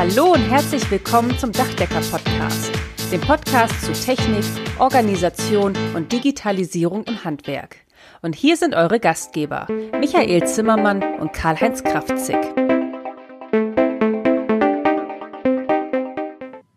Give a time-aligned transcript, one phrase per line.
[0.00, 2.72] Hallo und herzlich willkommen zum Dachdecker Podcast,
[3.12, 4.46] dem Podcast zu Technik,
[4.78, 7.76] Organisation und Digitalisierung im Handwerk.
[8.22, 9.66] Und hier sind eure Gastgeber,
[10.00, 12.38] Michael Zimmermann und Karl-Heinz Kraftzig.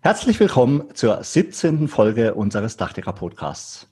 [0.02, 1.88] Herzlich willkommen zur 17.
[1.88, 3.88] Folge unseres Dachdecker Podcasts.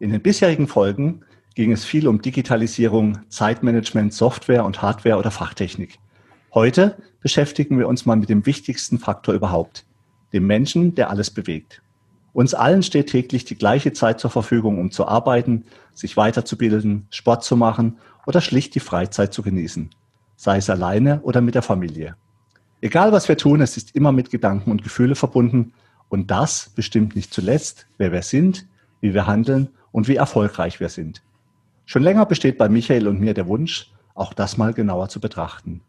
[0.00, 6.00] In den bisherigen Folgen ging es viel um Digitalisierung, Zeitmanagement, Software und Hardware oder Fachtechnik.
[6.52, 9.84] Heute beschäftigen wir uns mal mit dem wichtigsten Faktor überhaupt,
[10.32, 11.82] dem Menschen, der alles bewegt.
[12.32, 17.42] Uns allen steht täglich die gleiche Zeit zur Verfügung, um zu arbeiten, sich weiterzubilden, Sport
[17.42, 19.90] zu machen oder schlicht die Freizeit zu genießen,
[20.36, 22.16] sei es alleine oder mit der Familie.
[22.80, 25.72] Egal was wir tun, es ist immer mit Gedanken und Gefühle verbunden
[26.08, 28.66] und das bestimmt nicht zuletzt, wer wir sind,
[29.00, 31.22] wie wir handeln und wie erfolgreich wir sind.
[31.86, 35.80] Schon länger besteht bei Michael und mir der Wunsch, auch das mal genauer zu betrachten.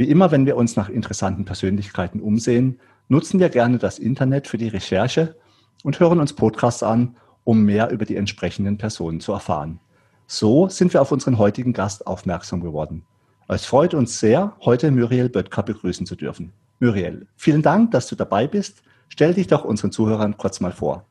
[0.00, 4.56] Wie immer, wenn wir uns nach interessanten Persönlichkeiten umsehen, nutzen wir gerne das Internet für
[4.56, 5.36] die Recherche
[5.84, 9.78] und hören uns Podcasts an, um mehr über die entsprechenden Personen zu erfahren.
[10.26, 13.04] So sind wir auf unseren heutigen Gast aufmerksam geworden.
[13.46, 16.54] Es freut uns sehr, heute Muriel Böttker begrüßen zu dürfen.
[16.78, 18.82] Muriel, vielen Dank, dass du dabei bist.
[19.10, 21.04] Stell dich doch unseren Zuhörern kurz mal vor.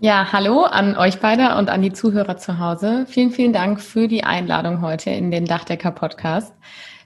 [0.00, 3.06] Ja, hallo an euch beide und an die Zuhörer zu Hause.
[3.06, 6.52] Vielen, vielen Dank für die Einladung heute in den Dachdecker Podcast.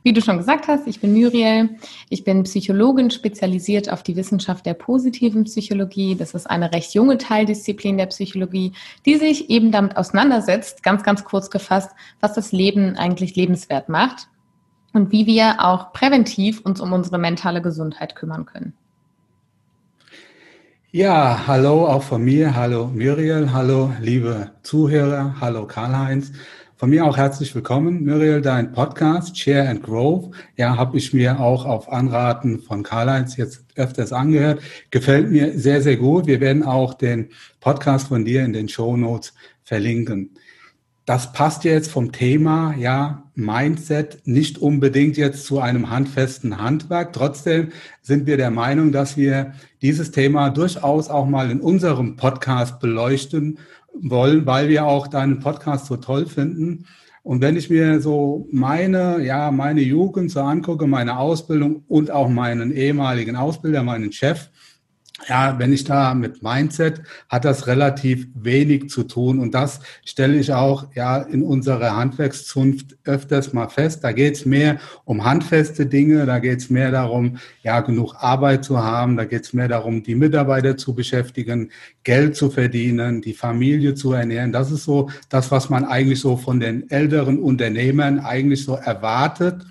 [0.02, 1.70] Wie du schon gesagt hast, ich bin Muriel.
[2.08, 6.14] Ich bin Psychologin, spezialisiert auf die Wissenschaft der positiven Psychologie.
[6.14, 8.72] Das ist eine recht junge Teildisziplin der Psychologie,
[9.04, 14.28] die sich eben damit auseinandersetzt, ganz, ganz kurz gefasst, was das Leben eigentlich lebenswert macht
[14.92, 18.74] und wie wir auch präventiv uns um unsere mentale Gesundheit kümmern können.
[20.90, 22.56] Ja, hallo auch von mir.
[22.56, 26.32] Hallo Muriel, hallo liebe Zuhörer, hallo Karl-Heinz.
[26.78, 30.32] Von mir auch herzlich willkommen, Muriel, dein Podcast Share and Grow.
[30.56, 34.62] Ja, habe ich mir auch auf Anraten von Karl-Heinz jetzt öfters angehört.
[34.92, 36.28] Gefällt mir sehr, sehr gut.
[36.28, 39.34] Wir werden auch den Podcast von dir in den Show Notes
[39.64, 40.30] verlinken.
[41.04, 47.12] Das passt jetzt vom Thema, ja, Mindset nicht unbedingt jetzt zu einem handfesten Handwerk.
[47.12, 47.72] Trotzdem
[48.02, 49.52] sind wir der Meinung, dass wir
[49.82, 53.58] dieses Thema durchaus auch mal in unserem Podcast beleuchten
[53.94, 56.84] wollen, weil wir auch deinen Podcast so toll finden.
[57.22, 62.28] Und wenn ich mir so meine, ja, meine Jugend so angucke, meine Ausbildung und auch
[62.28, 64.48] meinen ehemaligen Ausbilder, meinen Chef,
[65.26, 69.40] ja, wenn ich da mit Mindset, hat das relativ wenig zu tun.
[69.40, 74.04] Und das stelle ich auch ja in unserer Handwerkszunft öfters mal fest.
[74.04, 78.64] Da geht es mehr um handfeste Dinge, da geht es mehr darum, ja, genug Arbeit
[78.64, 81.70] zu haben, da geht es mehr darum, die Mitarbeiter zu beschäftigen,
[82.04, 84.52] Geld zu verdienen, die Familie zu ernähren.
[84.52, 89.64] Das ist so das, was man eigentlich so von den älteren Unternehmern eigentlich so erwartet.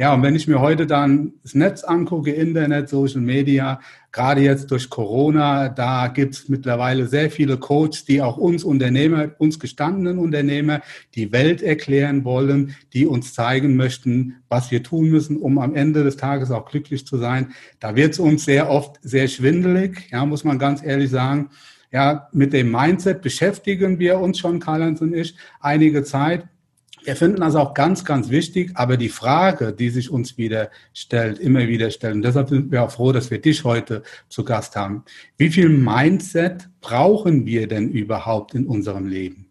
[0.00, 3.80] Ja, und wenn ich mir heute dann das Netz angucke, Internet, Social Media,
[4.12, 9.32] gerade jetzt durch Corona, da gibt es mittlerweile sehr viele Coaches, die auch uns Unternehmer,
[9.36, 10.80] uns gestandenen Unternehmer
[11.14, 16.02] die Welt erklären wollen, die uns zeigen möchten, was wir tun müssen, um am Ende
[16.02, 17.52] des Tages auch glücklich zu sein.
[17.78, 21.50] Da wird es uns sehr oft sehr schwindelig, ja, muss man ganz ehrlich sagen.
[21.92, 26.46] Ja, mit dem Mindset beschäftigen wir uns schon, Karl-Heinz und ich, einige Zeit.
[27.04, 31.38] Wir finden das auch ganz, ganz wichtig, aber die Frage, die sich uns wieder stellt,
[31.38, 34.76] immer wieder stellt, und deshalb sind wir auch froh, dass wir dich heute zu Gast
[34.76, 35.04] haben.
[35.36, 39.49] Wie viel Mindset brauchen wir denn überhaupt in unserem Leben?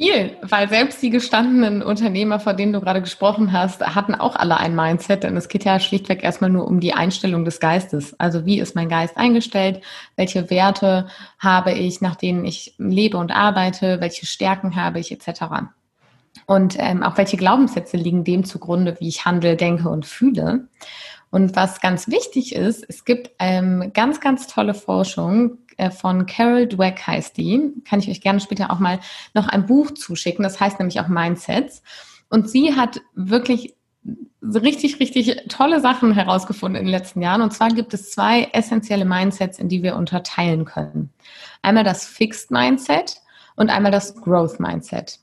[0.00, 4.56] Viel, weil selbst die gestandenen Unternehmer, von denen du gerade gesprochen hast, hatten auch alle
[4.56, 8.14] ein Mindset, denn es geht ja schlichtweg erstmal nur um die Einstellung des Geistes.
[8.20, 9.80] Also wie ist mein Geist eingestellt?
[10.14, 11.08] Welche Werte
[11.40, 14.00] habe ich, nach denen ich lebe und arbeite?
[14.00, 15.42] Welche Stärken habe ich etc.
[16.46, 20.68] Und ähm, auch welche Glaubenssätze liegen dem zugrunde, wie ich handle, denke und fühle.
[21.30, 25.58] Und was ganz wichtig ist, es gibt ähm, ganz, ganz tolle Forschung,
[25.90, 27.72] von Carol Dweck heißt die.
[27.88, 29.00] Kann ich euch gerne später auch mal
[29.34, 30.42] noch ein Buch zuschicken.
[30.42, 31.82] Das heißt nämlich auch Mindsets.
[32.28, 33.74] Und sie hat wirklich
[34.42, 37.42] richtig, richtig tolle Sachen herausgefunden in den letzten Jahren.
[37.42, 41.12] Und zwar gibt es zwei essentielle Mindsets, in die wir unterteilen können.
[41.62, 43.16] Einmal das Fixed Mindset
[43.56, 45.18] und einmal das Growth Mindset.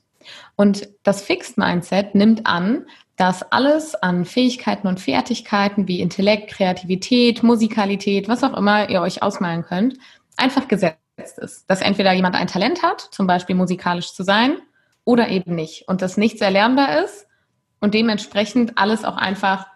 [0.56, 2.86] Und das Fixed Mindset nimmt an,
[3.16, 9.22] dass alles an Fähigkeiten und Fertigkeiten wie Intellekt, Kreativität, Musikalität, was auch immer ihr euch
[9.22, 9.96] ausmalen könnt,
[10.36, 10.98] einfach gesetzt
[11.38, 11.68] ist.
[11.70, 14.58] Dass entweder jemand ein Talent hat, zum Beispiel musikalisch zu sein,
[15.04, 15.86] oder eben nicht.
[15.88, 17.26] Und dass nichts erlernbar ist
[17.80, 19.66] und dementsprechend alles auch einfach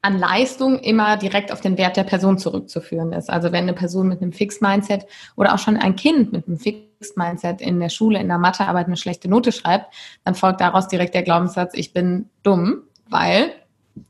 [0.00, 3.30] an Leistung immer direkt auf den Wert der Person zurückzuführen ist.
[3.30, 7.60] Also wenn eine Person mit einem Fixed-Mindset oder auch schon ein Kind mit einem Fixed-Mindset
[7.60, 9.92] in der Schule, in der Mathearbeit eine schlechte Note schreibt,
[10.24, 13.50] dann folgt daraus direkt der Glaubenssatz, ich bin dumm, weil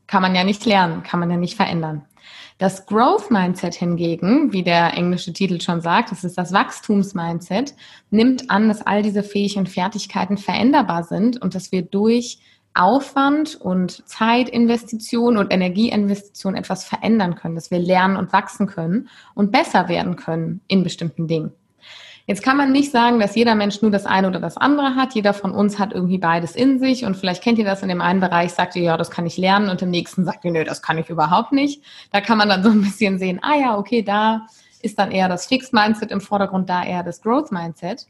[0.07, 2.05] Kann man ja nicht lernen, kann man ja nicht verändern.
[2.59, 7.73] Das Growth Mindset hingegen, wie der englische Titel schon sagt, das ist das Wachstumsmindset,
[8.11, 12.39] nimmt an, dass all diese Fähigkeiten und Fertigkeiten veränderbar sind und dass wir durch
[12.73, 19.53] Aufwand und Zeitinvestition und Energieinvestition etwas verändern können, dass wir lernen und wachsen können und
[19.53, 21.53] besser werden können in bestimmten Dingen.
[22.29, 25.15] Jetzt kann man nicht sagen, dass jeder Mensch nur das eine oder das andere hat.
[25.15, 27.03] Jeder von uns hat irgendwie beides in sich.
[27.03, 29.37] Und vielleicht kennt ihr das in dem einen Bereich, sagt ihr, ja, das kann ich
[29.37, 29.67] lernen.
[29.67, 31.83] Und im nächsten sagt ihr, nö, das kann ich überhaupt nicht.
[32.11, 34.45] Da kann man dann so ein bisschen sehen, ah ja, okay, da
[34.83, 38.05] ist dann eher das Fixed Mindset im Vordergrund, da eher das Growth Mindset.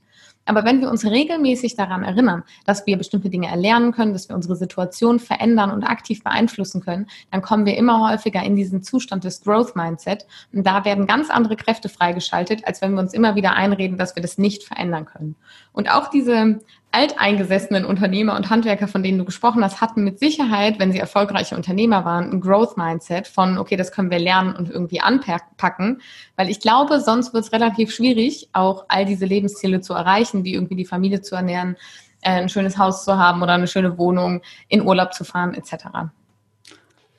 [0.49, 4.35] Aber wenn wir uns regelmäßig daran erinnern, dass wir bestimmte Dinge erlernen können, dass wir
[4.35, 9.23] unsere Situation verändern und aktiv beeinflussen können, dann kommen wir immer häufiger in diesen Zustand
[9.23, 10.25] des Growth Mindset.
[10.51, 14.15] Und da werden ganz andere Kräfte freigeschaltet, als wenn wir uns immer wieder einreden, dass
[14.15, 15.35] wir das nicht verändern können.
[15.71, 16.59] Und auch diese
[16.91, 21.55] alteingesessenen Unternehmer und Handwerker, von denen du gesprochen hast, hatten mit Sicherheit, wenn sie erfolgreiche
[21.55, 26.01] Unternehmer waren, ein Growth Mindset von, okay, das können wir lernen und irgendwie anpacken.
[26.35, 30.55] Weil ich glaube, sonst wird es relativ schwierig, auch all diese Lebensziele zu erreichen, wie
[30.55, 31.77] irgendwie die Familie zu ernähren,
[32.21, 35.85] äh, ein schönes Haus zu haben oder eine schöne Wohnung, in Urlaub zu fahren, etc.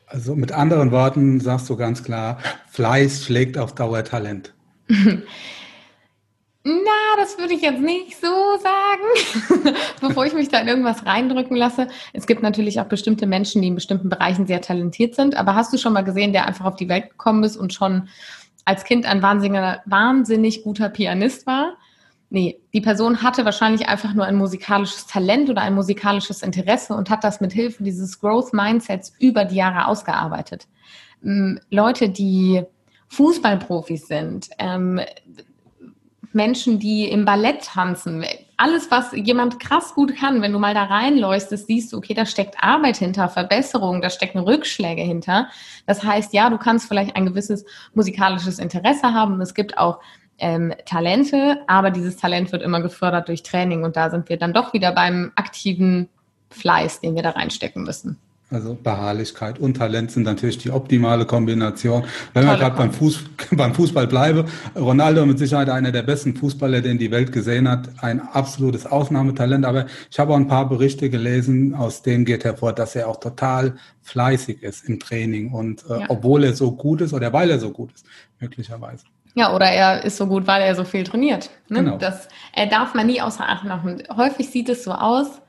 [0.07, 2.39] Also mit anderen Worten sagst du ganz klar,
[2.71, 4.53] Fleiß schlägt auf Dauer Talent.
[6.71, 8.29] Na, das würde ich jetzt nicht so
[8.59, 11.89] sagen, bevor ich mich da in irgendwas reindrücken lasse.
[12.13, 15.35] Es gibt natürlich auch bestimmte Menschen, die in bestimmten Bereichen sehr talentiert sind.
[15.37, 18.09] Aber hast du schon mal gesehen, der einfach auf die Welt gekommen ist und schon
[18.65, 21.77] als Kind ein wahnsinniger, wahnsinnig guter Pianist war?
[22.29, 27.11] Nee, die Person hatte wahrscheinlich einfach nur ein musikalisches Talent oder ein musikalisches Interesse und
[27.11, 30.69] hat das mit Hilfe dieses Growth Mindsets über die Jahre ausgearbeitet.
[31.25, 32.63] Ähm, Leute, die
[33.09, 35.01] Fußballprofis sind, ähm,
[36.33, 38.25] Menschen, die im Ballett tanzen.
[38.57, 42.27] Alles, was jemand krass gut kann, wenn du mal da reinleuchtest, siehst du, okay, da
[42.27, 45.49] steckt Arbeit hinter, Verbesserung, da stecken Rückschläge hinter.
[45.87, 49.41] Das heißt, ja, du kannst vielleicht ein gewisses musikalisches Interesse haben.
[49.41, 50.01] Es gibt auch
[50.39, 54.53] ähm, Talente, aber dieses Talent wird immer gefördert durch Training und da sind wir dann
[54.53, 56.09] doch wieder beim aktiven
[56.51, 58.19] Fleiß, den wir da reinstecken müssen.
[58.51, 62.05] Also Beharrlichkeit und Talent sind natürlich die optimale Kombination.
[62.35, 66.81] Wenn wir gerade beim, Fuß, beim Fußball bleiben, Ronaldo mit Sicherheit einer der besten Fußballer,
[66.81, 69.65] den die Welt gesehen hat, ein absolutes Ausnahmetalent.
[69.65, 73.21] Aber ich habe auch ein paar Berichte gelesen, aus denen geht hervor, dass er auch
[73.21, 76.07] total fleißig ist im Training und äh, ja.
[76.09, 78.05] obwohl er so gut ist oder weil er so gut ist,
[78.41, 79.05] möglicherweise.
[79.35, 81.51] Ja, oder er ist so gut, weil er so viel trainiert.
[81.69, 81.85] Ne?
[81.85, 81.99] Genau.
[81.99, 84.03] Das er darf man nie außer Acht machen.
[84.17, 85.41] Häufig sieht es so aus,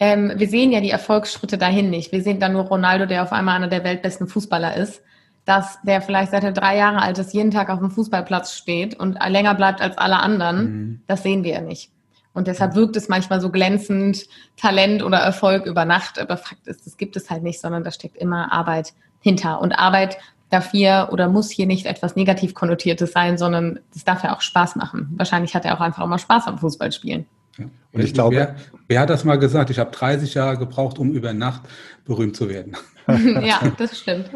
[0.00, 2.10] ähm, wir sehen ja die Erfolgsschritte dahin nicht.
[2.10, 5.02] Wir sehen dann nur Ronaldo, der auf einmal einer der weltbesten Fußballer ist,
[5.44, 8.98] dass der vielleicht seit er drei Jahre alt ist, jeden Tag auf dem Fußballplatz steht
[8.98, 10.62] und länger bleibt als alle anderen.
[10.62, 11.00] Mhm.
[11.06, 11.92] Das sehen wir ja nicht.
[12.32, 14.26] Und deshalb wirkt es manchmal so glänzend,
[14.56, 16.18] Talent oder Erfolg über Nacht.
[16.18, 19.60] Aber Fakt ist, das gibt es halt nicht, sondern da steckt immer Arbeit hinter.
[19.60, 20.16] Und Arbeit
[20.48, 24.40] darf hier oder muss hier nicht etwas negativ konnotiertes sein, sondern es darf ja auch
[24.40, 25.12] Spaß machen.
[25.16, 27.26] Wahrscheinlich hat er auch einfach immer Spaß am Fußballspielen.
[27.92, 28.56] Und ich glaube, wer,
[28.88, 29.70] wer, hat das mal gesagt?
[29.70, 31.62] Ich habe 30 Jahre gebraucht, um über Nacht
[32.04, 32.76] berühmt zu werden.
[33.06, 34.30] ja, das stimmt.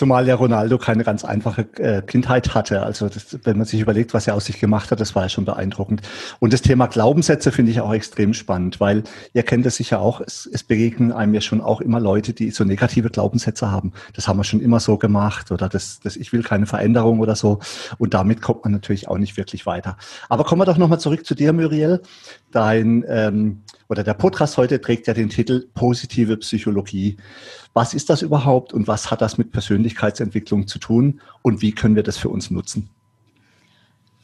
[0.00, 2.82] Zumal ja Ronaldo keine ganz einfache äh, Kindheit hatte.
[2.84, 5.28] Also das, wenn man sich überlegt, was er aus sich gemacht hat, das war ja
[5.28, 6.00] schon beeindruckend.
[6.38, 9.02] Und das Thema Glaubenssätze finde ich auch extrem spannend, weil
[9.34, 12.50] ihr kennt es sicher auch, es, es begegnen einem ja schon auch immer Leute, die
[12.50, 13.92] so negative Glaubenssätze haben.
[14.14, 17.36] Das haben wir schon immer so gemacht oder das, das ich will keine Veränderung oder
[17.36, 17.58] so.
[17.98, 19.98] Und damit kommt man natürlich auch nicht wirklich weiter.
[20.30, 22.00] Aber kommen wir doch nochmal zurück zu dir, Muriel.
[22.52, 27.16] Dein ähm, oder der Podcast heute trägt ja den Titel Positive Psychologie.
[27.74, 31.96] Was ist das überhaupt und was hat das mit Persönlichkeitsentwicklung zu tun und wie können
[31.96, 32.88] wir das für uns nutzen?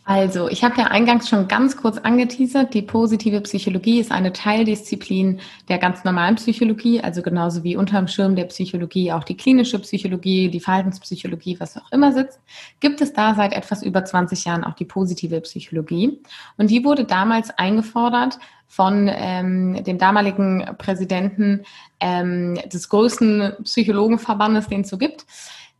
[0.08, 5.40] Also, ich habe ja eingangs schon ganz kurz angeteasert, die positive Psychologie ist eine Teildisziplin
[5.68, 10.48] der ganz normalen Psychologie, also genauso wie unterm Schirm der Psychologie auch die klinische Psychologie,
[10.48, 12.38] die Verhaltenspsychologie, was auch immer sitzt,
[12.78, 16.20] gibt es da seit etwas über 20 Jahren auch die positive Psychologie.
[16.56, 21.64] Und die wurde damals eingefordert von ähm, dem damaligen Präsidenten
[21.98, 25.26] ähm, des größten Psychologenverbandes, den es so gibt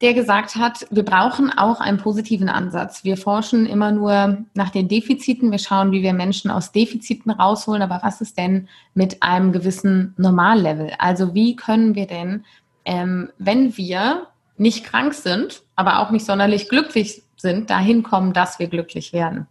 [0.02, 3.02] der gesagt hat, wir brauchen auch einen positiven Ansatz.
[3.02, 5.50] Wir forschen immer nur nach den Defiziten.
[5.50, 7.82] Wir schauen, wie wir Menschen aus Defiziten rausholen.
[7.82, 10.92] Aber was ist denn mit einem gewissen Normallevel?
[10.98, 12.44] Also wie können wir denn,
[12.84, 14.26] ähm, wenn wir
[14.58, 19.46] nicht krank sind, aber auch nicht sonderlich glücklich sind, dahin kommen, dass wir glücklich werden.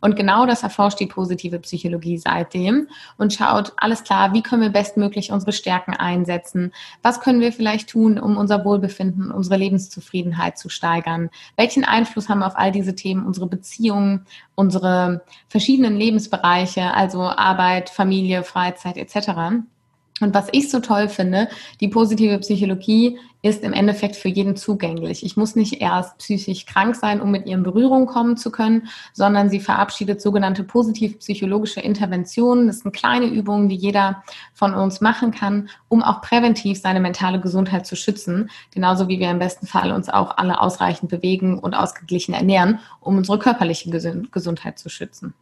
[0.00, 4.70] Und genau das erforscht die positive Psychologie seitdem und schaut, alles klar, wie können wir
[4.70, 6.72] bestmöglich unsere Stärken einsetzen?
[7.02, 11.30] Was können wir vielleicht tun, um unser Wohlbefinden, unsere Lebenszufriedenheit zu steigern?
[11.56, 18.44] Welchen Einfluss haben auf all diese Themen unsere Beziehungen, unsere verschiedenen Lebensbereiche, also Arbeit, Familie,
[18.44, 19.64] Freizeit etc.?
[20.20, 21.48] Und was ich so toll finde,
[21.80, 25.24] die positive Psychologie ist im Endeffekt für jeden zugänglich.
[25.24, 28.88] Ich muss nicht erst psychisch krank sein, um mit ihr in Berührung kommen zu können,
[29.14, 32.66] sondern sie verabschiedet sogenannte positiv-psychologische Interventionen.
[32.66, 34.22] Das sind kleine Übungen, die jeder
[34.52, 38.50] von uns machen kann, um auch präventiv seine mentale Gesundheit zu schützen.
[38.72, 43.16] Genauso wie wir im besten Fall uns auch alle ausreichend bewegen und ausgeglichen ernähren, um
[43.16, 43.90] unsere körperliche
[44.30, 45.32] Gesundheit zu schützen.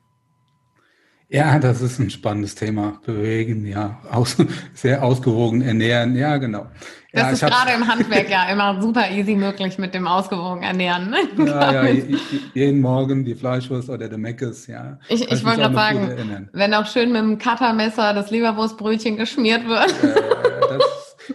[1.30, 3.00] Ja, das ist ein spannendes Thema.
[3.04, 4.36] Bewegen, ja, aus,
[4.74, 6.66] sehr ausgewogen ernähren, ja, genau.
[7.12, 11.10] Das ja, ist gerade im Handwerk ja immer super easy möglich mit dem ausgewogen ernähren.
[11.10, 11.46] Ne?
[11.46, 11.94] Ja, ja,
[12.54, 14.98] jeden Morgen die Fleischwurst oder der Meckes, ja.
[15.08, 19.94] Ich, ich wollte gerade sagen, wenn auch schön mit dem Cuttermesser das Leberwurstbrötchen geschmiert wird.
[20.02, 20.82] Ja, das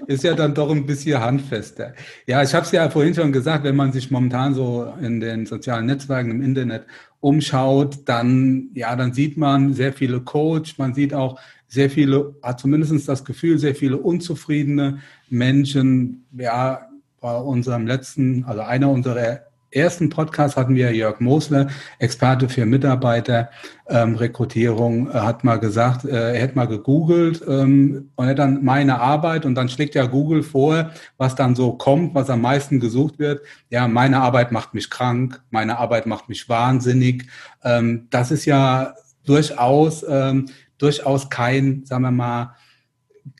[0.08, 1.94] ist ja dann doch ein bisschen handfester.
[2.26, 5.46] Ja, ich habe es ja vorhin schon gesagt, wenn man sich momentan so in den
[5.46, 6.86] sozialen Netzwerken im Internet
[7.24, 11.40] umschaut, dann, ja, dann sieht man sehr viele Coach, man sieht auch
[11.70, 15.00] sehr viele, hat zumindest das Gefühl, sehr viele unzufriedene
[15.30, 16.26] Menschen.
[16.38, 16.90] Ja,
[17.22, 19.40] bei unserem letzten, also einer unserer
[19.76, 21.68] ersten Podcast hatten wir Jörg Mosler,
[22.00, 28.36] Experte für Mitarbeiterrekrutierung, ähm, hat mal gesagt, äh, er hätte mal gegoogelt ähm, und er
[28.36, 32.42] dann meine Arbeit und dann schlägt ja Google vor, was dann so kommt, was am
[32.42, 33.42] meisten gesucht wird.
[33.70, 37.28] Ja, meine Arbeit macht mich krank, meine Arbeit macht mich wahnsinnig.
[37.64, 38.94] Ähm, das ist ja
[39.26, 42.56] durchaus, ähm, durchaus kein, sagen wir mal,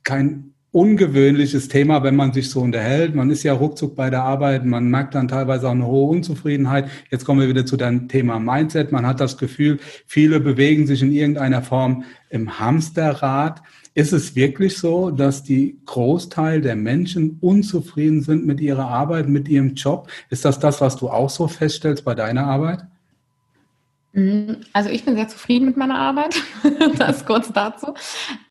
[0.04, 3.14] kein ungewöhnliches Thema, wenn man sich so unterhält.
[3.14, 6.90] Man ist ja ruckzuck bei der Arbeit, man merkt dann teilweise auch eine hohe Unzufriedenheit.
[7.12, 8.92] Jetzt kommen wir wieder zu deinem Thema Mindset.
[8.92, 13.62] Man hat das Gefühl, viele bewegen sich in irgendeiner Form im Hamsterrad.
[13.94, 19.48] Ist es wirklich so, dass die Großteil der Menschen unzufrieden sind mit ihrer Arbeit, mit
[19.48, 20.10] ihrem Job?
[20.32, 22.88] Ist das das, was du auch so feststellst bei deiner Arbeit?
[24.14, 24.62] Mhm.
[24.74, 26.36] Also ich bin sehr zufrieden mit meiner Arbeit.
[26.98, 27.96] das kurz dazu.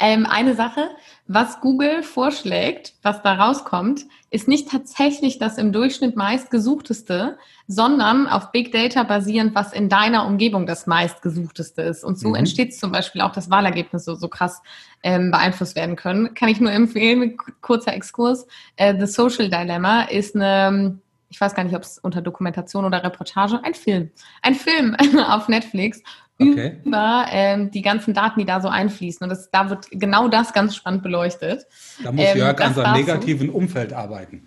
[0.00, 0.90] Ähm, eine Sache,
[1.28, 7.38] was Google vorschlägt, was da rauskommt, ist nicht tatsächlich das im Durchschnitt meistgesuchteste,
[7.68, 12.02] sondern auf Big Data basierend, was in deiner Umgebung das meistgesuchteste ist.
[12.02, 12.36] Und so mhm.
[12.36, 14.62] entsteht zum Beispiel auch, dass Wahlergebnisse so krass
[15.04, 16.34] ähm, beeinflusst werden können.
[16.34, 18.48] Kann ich nur empfehlen, kurzer Exkurs.
[18.74, 20.98] Äh, The Social Dilemma ist eine
[21.32, 24.10] ich weiß gar nicht, ob es unter Dokumentation oder Reportage, ein Film.
[24.42, 24.94] Ein Film
[25.28, 26.02] auf Netflix
[26.38, 26.76] okay.
[26.84, 29.24] über ähm, die ganzen Daten, die da so einfließen.
[29.24, 31.66] Und das, da wird genau das ganz spannend beleuchtet.
[32.04, 33.54] Da muss ähm, Jörg an seinem negativen so.
[33.54, 34.46] Umfeld arbeiten.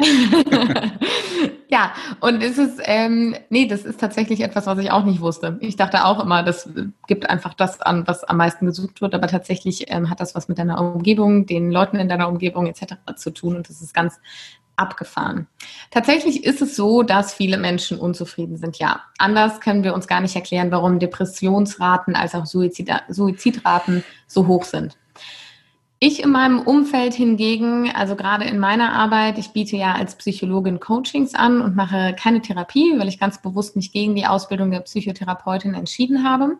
[1.68, 5.58] ja, und es ist, ähm, nee, das ist tatsächlich etwas, was ich auch nicht wusste.
[5.60, 6.70] Ich dachte auch immer, das
[7.06, 10.48] gibt einfach das an, was am meisten gesucht wird, aber tatsächlich ähm, hat das was
[10.48, 12.94] mit deiner Umgebung, den Leuten in deiner Umgebung etc.
[13.16, 14.20] zu tun und das ist ganz
[14.78, 15.46] abgefahren.
[15.90, 18.78] Tatsächlich ist es so, dass viele Menschen unzufrieden sind.
[18.78, 24.46] Ja, anders können wir uns gar nicht erklären, warum Depressionsraten als auch Suizid Suizidraten so
[24.46, 24.96] hoch sind.
[26.00, 30.78] Ich in meinem Umfeld hingegen, also gerade in meiner Arbeit, ich biete ja als Psychologin
[30.78, 34.80] Coachings an und mache keine Therapie, weil ich ganz bewusst mich gegen die Ausbildung der
[34.80, 36.56] Psychotherapeutin entschieden habe.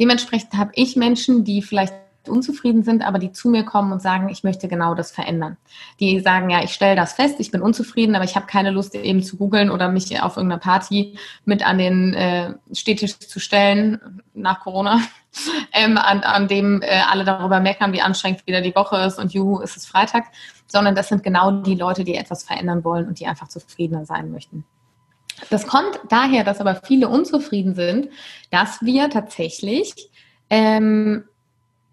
[0.00, 1.94] Dementsprechend habe ich Menschen, die vielleicht
[2.28, 5.56] unzufrieden sind, aber die zu mir kommen und sagen, ich möchte genau das verändern.
[6.00, 8.94] Die sagen, ja, ich stelle das fest, ich bin unzufrieden, aber ich habe keine Lust
[8.94, 14.22] eben zu googeln oder mich auf irgendeiner Party mit an den äh, Städtisch zu stellen
[14.34, 15.00] nach Corona,
[15.72, 19.32] ähm, an, an dem äh, alle darüber meckern, wie anstrengend wieder die Woche ist und
[19.32, 20.24] juhu, ist es Freitag,
[20.66, 24.30] sondern das sind genau die Leute, die etwas verändern wollen und die einfach zufriedener sein
[24.30, 24.64] möchten.
[25.48, 28.08] Das kommt daher, dass aber viele unzufrieden sind,
[28.50, 30.10] dass wir tatsächlich
[30.50, 31.24] ähm,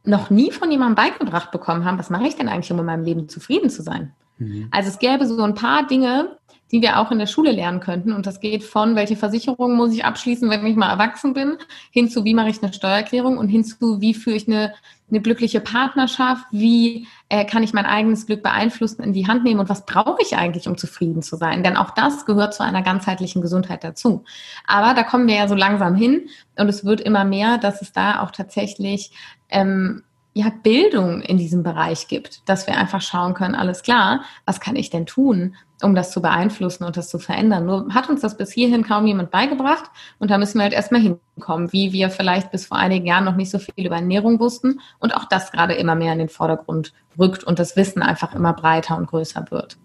[0.07, 3.03] noch nie von jemandem beigebracht bekommen haben, was mache ich denn eigentlich, um in meinem
[3.03, 4.13] Leben zufrieden zu sein?
[4.37, 4.69] Mhm.
[4.71, 6.37] Also es gäbe so ein paar Dinge,
[6.71, 8.13] die wir auch in der Schule lernen könnten.
[8.13, 11.57] Und das geht von, welche Versicherung muss ich abschließen, wenn ich mal erwachsen bin,
[11.91, 14.73] hin zu, wie mache ich eine Steuererklärung und hin zu, wie führe ich eine,
[15.09, 19.60] eine glückliche Partnerschaft, wie äh, kann ich mein eigenes Glück beeinflussen, in die Hand nehmen
[19.60, 21.63] und was brauche ich eigentlich, um zufrieden zu sein?
[21.63, 24.24] Denn auch das gehört zu einer ganzheitlichen Gesundheit dazu.
[24.65, 27.91] Aber da kommen wir ja so langsam hin und es wird immer mehr, dass es
[27.91, 29.12] da auch tatsächlich
[29.50, 30.03] ähm,
[30.38, 34.75] ja, Bildung in diesem Bereich gibt, dass wir einfach schauen können, alles klar, was kann
[34.75, 37.65] ich denn tun, um das zu beeinflussen und das zu verändern.
[37.65, 39.89] Nur hat uns das bis hierhin kaum jemand beigebracht
[40.20, 43.36] und da müssen wir halt erstmal hinkommen, wie wir vielleicht bis vor einigen Jahren noch
[43.36, 46.94] nicht so viel über Ernährung wussten und auch das gerade immer mehr in den Vordergrund
[47.17, 49.77] rückt und das Wissen einfach immer breiter und größer wird.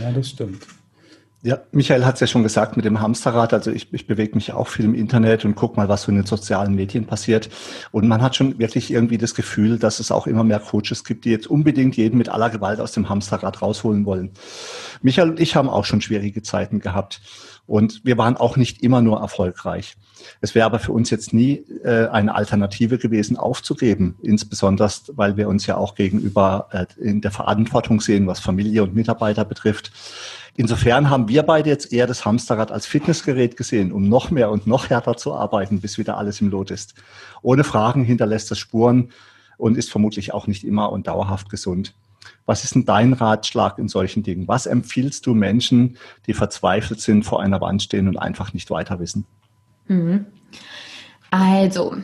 [0.00, 0.66] Ja, das stimmt.
[1.42, 3.54] Ja, Michael hat es ja schon gesagt mit dem Hamsterrad.
[3.54, 6.16] Also ich, ich bewege mich auch viel im Internet und gucke mal, was so in
[6.16, 7.48] den sozialen Medien passiert.
[7.92, 11.24] Und man hat schon wirklich irgendwie das Gefühl, dass es auch immer mehr Coaches gibt,
[11.24, 14.32] die jetzt unbedingt jeden mit aller Gewalt aus dem Hamsterrad rausholen wollen.
[15.00, 17.20] Michael und ich haben auch schon schwierige Zeiten gehabt.
[17.68, 19.96] Und wir waren auch nicht immer nur erfolgreich.
[20.40, 25.48] Es wäre aber für uns jetzt nie äh, eine Alternative gewesen, aufzugeben, insbesondere weil wir
[25.48, 29.92] uns ja auch gegenüber äh, in der Verantwortung sehen, was Familie und Mitarbeiter betrifft.
[30.58, 34.66] Insofern haben wir beide jetzt eher das Hamsterrad als Fitnessgerät gesehen, um noch mehr und
[34.66, 36.94] noch härter zu arbeiten, bis wieder alles im Lot ist.
[37.42, 39.12] Ohne Fragen hinterlässt das Spuren
[39.56, 41.94] und ist vermutlich auch nicht immer und dauerhaft gesund.
[42.44, 44.48] Was ist denn dein Ratschlag in solchen Dingen?
[44.48, 45.96] Was empfiehlst du Menschen,
[46.26, 49.26] die verzweifelt sind, vor einer Wand stehen und einfach nicht weiter wissen?
[49.86, 50.26] Mhm.
[51.30, 51.98] Also,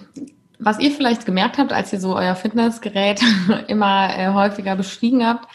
[0.60, 3.20] was ihr vielleicht gemerkt habt, als ihr so euer Fitnessgerät
[3.66, 5.48] immer äh, häufiger beschrieben habt,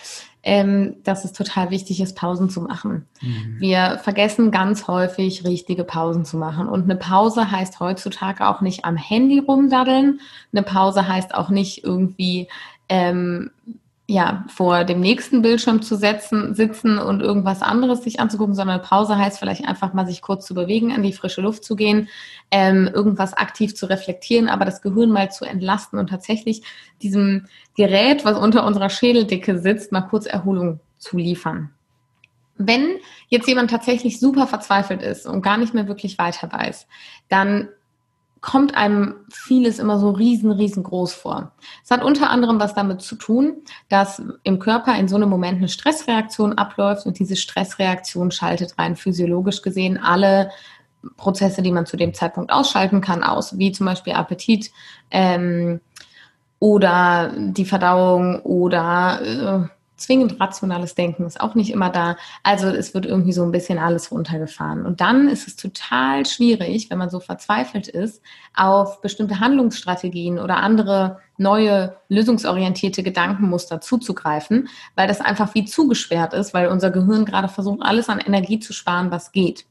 [0.43, 3.05] ähm, dass es total wichtig ist, Pausen zu machen.
[3.21, 3.57] Mhm.
[3.59, 6.67] Wir vergessen ganz häufig, richtige Pausen zu machen.
[6.67, 10.21] Und eine Pause heißt heutzutage auch nicht am Handy rumdaddeln.
[10.53, 12.47] Eine Pause heißt auch nicht irgendwie
[12.87, 13.51] ähm,
[14.11, 19.15] ja, vor dem nächsten Bildschirm zu setzen, sitzen und irgendwas anderes sich anzugucken, sondern Pause
[19.15, 22.09] heißt vielleicht einfach mal sich kurz zu bewegen, an die frische Luft zu gehen,
[22.49, 26.63] ähm, irgendwas aktiv zu reflektieren, aber das Gehirn mal zu entlasten und tatsächlich
[27.03, 27.45] diesem
[27.77, 31.69] Gerät, was unter unserer Schädeldicke sitzt, mal kurz Erholung zu liefern.
[32.57, 32.97] Wenn
[33.27, 36.87] jetzt jemand tatsächlich super verzweifelt ist und gar nicht mehr wirklich weiter weiß,
[37.27, 37.69] dann
[38.41, 41.51] kommt einem vieles immer so riesen, riesengroß vor.
[41.83, 43.57] Es hat unter anderem was damit zu tun,
[43.89, 48.95] dass im Körper in so einem Moment eine Stressreaktion abläuft und diese Stressreaktion schaltet rein
[48.95, 50.51] physiologisch gesehen alle
[51.17, 54.71] Prozesse, die man zu dem Zeitpunkt ausschalten kann, aus, wie zum Beispiel Appetit
[55.11, 55.79] ähm,
[56.59, 62.17] oder die Verdauung oder äh, zwingend rationales Denken ist auch nicht immer da.
[62.43, 64.85] Also es wird irgendwie so ein bisschen alles runtergefahren.
[64.85, 68.21] Und dann ist es total schwierig, wenn man so verzweifelt ist,
[68.55, 76.53] auf bestimmte Handlungsstrategien oder andere neue lösungsorientierte Gedankenmuster zuzugreifen, weil das einfach wie zugesperrt ist,
[76.53, 79.65] weil unser Gehirn gerade versucht, alles an Energie zu sparen, was geht.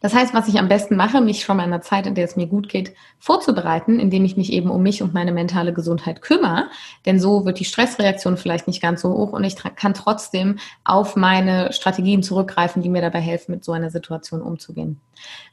[0.00, 2.24] Das heißt, was ich am besten mache, mich schon mal in einer Zeit, in der
[2.24, 6.22] es mir gut geht, vorzubereiten, indem ich mich eben um mich und meine mentale Gesundheit
[6.22, 6.68] kümmere.
[7.06, 11.16] Denn so wird die Stressreaktion vielleicht nicht ganz so hoch und ich kann trotzdem auf
[11.16, 15.00] meine Strategien zurückgreifen, die mir dabei helfen, mit so einer Situation umzugehen.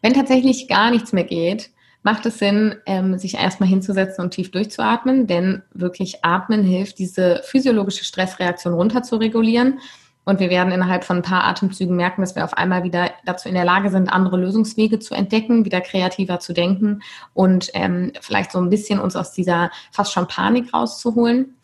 [0.01, 1.71] Wenn tatsächlich gar nichts mehr geht,
[2.03, 7.41] macht es Sinn, ähm, sich erstmal hinzusetzen und tief durchzuatmen, denn wirklich atmen hilft, diese
[7.45, 9.79] physiologische Stressreaktion runter zu regulieren
[10.25, 13.49] und wir werden innerhalb von ein paar Atemzügen merken, dass wir auf einmal wieder dazu
[13.49, 17.01] in der Lage sind, andere Lösungswege zu entdecken, wieder kreativer zu denken
[17.33, 21.55] und ähm, vielleicht so ein bisschen uns aus dieser fast schon Panik rauszuholen.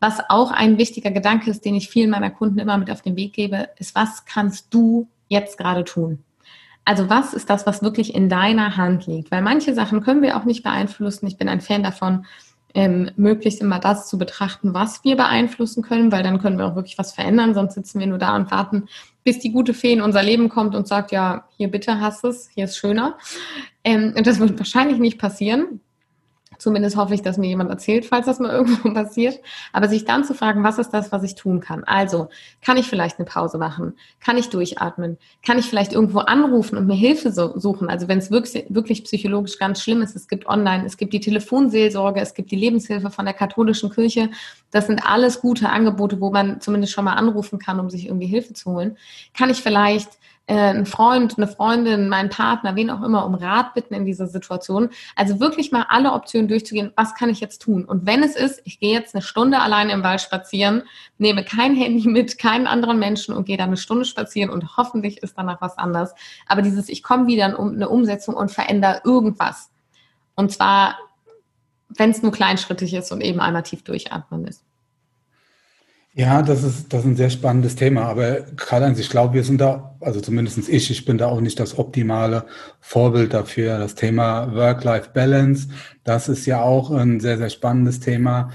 [0.00, 3.16] Was auch ein wichtiger Gedanke ist, den ich vielen meiner Kunden immer mit auf den
[3.16, 6.24] Weg gebe, ist, was kannst du jetzt gerade tun?
[6.84, 9.30] Also was ist das, was wirklich in deiner Hand liegt?
[9.30, 11.28] Weil manche Sachen können wir auch nicht beeinflussen.
[11.28, 12.26] Ich bin ein Fan davon,
[12.74, 16.76] ähm, möglichst immer das zu betrachten, was wir beeinflussen können, weil dann können wir auch
[16.76, 18.88] wirklich was verändern, sonst sitzen wir nur da und warten,
[19.24, 22.48] bis die gute Fee in unser Leben kommt und sagt, ja, hier bitte hast es,
[22.54, 23.18] hier ist schöner.
[23.84, 25.80] Ähm, und das wird wahrscheinlich nicht passieren.
[26.62, 29.40] Zumindest hoffe ich, dass mir jemand erzählt, falls das mal irgendwo passiert.
[29.72, 31.82] Aber sich dann zu fragen, was ist das, was ich tun kann?
[31.82, 32.28] Also,
[32.64, 33.94] kann ich vielleicht eine Pause machen?
[34.20, 35.18] Kann ich durchatmen?
[35.44, 37.88] Kann ich vielleicht irgendwo anrufen und mir Hilfe suchen?
[37.88, 41.18] Also, wenn es wirklich, wirklich psychologisch ganz schlimm ist, es gibt online, es gibt die
[41.18, 44.30] Telefonseelsorge, es gibt die Lebenshilfe von der katholischen Kirche.
[44.70, 48.28] Das sind alles gute Angebote, wo man zumindest schon mal anrufen kann, um sich irgendwie
[48.28, 48.96] Hilfe zu holen.
[49.34, 50.10] Kann ich vielleicht
[50.46, 54.26] äh, einen Freund, eine Freundin, meinen Partner, wen auch immer, um Rat bitten in dieser
[54.26, 54.90] Situation.
[55.14, 57.84] Also wirklich mal alle Optionen durchzugehen, was kann ich jetzt tun?
[57.84, 60.82] Und wenn es ist, ich gehe jetzt eine Stunde alleine im Wald spazieren,
[61.18, 65.22] nehme kein Handy mit, keinen anderen Menschen und gehe dann eine Stunde spazieren und hoffentlich
[65.22, 66.14] ist danach was anders.
[66.46, 69.70] Aber dieses, ich komme wieder in eine Umsetzung und verändere irgendwas.
[70.34, 70.98] Und zwar,
[71.88, 74.64] wenn es nur kleinschrittig ist und eben einmal tief durchatmen ist.
[76.14, 78.02] Ja, das ist, das ist ein sehr spannendes Thema.
[78.02, 81.58] Aber Karl-Heinz, ich glaube, wir sind da, also zumindest ich, ich bin da auch nicht
[81.58, 82.44] das optimale
[82.80, 83.78] Vorbild dafür.
[83.78, 85.68] Das Thema Work-Life-Balance,
[86.04, 88.50] das ist ja auch ein sehr, sehr spannendes Thema.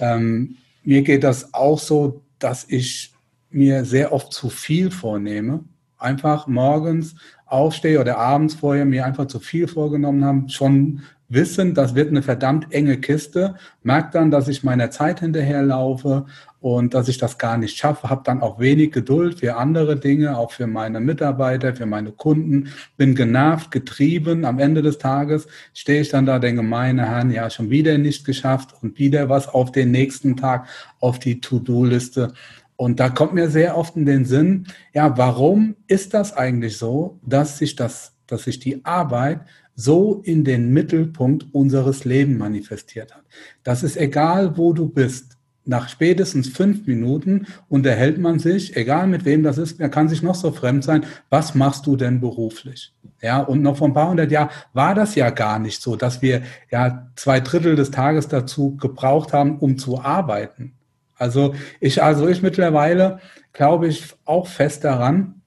[0.00, 3.12] Ähm, mir geht das auch so, dass ich
[3.50, 5.64] mir sehr oft zu viel vornehme.
[5.98, 11.94] Einfach morgens aufstehe oder abends vorher mir einfach zu viel vorgenommen haben, schon wissen, das
[11.94, 16.26] wird eine verdammt enge Kiste, merke dann, dass ich meiner Zeit hinterherlaufe
[16.60, 20.38] und dass ich das gar nicht schaffe, habe dann auch wenig Geduld für andere Dinge,
[20.38, 24.44] auch für meine Mitarbeiter, für meine Kunden, bin genervt, getrieben.
[24.44, 28.24] Am Ende des Tages stehe ich dann da, denke, meine Herren, ja, schon wieder nicht
[28.24, 30.68] geschafft und wieder was auf den nächsten Tag
[31.00, 32.32] auf die To-Do-Liste.
[32.76, 37.18] Und da kommt mir sehr oft in den Sinn, ja, warum ist das eigentlich so,
[37.22, 39.40] dass sich das, dass sich die Arbeit
[39.82, 43.24] so in den Mittelpunkt unseres Lebens manifestiert hat?
[43.62, 45.36] Das ist egal, wo du bist.
[45.64, 50.20] Nach spätestens fünf Minuten unterhält man sich, egal mit wem das ist, er kann sich
[50.20, 51.04] noch so fremd sein.
[51.30, 52.92] Was machst du denn beruflich?
[53.20, 56.20] Ja, und noch vor ein paar hundert Jahren war das ja gar nicht so, dass
[56.20, 56.42] wir
[56.72, 60.72] ja zwei Drittel des Tages dazu gebraucht haben, um zu arbeiten.
[61.14, 63.20] Also ich, also ich mittlerweile
[63.52, 65.42] glaube ich auch fest daran,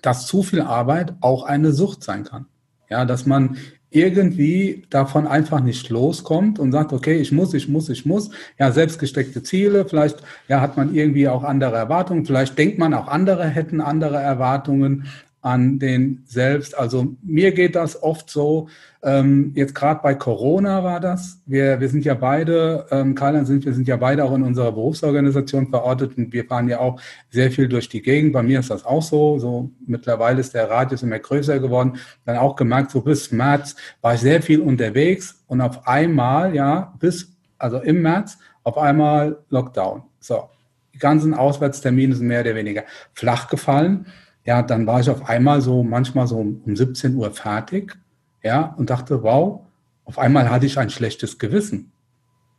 [0.00, 2.46] dass zu viel Arbeit auch eine Sucht sein kann.
[2.90, 3.56] Ja, dass man
[3.90, 8.30] irgendwie davon einfach nicht loskommt und sagt, okay, ich muss, ich muss, ich muss.
[8.58, 13.08] Ja, selbstgesteckte Ziele, vielleicht ja, hat man irgendwie auch andere Erwartungen, vielleicht denkt man auch
[13.08, 15.06] andere hätten andere Erwartungen
[15.42, 16.76] an den selbst.
[16.76, 18.68] Also mir geht das oft so,
[19.02, 21.40] ähm, jetzt gerade bei Corona war das.
[21.46, 24.72] Wir, wir sind ja beide, ähm, Karl sind, wir sind ja beide auch in unserer
[24.72, 27.00] Berufsorganisation verortet und wir fahren ja auch
[27.30, 28.34] sehr viel durch die Gegend.
[28.34, 29.38] Bei mir ist das auch so.
[29.38, 31.96] So mittlerweile ist der Radius immer größer geworden.
[32.26, 36.94] Dann auch gemerkt, so bis März war ich sehr viel unterwegs und auf einmal, ja,
[36.98, 40.02] bis, also im März, auf einmal Lockdown.
[40.20, 40.50] So.
[40.92, 42.82] Die ganzen Auswärtstermine sind mehr oder weniger
[43.14, 44.04] flach gefallen
[44.44, 47.98] ja, dann war ich auf einmal so manchmal so um 17 Uhr fertig,
[48.42, 49.60] ja, und dachte, wow,
[50.04, 51.92] auf einmal hatte ich ein schlechtes Gewissen.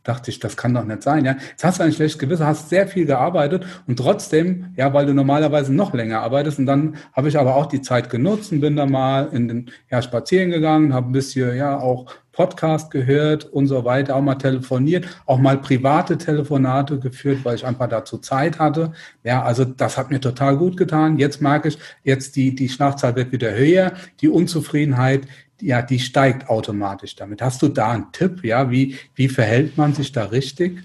[0.04, 1.36] Dachte ich, das kann doch nicht sein, ja.
[1.50, 5.14] Jetzt hast du ein schlechtes Gewissen, hast sehr viel gearbeitet und trotzdem, ja, weil du
[5.14, 8.76] normalerweise noch länger arbeitest und dann habe ich aber auch die Zeit genutzt und bin
[8.76, 13.66] da mal in den, ja, spazieren gegangen, habe ein bisschen, ja, auch Podcast gehört und
[13.66, 18.58] so weiter, auch mal telefoniert, auch mal private Telefonate geführt, weil ich einfach dazu Zeit
[18.58, 18.92] hatte.
[19.22, 21.18] Ja, also das hat mir total gut getan.
[21.18, 25.22] Jetzt merke ich, jetzt die, die Schlagzahl wird wieder höher, die Unzufriedenheit,
[25.62, 27.40] ja, die steigt automatisch damit.
[27.40, 28.44] Hast du da einen Tipp?
[28.44, 30.82] Ja, wie, wie verhält man sich da richtig?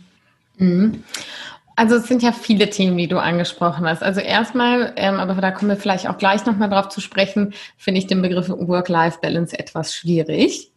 [0.58, 1.04] Mhm.
[1.76, 4.02] Also es sind ja viele Themen, die du angesprochen hast.
[4.02, 8.00] Also erstmal, ähm, aber da kommen wir vielleicht auch gleich nochmal drauf zu sprechen, finde
[8.00, 10.72] ich den Begriff Work-Life-Balance etwas schwierig.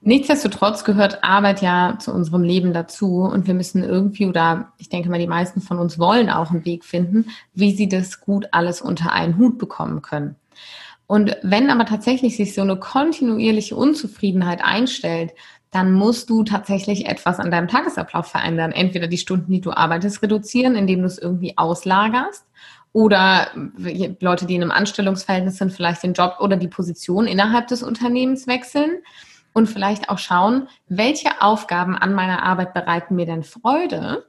[0.00, 5.08] Nichtsdestotrotz gehört Arbeit ja zu unserem Leben dazu und wir müssen irgendwie, oder ich denke
[5.08, 8.80] mal, die meisten von uns wollen auch einen Weg finden, wie sie das gut alles
[8.80, 10.36] unter einen Hut bekommen können.
[11.06, 15.32] Und wenn aber tatsächlich sich so eine kontinuierliche Unzufriedenheit einstellt,
[15.70, 18.72] dann musst du tatsächlich etwas an deinem Tagesablauf verändern.
[18.72, 22.44] Entweder die Stunden, die du arbeitest, reduzieren, indem du es irgendwie auslagerst.
[22.92, 23.48] Oder
[24.20, 28.46] Leute, die in einem Anstellungsverhältnis sind, vielleicht den Job oder die Position innerhalb des Unternehmens
[28.46, 29.02] wechseln
[29.52, 34.24] und vielleicht auch schauen, welche Aufgaben an meiner Arbeit bereiten mir denn Freude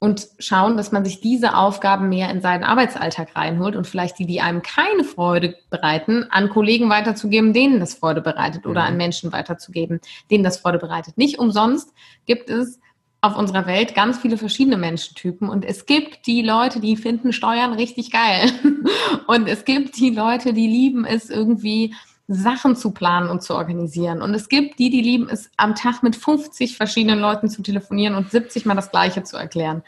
[0.00, 4.26] und schauen, dass man sich diese Aufgaben mehr in seinen Arbeitsalltag reinholt und vielleicht die,
[4.26, 8.86] die einem keine Freude bereiten, an Kollegen weiterzugeben, denen das Freude bereitet oder mhm.
[8.88, 11.18] an Menschen weiterzugeben, denen das Freude bereitet.
[11.18, 11.92] Nicht umsonst
[12.26, 12.78] gibt es
[13.20, 17.72] auf unserer Welt ganz viele verschiedene Menschentypen und es gibt die Leute, die finden Steuern
[17.72, 18.52] richtig geil
[19.26, 21.94] und es gibt die Leute, die lieben es irgendwie
[22.28, 24.20] Sachen zu planen und zu organisieren.
[24.20, 28.14] Und es gibt die, die lieben es, am Tag mit 50 verschiedenen Leuten zu telefonieren
[28.14, 29.82] und 70 mal das Gleiche zu erklären.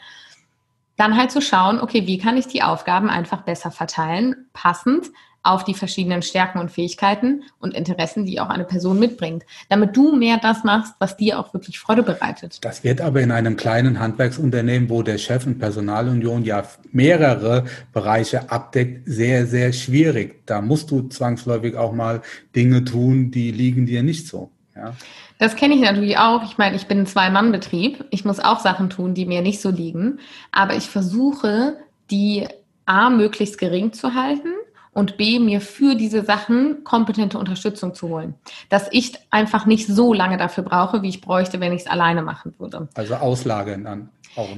[0.97, 5.11] Dann halt zu schauen, okay, wie kann ich die Aufgaben einfach besser verteilen, passend
[5.43, 10.15] auf die verschiedenen Stärken und Fähigkeiten und Interessen, die auch eine Person mitbringt, damit du
[10.15, 12.59] mehr das machst, was dir auch wirklich Freude bereitet.
[12.61, 18.51] Das wird aber in einem kleinen Handwerksunternehmen, wo der Chef in Personalunion ja mehrere Bereiche
[18.51, 20.45] abdeckt, sehr, sehr schwierig.
[20.45, 22.21] Da musst du zwangsläufig auch mal
[22.55, 24.51] Dinge tun, die liegen dir nicht so.
[24.75, 24.93] Ja.
[25.39, 26.43] Das kenne ich natürlich auch.
[26.43, 28.05] Ich meine, ich bin ein Zwei-Mann-Betrieb.
[28.11, 30.19] Ich muss auch Sachen tun, die mir nicht so liegen.
[30.51, 31.77] Aber ich versuche,
[32.11, 32.47] die
[32.85, 34.49] A möglichst gering zu halten
[34.93, 38.35] und B, mir für diese Sachen kompetente Unterstützung zu holen.
[38.69, 42.21] Dass ich einfach nicht so lange dafür brauche, wie ich bräuchte, wenn ich es alleine
[42.21, 42.89] machen würde.
[42.95, 44.09] Also auslagern dann.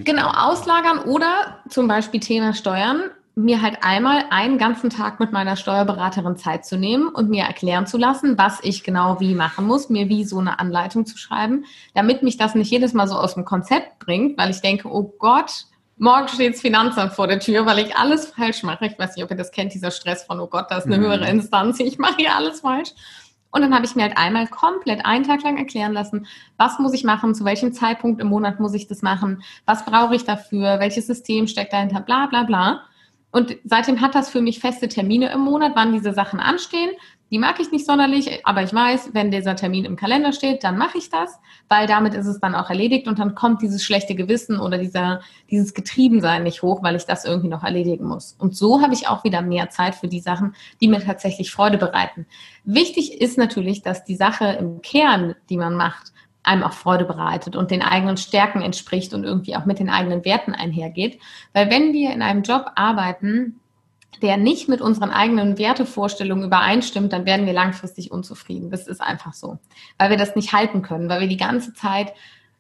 [0.04, 5.56] Genau, auslagern oder zum Beispiel Thema Steuern mir halt einmal einen ganzen Tag mit meiner
[5.56, 9.90] Steuerberaterin Zeit zu nehmen und mir erklären zu lassen, was ich genau wie machen muss,
[9.90, 11.66] mir wie so eine Anleitung zu schreiben,
[11.96, 15.12] damit mich das nicht jedes Mal so aus dem Konzept bringt, weil ich denke, oh
[15.18, 15.66] Gott,
[15.98, 18.86] morgen steht das Finanzamt vor der Tür, weil ich alles falsch mache.
[18.86, 20.98] Ich weiß nicht, ob ihr das kennt, dieser Stress von, oh Gott, da ist eine
[20.98, 21.04] mhm.
[21.04, 22.92] höhere Instanz, ich mache hier alles falsch.
[23.52, 26.26] Und dann habe ich mir halt einmal komplett einen Tag lang erklären lassen,
[26.58, 30.16] was muss ich machen, zu welchem Zeitpunkt im Monat muss ich das machen, was brauche
[30.16, 32.82] ich dafür, welches System steckt dahinter, bla bla bla.
[33.30, 36.90] Und seitdem hat das für mich feste Termine im Monat, wann diese Sachen anstehen.
[37.34, 40.78] Die mag ich nicht sonderlich, aber ich weiß, wenn dieser Termin im Kalender steht, dann
[40.78, 44.14] mache ich das, weil damit ist es dann auch erledigt und dann kommt dieses schlechte
[44.14, 48.36] Gewissen oder dieser, dieses Getriebensein nicht hoch, weil ich das irgendwie noch erledigen muss.
[48.38, 51.80] Und so habe ich auch wieder mehr Zeit für die Sachen, die mir tatsächlich Freude
[51.80, 52.28] bereiten.
[52.66, 57.56] Wichtig ist natürlich, dass die Sache im Kern, die man macht, einem auch Freude bereitet
[57.56, 61.20] und den eigenen Stärken entspricht und irgendwie auch mit den eigenen Werten einhergeht.
[61.52, 63.60] Weil wenn wir in einem Job arbeiten,
[64.22, 68.70] der nicht mit unseren eigenen Wertevorstellungen übereinstimmt, dann werden wir langfristig unzufrieden.
[68.70, 69.58] Das ist einfach so.
[69.98, 72.14] Weil wir das nicht halten können, weil wir die ganze Zeit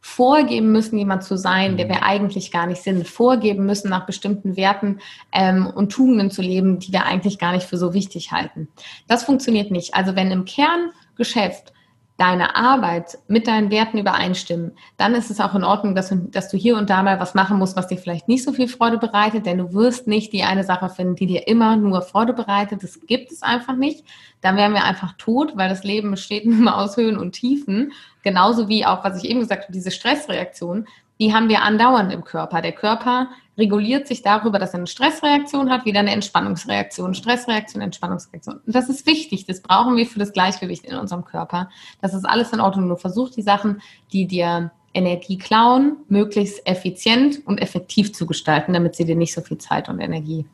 [0.06, 1.92] vorgeben müssen, jemand zu sein, der mhm.
[1.92, 5.00] wir eigentlich gar nicht sind, vorgeben müssen, nach bestimmten Werten
[5.32, 8.68] ähm, und Tugenden zu leben, die wir eigentlich gar nicht für so wichtig halten.
[9.08, 9.96] Das funktioniert nicht.
[9.96, 11.72] Also wenn im Kerngeschäft
[12.18, 16.58] deine Arbeit mit deinen Werten übereinstimmen, dann ist es auch in Ordnung, dass, dass, du
[16.58, 19.46] hier und da mal was machen musst, was dir vielleicht nicht so viel Freude bereitet,
[19.46, 22.84] denn du wirst nicht die eine Sache finden, die dir immer nur Freude bereitet.
[22.84, 24.06] Das gibt es einfach nicht.
[24.42, 27.94] Dann wären wir einfach tot, weil das Leben besteht nur aus Höhen und Tiefen.
[28.22, 30.88] Genauso wie auch, was ich eben gesagt habe, diese Stressreaktion
[31.24, 32.62] die haben wir andauernd im Körper.
[32.62, 38.60] Der Körper reguliert sich darüber, dass er eine Stressreaktion hat, wieder eine Entspannungsreaktion, Stressreaktion, Entspannungsreaktion.
[38.66, 39.46] Und das ist wichtig.
[39.46, 41.70] Das brauchen wir für das Gleichgewicht in unserem Körper.
[42.02, 42.90] Das ist alles in Ordnung.
[42.90, 43.82] Nur versuch die Sachen,
[44.12, 49.40] die dir Energie klauen, möglichst effizient und effektiv zu gestalten, damit sie dir nicht so
[49.40, 50.46] viel Zeit und Energie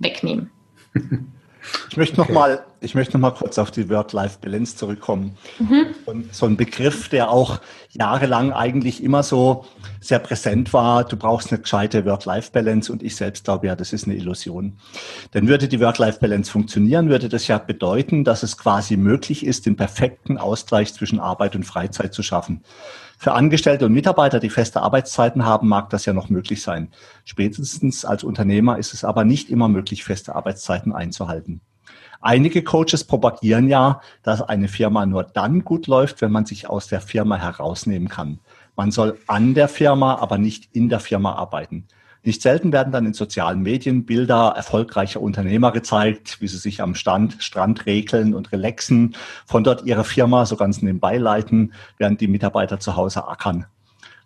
[0.00, 0.50] wegnehmen.
[1.90, 2.32] Ich möchte okay.
[2.32, 5.36] noch mal, ich möchte noch mal kurz auf die Work-Life-Balance zurückkommen.
[5.58, 5.86] Mhm.
[6.30, 9.64] So ein Begriff, der auch jahrelang eigentlich immer so
[10.00, 11.04] sehr präsent war.
[11.04, 14.78] Du brauchst eine gescheite Work-Life-Balance und ich selbst glaube ja, das ist eine Illusion.
[15.34, 19.76] Denn würde die Work-Life-Balance funktionieren, würde das ja bedeuten, dass es quasi möglich ist, den
[19.76, 22.62] perfekten Ausgleich zwischen Arbeit und Freizeit zu schaffen.
[23.20, 26.92] Für Angestellte und Mitarbeiter, die feste Arbeitszeiten haben, mag das ja noch möglich sein.
[27.24, 31.60] Spätestens als Unternehmer ist es aber nicht immer möglich, feste Arbeitszeiten einzuhalten.
[32.20, 36.86] Einige Coaches propagieren ja, dass eine Firma nur dann gut läuft, wenn man sich aus
[36.86, 38.38] der Firma herausnehmen kann.
[38.76, 41.88] Man soll an der Firma, aber nicht in der Firma arbeiten.
[42.24, 46.94] Nicht selten werden dann in sozialen Medien Bilder erfolgreicher Unternehmer gezeigt, wie sie sich am
[46.94, 49.14] Stand, Strand regeln und relaxen,
[49.46, 53.66] von dort ihre Firma so ganz nebenbei leiten, während die Mitarbeiter zu Hause ackern.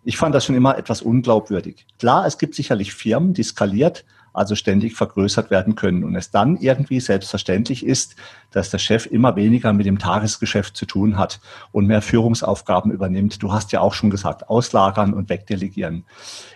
[0.03, 1.85] Ich fand das schon immer etwas unglaubwürdig.
[1.99, 4.03] Klar, es gibt sicherlich Firmen, die skaliert,
[4.33, 8.15] also ständig vergrößert werden können und es dann irgendwie selbstverständlich ist,
[8.51, 11.39] dass der Chef immer weniger mit dem Tagesgeschäft zu tun hat
[11.71, 13.41] und mehr Führungsaufgaben übernimmt.
[13.41, 16.03] Du hast ja auch schon gesagt, auslagern und wegdelegieren.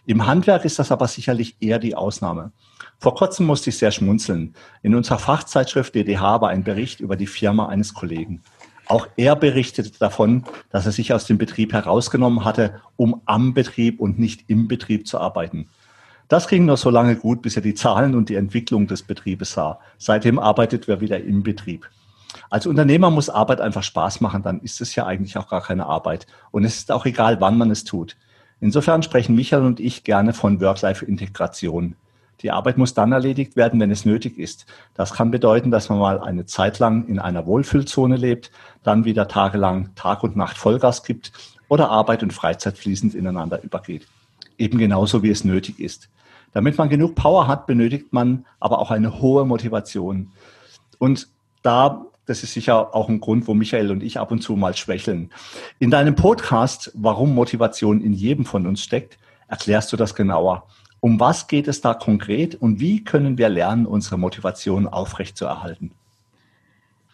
[0.06, 2.52] Im Handwerk ist das aber sicherlich eher die Ausnahme.
[3.00, 4.56] Vor kurzem musste ich sehr schmunzeln.
[4.82, 8.42] In unserer Fachzeitschrift DDH war ein Bericht über die Firma eines Kollegen.
[8.88, 14.00] Auch er berichtete davon, dass er sich aus dem Betrieb herausgenommen hatte, um am Betrieb
[14.00, 15.70] und nicht im Betrieb zu arbeiten.
[16.28, 19.54] Das ging nur so lange gut, bis er die Zahlen und die Entwicklung des Betriebes
[19.54, 19.80] sah.
[19.98, 21.90] Seitdem arbeitet er wieder im Betrieb.
[22.50, 25.86] Als Unternehmer muss Arbeit einfach Spaß machen, dann ist es ja eigentlich auch gar keine
[25.86, 26.28] Arbeit.
[26.52, 28.18] Und es ist auch egal, wann man es tut.
[28.60, 31.96] Insofern sprechen Michael und ich gerne von Work-Life-Integration.
[32.42, 34.66] Die Arbeit muss dann erledigt werden, wenn es nötig ist.
[34.96, 38.52] Das kann bedeuten, dass man mal eine Zeit lang in einer Wohlfühlzone lebt,
[38.84, 41.32] dann wieder tagelang Tag und Nacht Vollgas gibt
[41.68, 44.08] oder Arbeit und Freizeit fließend ineinander übergeht.
[44.58, 46.10] Eben genauso, wie es nötig ist.
[46.54, 50.32] Damit man genug Power hat, benötigt man aber auch eine hohe Motivation.
[50.98, 51.28] Und
[51.62, 54.76] da, das ist sicher auch ein Grund, wo Michael und ich ab und zu mal
[54.76, 55.32] schwächeln.
[55.80, 59.18] In deinem Podcast, warum Motivation in jedem von uns steckt,
[59.48, 60.68] erklärst du das genauer.
[61.00, 65.92] Um was geht es da konkret und wie können wir lernen, unsere Motivation aufrechtzuerhalten?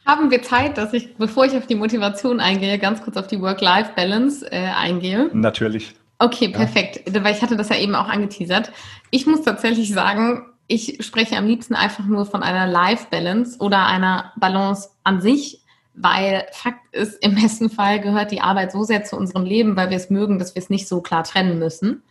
[0.06, 3.40] Haben wir Zeit, dass ich, bevor ich auf die Motivation eingehe, ganz kurz auf die
[3.40, 5.30] Work-Life-Balance äh, eingehe?
[5.34, 5.96] Natürlich.
[6.24, 7.02] Okay, perfekt.
[7.06, 7.24] Ja.
[7.24, 8.72] Weil ich hatte das ja eben auch angeteasert.
[9.12, 14.32] Ich muss tatsächlich sagen, ich spreche am liebsten einfach nur von einer Life-Balance oder einer
[14.38, 15.62] Balance an sich,
[15.96, 19.90] weil Fakt ist, im besten Fall gehört die Arbeit so sehr zu unserem Leben, weil
[19.90, 22.04] wir es mögen, dass wir es nicht so klar trennen müssen,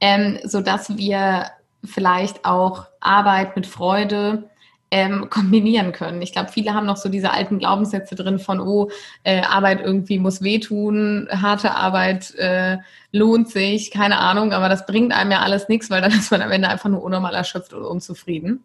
[0.00, 1.50] ähm, sodass wir
[1.84, 4.49] vielleicht auch Arbeit mit Freude
[4.90, 6.22] ähm, kombinieren können.
[6.22, 8.90] Ich glaube, viele haben noch so diese alten Glaubenssätze drin von, oh,
[9.22, 12.78] äh, Arbeit irgendwie muss wehtun, harte Arbeit äh,
[13.12, 16.42] lohnt sich, keine Ahnung, aber das bringt einem ja alles nichts, weil dann ist man
[16.42, 18.64] am Ende einfach nur unnormal erschöpft oder unzufrieden.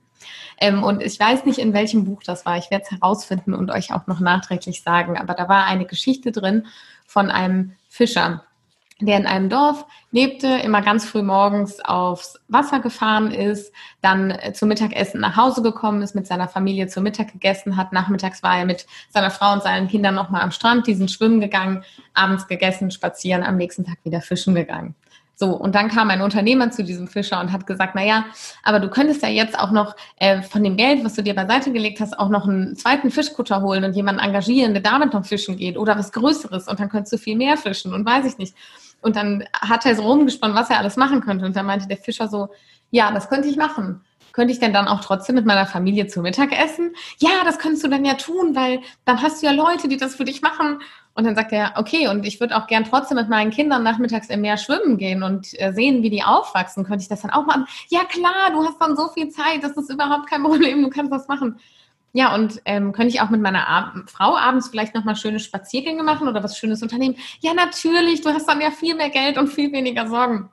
[0.58, 2.58] Ähm, und ich weiß nicht, in welchem Buch das war.
[2.58, 5.18] Ich werde es herausfinden und euch auch noch nachträglich sagen.
[5.18, 6.66] Aber da war eine Geschichte drin
[7.06, 8.46] von einem Fischer
[9.02, 14.54] der in einem Dorf lebte, immer ganz früh morgens aufs Wasser gefahren ist, dann äh,
[14.54, 17.92] zum Mittagessen nach Hause gekommen ist, mit seiner Familie zum Mittag gegessen hat.
[17.92, 21.42] Nachmittags war er mit seiner Frau und seinen Kindern nochmal am Strand, die sind schwimmen
[21.42, 24.96] gegangen, abends gegessen, spazieren, am nächsten Tag wieder fischen gegangen.
[25.38, 28.26] So, und dann kam ein Unternehmer zu diesem Fischer und hat gesagt, na ja,
[28.64, 31.74] aber du könntest ja jetzt auch noch äh, von dem Geld, was du dir beiseite
[31.74, 35.58] gelegt hast, auch noch einen zweiten Fischkutter holen und jemanden engagieren, der damit noch fischen
[35.58, 38.56] geht oder was Größeres und dann könntest du viel mehr fischen und weiß ich nicht.
[39.06, 41.46] Und dann hat er so rumgespannt, was er alles machen könnte.
[41.46, 42.50] Und dann meinte der Fischer so,
[42.90, 44.02] ja, das könnte ich machen.
[44.34, 46.96] Könnte ich denn dann auch trotzdem mit meiner Familie zu Mittag essen?
[47.20, 50.16] Ja, das könntest du dann ja tun, weil dann hast du ja Leute, die das
[50.16, 50.80] für dich machen.
[51.14, 54.30] Und dann sagt er, okay, und ich würde auch gern trotzdem mit meinen Kindern nachmittags
[54.30, 56.84] im Meer schwimmen gehen und äh, sehen, wie die aufwachsen.
[56.84, 57.68] Könnte ich das dann auch machen?
[57.90, 61.12] Ja klar, du hast dann so viel Zeit, das ist überhaupt kein Problem, du kannst
[61.12, 61.60] das machen.
[62.16, 66.02] Ja, und ähm, könnte ich auch mit meiner Ab Frau abends vielleicht nochmal schöne Spaziergänge
[66.02, 67.18] machen oder was Schönes unternehmen?
[67.42, 70.50] Ja, natürlich, du hast dann ja viel mehr Geld und viel weniger Sorgen.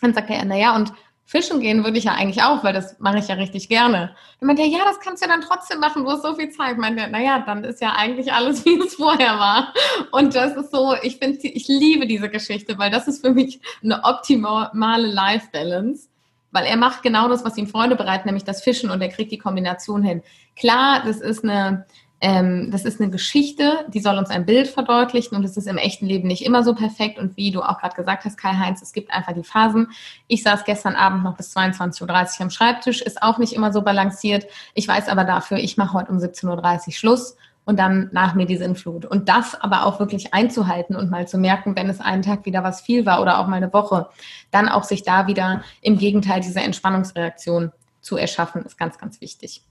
[0.00, 0.94] Dann sagt er, naja, und
[1.26, 4.16] Fischen gehen würde ich ja eigentlich auch, weil das mache ich ja richtig gerne.
[4.40, 6.48] Dann meint er, ja, das kannst du ja dann trotzdem machen, du hast so viel
[6.48, 6.78] Zeit.
[6.78, 9.74] Meint er, naja, dann ist ja eigentlich alles, wie es vorher war.
[10.12, 13.60] Und das ist so, ich finde, ich liebe diese Geschichte, weil das ist für mich
[13.82, 16.08] eine optimale Life Balance.
[16.52, 19.32] Weil er macht genau das, was ihm Freude bereitet, nämlich das Fischen und er kriegt
[19.32, 20.22] die Kombination hin.
[20.54, 21.86] Klar, das ist eine,
[22.20, 25.76] ähm, das ist eine Geschichte, die soll uns ein Bild verdeutlichen und es ist im
[25.76, 27.18] echten Leben nicht immer so perfekt.
[27.18, 29.88] Und wie du auch gerade gesagt hast, Kai-Heinz, es gibt einfach die Phasen.
[30.28, 33.82] Ich saß gestern Abend noch bis 22.30 Uhr am Schreibtisch, ist auch nicht immer so
[33.82, 34.46] balanciert.
[34.74, 38.46] Ich weiß aber dafür, ich mache heute um 17.30 Uhr Schluss und dann nach mir
[38.46, 39.04] die Sinnflut.
[39.04, 42.64] Und das aber auch wirklich einzuhalten und mal zu merken, wenn es einen Tag wieder
[42.64, 44.08] was viel war oder auch mal eine Woche,
[44.50, 49.62] dann auch sich da wieder im Gegenteil diese Entspannungsreaktion zu erschaffen, ist ganz, ganz wichtig.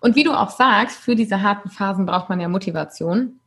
[0.00, 3.40] Und wie du auch sagst, für diese harten Phasen braucht man ja Motivation.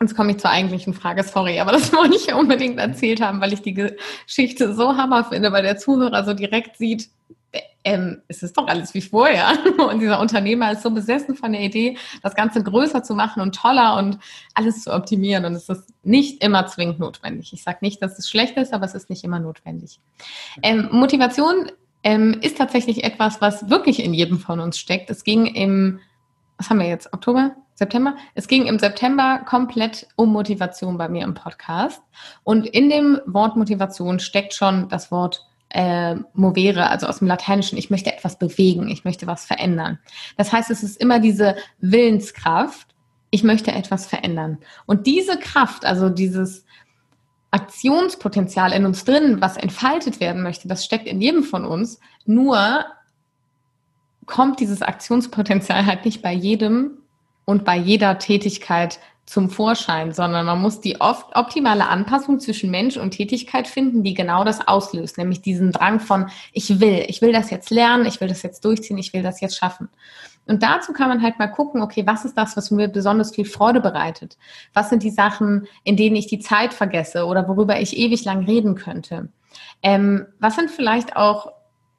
[0.00, 3.40] Jetzt komme ich zur eigentlichen Frage, sorry, aber das wollte ich ja unbedingt erzählt haben,
[3.40, 7.08] weil ich die Geschichte so hammer finde, weil der Zuhörer so direkt sieht,
[7.84, 9.52] ähm, es ist doch alles wie vorher.
[9.90, 13.54] Und dieser Unternehmer ist so besessen von der Idee, das Ganze größer zu machen und
[13.54, 14.18] toller und
[14.54, 15.44] alles zu optimieren.
[15.44, 17.52] Und es ist nicht immer zwingend notwendig.
[17.52, 20.00] Ich sage nicht, dass es schlecht ist, aber es ist nicht immer notwendig.
[20.62, 21.72] Ähm, Motivation
[22.04, 25.10] ähm, ist tatsächlich etwas, was wirklich in jedem von uns steckt.
[25.10, 26.00] Es ging im,
[26.58, 27.56] was haben wir jetzt, Oktober?
[27.74, 28.16] September?
[28.34, 32.02] Es ging im September komplett um Motivation bei mir im Podcast.
[32.44, 37.78] Und in dem Wort Motivation steckt schon das Wort äh, movere, also aus dem Lateinischen,
[37.78, 39.98] ich möchte etwas bewegen, ich möchte was verändern.
[40.36, 42.88] Das heißt, es ist immer diese Willenskraft,
[43.30, 44.58] ich möchte etwas verändern.
[44.86, 46.66] Und diese Kraft, also dieses
[47.50, 51.98] Aktionspotenzial in uns drin, was entfaltet werden möchte, das steckt in jedem von uns.
[52.26, 52.84] Nur
[54.26, 56.98] kommt dieses Aktionspotenzial halt nicht bei jedem
[57.44, 62.96] und bei jeder Tätigkeit zum Vorschein, sondern man muss die oft optimale Anpassung zwischen Mensch
[62.96, 67.32] und Tätigkeit finden, die genau das auslöst, nämlich diesen Drang von ich will, ich will
[67.32, 69.88] das jetzt lernen, ich will das jetzt durchziehen, ich will das jetzt schaffen.
[70.46, 73.44] Und dazu kann man halt mal gucken, okay, was ist das, was mir besonders viel
[73.44, 74.36] Freude bereitet?
[74.74, 78.44] Was sind die Sachen, in denen ich die Zeit vergesse oder worüber ich ewig lang
[78.44, 79.28] reden könnte?
[79.82, 81.52] Ähm, was sind vielleicht auch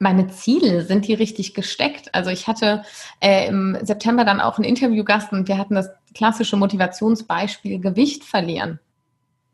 [0.04, 2.14] meine Ziele, sind die richtig gesteckt?
[2.14, 2.82] Also ich hatte
[3.20, 8.78] äh, im September dann auch einen Interviewgast und wir hatten das klassische Motivationsbeispiel Gewicht verlieren.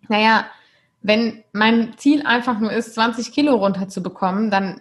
[0.08, 0.44] Naja,
[1.02, 4.80] wenn mein Ziel einfach nur ist, 20 Kilo runterzubekommen, dann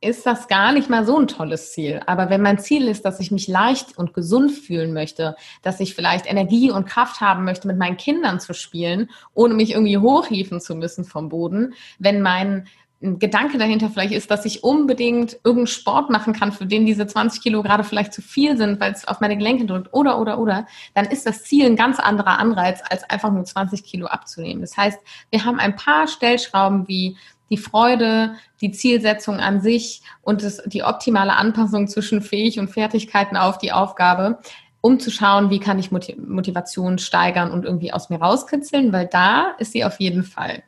[0.00, 2.00] ist das gar nicht mal so ein tolles Ziel.
[2.06, 5.96] Aber wenn mein Ziel ist, dass ich mich leicht und gesund fühlen möchte, dass ich
[5.96, 10.60] vielleicht Energie und Kraft haben möchte, mit meinen Kindern zu spielen, ohne mich irgendwie hochhieven
[10.60, 12.68] zu müssen vom Boden, wenn mein
[13.00, 17.06] ein Gedanke dahinter vielleicht ist, dass ich unbedingt irgendeinen Sport machen kann, für den diese
[17.06, 20.38] 20 Kilo gerade vielleicht zu viel sind, weil es auf meine Gelenke drückt oder, oder,
[20.38, 24.60] oder, dann ist das Ziel ein ganz anderer Anreiz, als einfach nur 20 Kilo abzunehmen.
[24.60, 24.98] Das heißt,
[25.30, 27.16] wir haben ein paar Stellschrauben wie
[27.50, 33.36] die Freude, die Zielsetzung an sich und das, die optimale Anpassung zwischen Fähig und Fertigkeiten
[33.36, 34.38] auf die Aufgabe,
[34.80, 39.52] um zu schauen, wie kann ich Motivation steigern und irgendwie aus mir rauskitzeln, weil da
[39.58, 40.62] ist sie auf jeden Fall.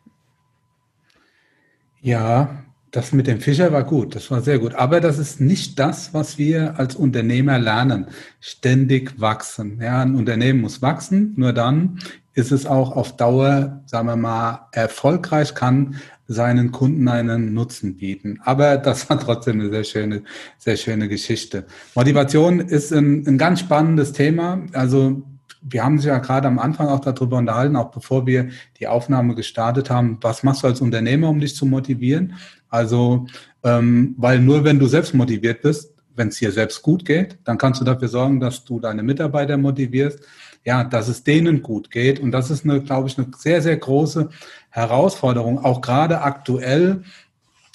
[2.03, 4.75] Ja, das mit dem Fischer war gut, das war sehr gut.
[4.75, 8.07] Aber das ist nicht das, was wir als Unternehmer lernen.
[8.41, 9.81] Ständig wachsen.
[9.81, 12.01] Ja, ein Unternehmen muss wachsen, nur dann
[12.35, 18.41] ist es auch auf Dauer, sagen wir mal, erfolgreich, kann seinen Kunden einen Nutzen bieten.
[18.45, 20.23] Aber das war trotzdem eine sehr schöne,
[20.59, 21.67] sehr schöne Geschichte.
[21.95, 24.63] Motivation ist ein, ein ganz spannendes Thema.
[24.73, 25.23] Also
[25.63, 29.35] wir haben sich ja gerade am Anfang auch darüber unterhalten, auch bevor wir die Aufnahme
[29.35, 32.35] gestartet haben, was machst du als Unternehmer, um dich zu motivieren?
[32.69, 33.27] Also,
[33.63, 37.59] ähm, weil nur wenn du selbst motiviert bist, wenn es dir selbst gut geht, dann
[37.59, 40.21] kannst du dafür sorgen, dass du deine Mitarbeiter motivierst,
[40.65, 42.21] ja, dass es denen gut geht.
[42.21, 44.29] Und das ist eine, glaube ich, eine sehr, sehr große
[44.71, 47.03] Herausforderung, auch gerade aktuell,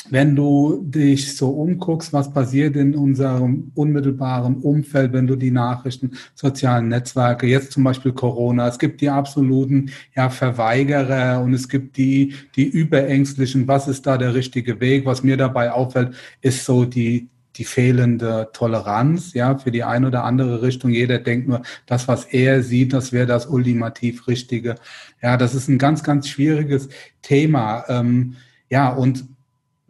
[0.10, 6.12] wenn du dich so umguckst, was passiert in unserem unmittelbaren Umfeld, wenn du die Nachrichten,
[6.36, 11.98] sozialen Netzwerke, jetzt zum Beispiel Corona, es gibt die absoluten ja, Verweigerer und es gibt
[11.98, 15.06] die, die überängstlichen, was ist da der richtige Weg?
[15.06, 20.24] Was mir dabei auffällt, ist so die, die fehlende Toleranz, ja, für die eine oder
[20.24, 20.92] andere Richtung.
[20.92, 24.76] Jeder denkt nur, das, was er sieht, das wäre das ultimativ Richtige.
[25.22, 26.90] Ja, das ist ein ganz, ganz schwieriges
[27.22, 27.86] Thema.
[27.88, 28.36] Ähm,
[28.70, 29.26] ja, und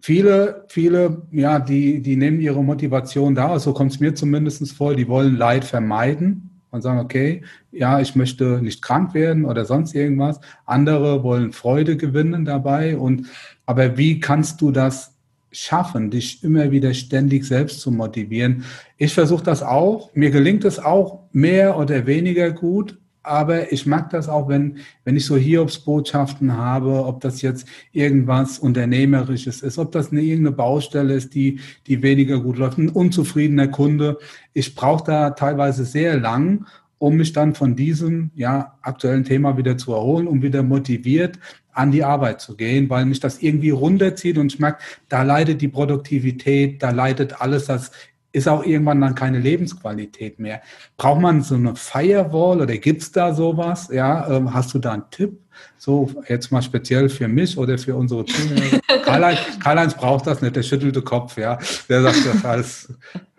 [0.05, 4.93] viele, viele, ja, die, die nehmen ihre Motivation daraus, so kommt es mir zumindest vor,
[4.93, 6.51] die wollen Leid vermeiden.
[6.69, 7.41] und sagen, okay,
[7.71, 10.39] ja, ich möchte nicht krank werden oder sonst irgendwas.
[10.67, 12.97] Andere wollen Freude gewinnen dabei.
[12.97, 13.27] Und
[13.65, 15.15] aber wie kannst du das
[15.51, 18.63] schaffen, dich immer wieder ständig selbst zu motivieren?
[18.97, 20.13] Ich versuche das auch.
[20.13, 25.15] Mir gelingt es auch mehr oder weniger gut, aber ich mag das auch, wenn, wenn
[25.15, 31.13] ich so Hiobsbotschaften habe, ob das jetzt irgendwas Unternehmerisches ist, ob das eine irgendeine Baustelle
[31.13, 34.17] ist, die, die weniger gut läuft, ein unzufriedener Kunde.
[34.53, 36.65] Ich brauche da teilweise sehr lang,
[36.97, 41.39] um mich dann von diesem ja, aktuellen Thema wieder zu erholen, um wieder motiviert
[41.73, 45.61] an die Arbeit zu gehen, weil mich das irgendwie runterzieht und ich merke, da leidet
[45.61, 47.91] die Produktivität, da leidet alles, das
[48.35, 50.61] ist auch irgendwann dann keine Lebensqualität mehr.
[50.97, 53.89] Braucht man so eine Firewall oder gibt es da sowas?
[53.91, 55.39] Ja, ähm, hast du da einen Tipp?
[55.77, 58.79] So, jetzt mal speziell für mich oder für unsere Zuhörer.
[59.05, 61.57] Karl-Heinz Karl braucht das nicht, der schüttelte Kopf, ja.
[61.87, 62.93] Der sagt das alles,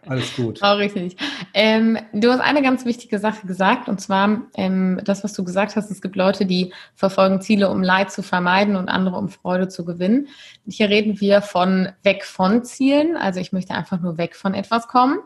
[0.06, 0.62] alles gut.
[0.62, 1.16] Auch richtig.
[1.54, 5.76] Ähm, du hast eine ganz wichtige Sache gesagt, und zwar ähm, das, was du gesagt
[5.76, 9.68] hast, es gibt Leute, die verfolgen Ziele, um Leid zu vermeiden und andere, um Freude
[9.68, 10.28] zu gewinnen.
[10.68, 14.88] Hier reden wir von weg von Zielen, also ich möchte einfach nur weg von etwas
[14.88, 15.18] kommen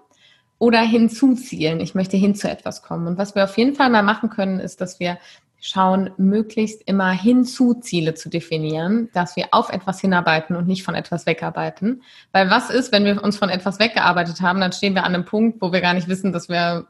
[0.58, 1.80] oder hinzuzielen.
[1.80, 3.06] Ich möchte hin zu etwas kommen.
[3.06, 5.18] Und was wir auf jeden Fall mal machen können, ist, dass wir
[5.60, 10.94] schauen, möglichst immer hinzu Ziele zu definieren, dass wir auf etwas hinarbeiten und nicht von
[10.94, 12.02] etwas wegarbeiten.
[12.32, 15.26] Weil was ist, wenn wir uns von etwas weggearbeitet haben, dann stehen wir an einem
[15.26, 16.86] Punkt, wo wir gar nicht wissen, dass wir,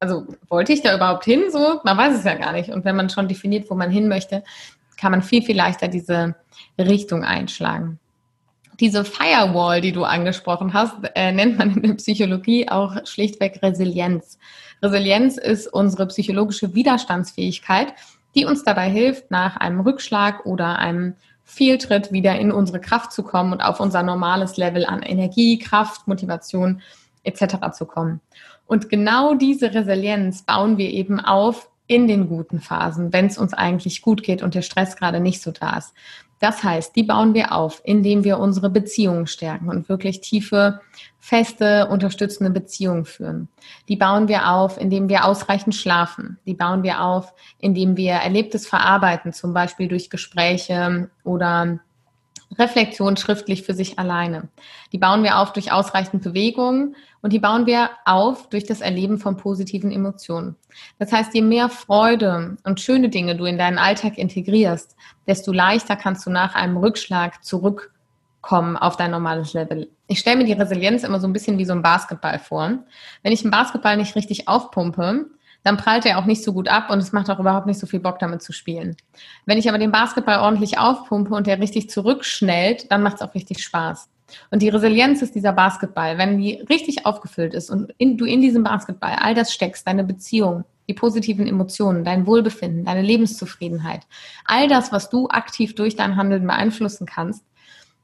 [0.00, 1.44] also wollte ich da überhaupt hin?
[1.50, 2.70] So, man weiß es ja gar nicht.
[2.70, 4.42] Und wenn man schon definiert, wo man hin möchte,
[4.96, 6.34] kann man viel, viel leichter diese
[6.78, 8.00] Richtung einschlagen.
[8.80, 14.38] Diese Firewall, die du angesprochen hast, äh, nennt man in der Psychologie auch schlichtweg Resilienz.
[14.82, 17.94] Resilienz ist unsere psychologische Widerstandsfähigkeit,
[18.34, 21.14] die uns dabei hilft, nach einem Rückschlag oder einem
[21.44, 26.06] Fehltritt wieder in unsere Kraft zu kommen und auf unser normales Level an Energie, Kraft,
[26.06, 26.82] Motivation
[27.22, 27.72] etc.
[27.72, 28.20] zu kommen.
[28.66, 33.54] Und genau diese Resilienz bauen wir eben auf in den guten Phasen, wenn es uns
[33.54, 35.94] eigentlich gut geht und der Stress gerade nicht so da ist.
[36.40, 40.80] Das heißt, die bauen wir auf, indem wir unsere Beziehungen stärken und wirklich tiefe,
[41.18, 43.48] feste, unterstützende Beziehungen führen.
[43.88, 46.38] Die bauen wir auf, indem wir ausreichend schlafen.
[46.46, 51.80] Die bauen wir auf, indem wir Erlebtes verarbeiten, zum Beispiel durch Gespräche oder
[52.56, 54.48] Reflexion schriftlich für sich alleine.
[54.92, 59.18] Die bauen wir auf durch ausreichend Bewegung und die bauen wir auf durch das Erleben
[59.18, 60.56] von positiven Emotionen.
[60.98, 64.96] Das heißt, je mehr Freude und schöne Dinge du in deinen Alltag integrierst,
[65.26, 69.90] desto leichter kannst du nach einem Rückschlag zurückkommen auf dein normales Level.
[70.06, 72.78] Ich stelle mir die Resilienz immer so ein bisschen wie so ein Basketball vor.
[73.22, 75.26] Wenn ich einen Basketball nicht richtig aufpumpe,
[75.68, 77.86] dann prallt er auch nicht so gut ab und es macht auch überhaupt nicht so
[77.86, 78.96] viel Bock damit zu spielen.
[79.44, 83.34] Wenn ich aber den Basketball ordentlich aufpumpe und der richtig zurückschnellt, dann macht es auch
[83.34, 84.08] richtig Spaß.
[84.50, 86.16] Und die Resilienz ist dieser Basketball.
[86.16, 90.04] Wenn die richtig aufgefüllt ist und in, du in diesem Basketball all das steckst, deine
[90.04, 94.06] Beziehung, die positiven Emotionen, dein Wohlbefinden, deine Lebenszufriedenheit,
[94.46, 97.44] all das, was du aktiv durch dein Handeln beeinflussen kannst,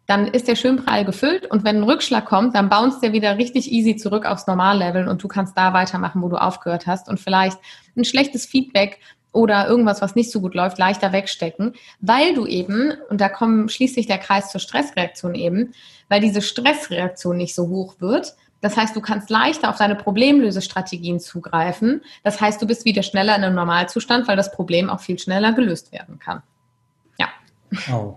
[0.07, 3.39] dann ist der schön prall gefüllt und wenn ein Rückschlag kommt, dann bounce der wieder
[3.39, 7.21] richtig easy zurück aufs Normallevel und du kannst da weitermachen, wo du aufgehört hast und
[7.21, 7.59] vielleicht
[7.97, 8.99] ein schlechtes Feedback
[9.33, 13.73] oder irgendwas, was nicht so gut läuft, leichter wegstecken, weil du eben, und da kommt
[13.73, 15.75] schließlich der Kreis zur Stressreaktion eben,
[16.09, 18.35] weil diese Stressreaktion nicht so hoch wird.
[18.61, 22.03] Das heißt, du kannst leichter auf deine Problemlösestrategien zugreifen.
[22.23, 25.53] Das heißt, du bist wieder schneller in einem Normalzustand, weil das Problem auch viel schneller
[25.53, 26.43] gelöst werden kann.
[27.19, 27.29] Ja.
[27.93, 28.17] Oh.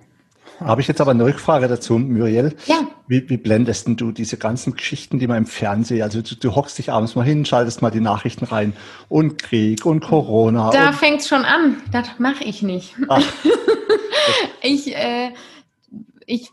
[0.59, 2.55] Habe ich jetzt aber eine Rückfrage dazu, Muriel.
[2.65, 2.87] Ja.
[3.07, 6.55] Wie, wie blendest denn du diese ganzen Geschichten, die man im Fernsehen, also du, du
[6.55, 8.73] hockst dich abends mal hin, schaltest mal die Nachrichten rein
[9.07, 10.71] und Krieg und Corona.
[10.71, 11.77] Da fängt es schon an.
[11.91, 12.95] Das mache ich nicht.
[14.61, 15.31] ich, äh,
[16.25, 16.51] ich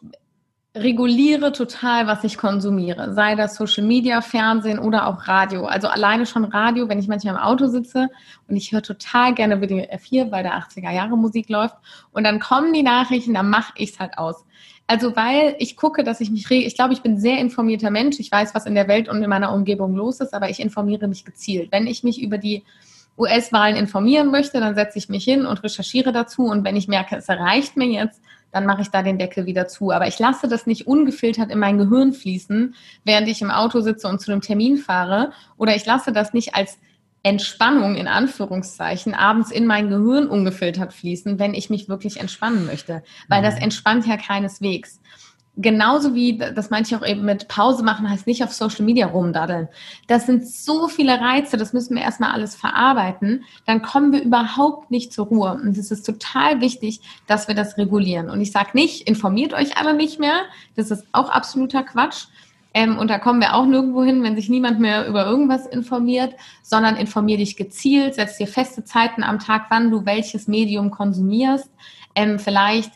[0.77, 3.15] reguliere total, was ich konsumiere.
[3.15, 5.67] Sei das Social Media, Fernsehen oder auch Radio.
[5.67, 8.09] Also alleine schon Radio, wenn ich manchmal im Auto sitze
[8.49, 11.77] und ich höre total gerne WDR 4, weil der 80er Jahre Musik läuft.
[12.11, 14.45] Und dann kommen die Nachrichten, dann mache ich es halt aus.
[14.89, 18.19] Also weil ich gucke, dass ich mich, ich glaube, ich bin sehr informierter Mensch.
[18.19, 21.07] Ich weiß, was in der Welt und in meiner Umgebung los ist, aber ich informiere
[21.07, 21.71] mich gezielt.
[21.71, 22.65] Wenn ich mich über die
[23.17, 26.47] US-Wahlen informieren möchte, dann setze ich mich hin und recherchiere dazu.
[26.47, 28.21] Und wenn ich merke, es erreicht mir jetzt,
[28.55, 29.91] dann mache ich da den Deckel wieder zu.
[29.91, 34.07] Aber ich lasse das nicht ungefiltert in mein Gehirn fließen, während ich im Auto sitze
[34.07, 35.33] und zu einem Termin fahre.
[35.57, 36.79] Oder ich lasse das nicht als
[37.25, 43.03] Entspannung in Anführungszeichen abends in mein Gehirn ungefiltert fließen, wenn ich mich wirklich entspannen möchte.
[43.29, 43.63] Weil das mhm.
[43.63, 45.01] entspannt ja keineswegs
[45.57, 49.07] genauso wie, das meinte ich auch eben mit Pause machen, heißt nicht auf Social Media
[49.07, 49.69] rumdaddeln.
[50.09, 53.45] Das sind so viele Reize, das müssen wir erstmal alles verarbeiten.
[53.67, 55.53] Dann kommen wir überhaupt nicht zur Ruhe.
[55.53, 58.31] Und es ist total wichtig, dass wir das regulieren.
[58.31, 60.43] Und ich sage nicht, informiert euch alle nicht mehr.
[60.77, 62.27] Das ist auch absoluter Quatsch.
[62.77, 66.35] Ähm, und da kommen wir auch nirgendwo hin, wenn sich niemand mehr über irgendwas informiert,
[66.63, 71.71] sondern informier dich gezielt, setz dir feste Zeiten am Tag, wann du welches Medium konsumierst.
[72.17, 72.91] Ähm, vielleicht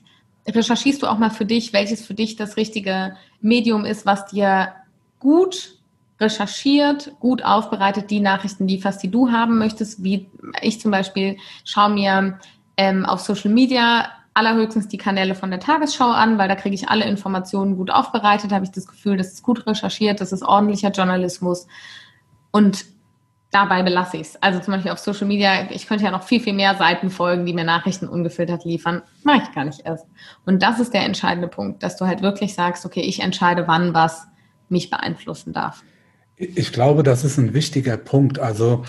[0.49, 4.72] recherchierst du auch mal für dich, welches für dich das richtige Medium ist, was dir
[5.18, 5.74] gut
[6.20, 10.03] recherchiert, gut aufbereitet die Nachrichten lieferst, die du haben möchtest.
[10.03, 10.28] Wie
[10.62, 12.38] ich zum Beispiel schaue mir
[12.76, 16.88] ähm, auf Social Media allerhöchstens die Kanäle von der Tagesschau an, weil da kriege ich
[16.88, 20.90] alle Informationen gut aufbereitet, habe ich das Gefühl, das ist gut recherchiert, das ist ordentlicher
[20.90, 21.66] Journalismus.
[22.53, 22.84] Und
[23.51, 24.42] dabei belasse ich es.
[24.42, 27.46] Also zum Beispiel auf Social Media, ich könnte ja noch viel, viel mehr Seiten folgen,
[27.46, 29.03] die mir Nachrichten ungefiltert liefern.
[29.24, 30.07] Mache ich gar nicht erst.
[30.44, 33.94] Und das ist der entscheidende Punkt, dass du halt wirklich sagst, okay, ich entscheide, wann
[33.94, 34.26] was
[34.68, 35.82] mich beeinflussen darf.
[36.36, 38.38] Ich glaube, das ist ein wichtiger Punkt.
[38.38, 38.84] Also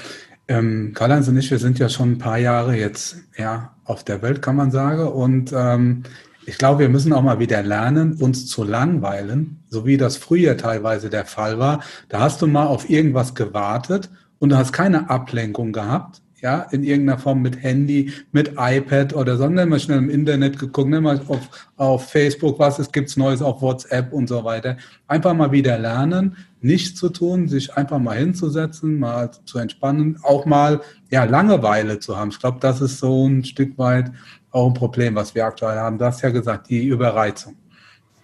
[0.48, 4.22] ähm, Karl-Heinz und ich, wir sind ja schon ein paar Jahre jetzt ja, auf der
[4.22, 5.08] Welt, kann man sagen.
[5.08, 6.04] Und ähm,
[6.46, 10.58] ich glaube, wir müssen auch mal wieder lernen, uns zu langweilen, so wie das früher
[10.58, 11.82] teilweise der Fall war.
[12.10, 14.10] Da hast du mal auf irgendwas gewartet
[14.40, 19.38] und du hast keine Ablenkung gehabt, ja, in irgendeiner Form mit Handy, mit iPad oder
[19.38, 23.18] so, nimm mal schnell im Internet geguckt, nimm mal auf, auf Facebook, was es gibt's
[23.18, 24.78] Neues auf WhatsApp und so weiter.
[25.08, 30.46] Einfach mal wieder lernen, nichts zu tun, sich einfach mal hinzusetzen, mal zu entspannen, auch
[30.46, 32.30] mal, ja, Langeweile zu haben.
[32.30, 34.12] Ich glaube, das ist so ein Stück weit
[34.52, 35.98] auch ein Problem, was wir aktuell haben.
[35.98, 37.56] Du hast ja gesagt, die Überreizung.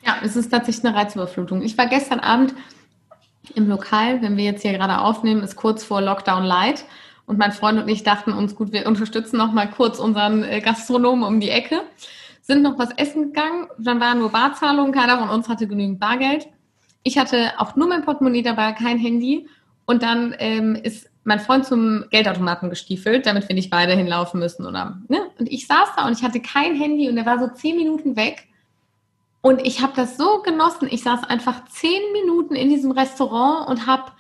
[0.06, 1.62] Ja, es ist tatsächlich eine Reizüberflutung.
[1.64, 2.54] Ich war gestern Abend
[3.56, 6.86] im Lokal, wenn wir jetzt hier gerade aufnehmen, ist kurz vor Lockdown Light.
[7.26, 10.62] Und mein Freund und ich dachten uns, gut, wir unterstützen noch mal kurz unseren äh,
[10.62, 11.82] Gastronomen um die Ecke,
[12.42, 16.48] sind noch was essen gegangen, dann waren nur Barzahlungen, keiner von uns hatte genügend Bargeld.
[17.02, 19.48] Ich hatte auch nur mein Portemonnaie dabei, kein Handy.
[19.86, 24.66] Und dann ähm, ist mein Freund zum Geldautomaten gestiefelt, damit wir nicht beide hinlaufen müssen.
[24.66, 25.20] Oder, ne?
[25.40, 28.16] Und ich saß da und ich hatte kein Handy und er war so zehn Minuten
[28.16, 28.48] weg.
[29.46, 30.88] Und ich habe das so genossen.
[30.90, 34.12] Ich saß einfach zehn Minuten in diesem Restaurant und habe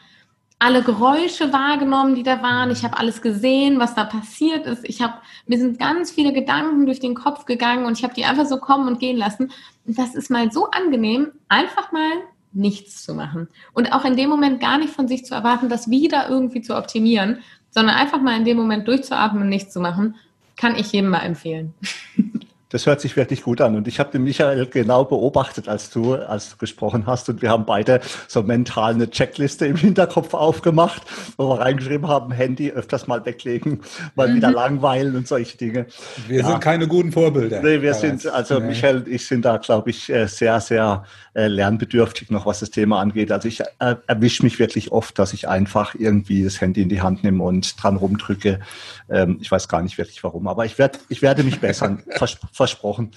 [0.59, 2.69] alle Geräusche wahrgenommen, die da waren.
[2.69, 4.87] Ich habe alles gesehen, was da passiert ist.
[4.87, 5.15] Ich habe
[5.47, 8.57] mir sind ganz viele Gedanken durch den Kopf gegangen und ich habe die einfach so
[8.57, 9.51] kommen und gehen lassen.
[9.87, 12.11] Und das ist mal so angenehm, einfach mal
[12.53, 15.89] nichts zu machen und auch in dem Moment gar nicht von sich zu erwarten, das
[15.89, 17.39] wieder irgendwie zu optimieren,
[17.71, 20.17] sondern einfach mal in dem Moment durchzuatmen und nichts zu machen,
[20.55, 21.73] kann ich jedem mal empfehlen.
[22.69, 23.75] Das hört sich wirklich gut an.
[23.75, 27.29] Und ich habe den Michael genau beobachtet, als du, als du gesprochen hast.
[27.29, 31.03] Und wir haben beide so mental eine Checkliste im Hinterkopf aufgemacht,
[31.37, 33.81] wo wir reingeschrieben haben, Handy öfters mal weglegen,
[34.15, 34.35] mal mhm.
[34.35, 35.85] wieder langweilen und solche Dinge.
[36.27, 36.47] Wir ja.
[36.47, 37.61] sind keine guten Vorbilder.
[37.61, 38.59] Nee, wir sind, also.
[38.59, 41.03] Michael und ich sind da, glaube ich, äh, sehr, sehr
[41.35, 43.31] äh, lernbedürftig noch, was das Thema angeht.
[43.31, 47.01] Also ich äh, erwische mich wirklich oft, dass ich einfach irgendwie das Handy in die
[47.01, 48.61] Hand nehme und dran rumdrücke.
[49.09, 52.03] Ähm, ich weiß gar nicht wirklich warum, aber ich werde, ich werde mich bessern.
[52.09, 53.11] Vers versprochen.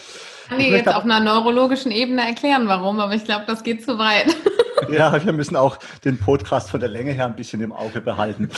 [0.49, 3.99] Kann ich jetzt auf einer neurologischen Ebene erklären, warum, aber ich glaube, das geht zu
[3.99, 4.27] weit.
[4.91, 8.49] Ja, wir müssen auch den Podcast von der Länge her ein bisschen im Auge behalten.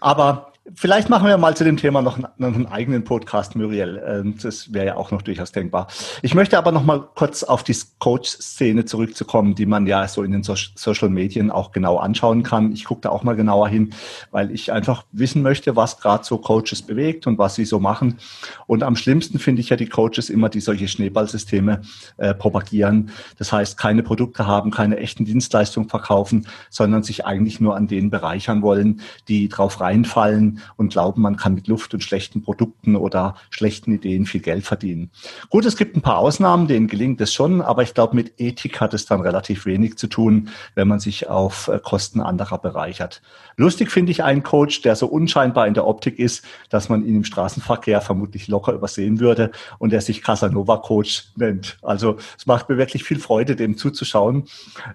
[0.00, 4.02] Aber Vielleicht machen wir mal zu dem Thema noch einen, eigenen Podcast, Muriel.
[4.04, 5.86] Ähm, das wäre ja auch noch durchaus denkbar.
[6.20, 10.32] Ich möchte aber noch mal kurz auf die Coach-Szene zurückzukommen, die man ja so in
[10.32, 12.72] den so Social Medien auch genau anschauen kann.
[12.72, 13.94] Ich gucke da auch mal genauer hin,
[14.30, 18.18] weil ich einfach wissen möchte, was gerade so Coaches bewegt und was sie so machen.
[18.66, 21.80] Und am schlimmsten finde ich ja die Coaches immer, die solche Schneeballsysteme
[22.18, 23.10] äh, propagieren.
[23.38, 28.10] Das heißt, keine Produkte haben, keine echten Dienstleistungen verkaufen, sondern sich eigentlich nur an denen
[28.10, 33.36] bereichern wollen, die drauf reinfallen und glauben, man kann mit Luft und schlechten Produkten oder
[33.50, 35.10] schlechten Ideen viel Geld verdienen.
[35.50, 38.80] Gut, es gibt ein paar Ausnahmen, denen gelingt es schon, aber ich glaube, mit Ethik
[38.80, 43.22] hat es dann relativ wenig zu tun, wenn man sich auf äh, Kosten anderer bereichert.
[43.56, 47.16] Lustig finde ich einen Coach, der so unscheinbar in der Optik ist, dass man ihn
[47.16, 51.78] im Straßenverkehr vermutlich locker übersehen würde und der sich Casanova Coach nennt.
[51.82, 54.44] Also es macht mir wirklich viel Freude, dem zuzuschauen.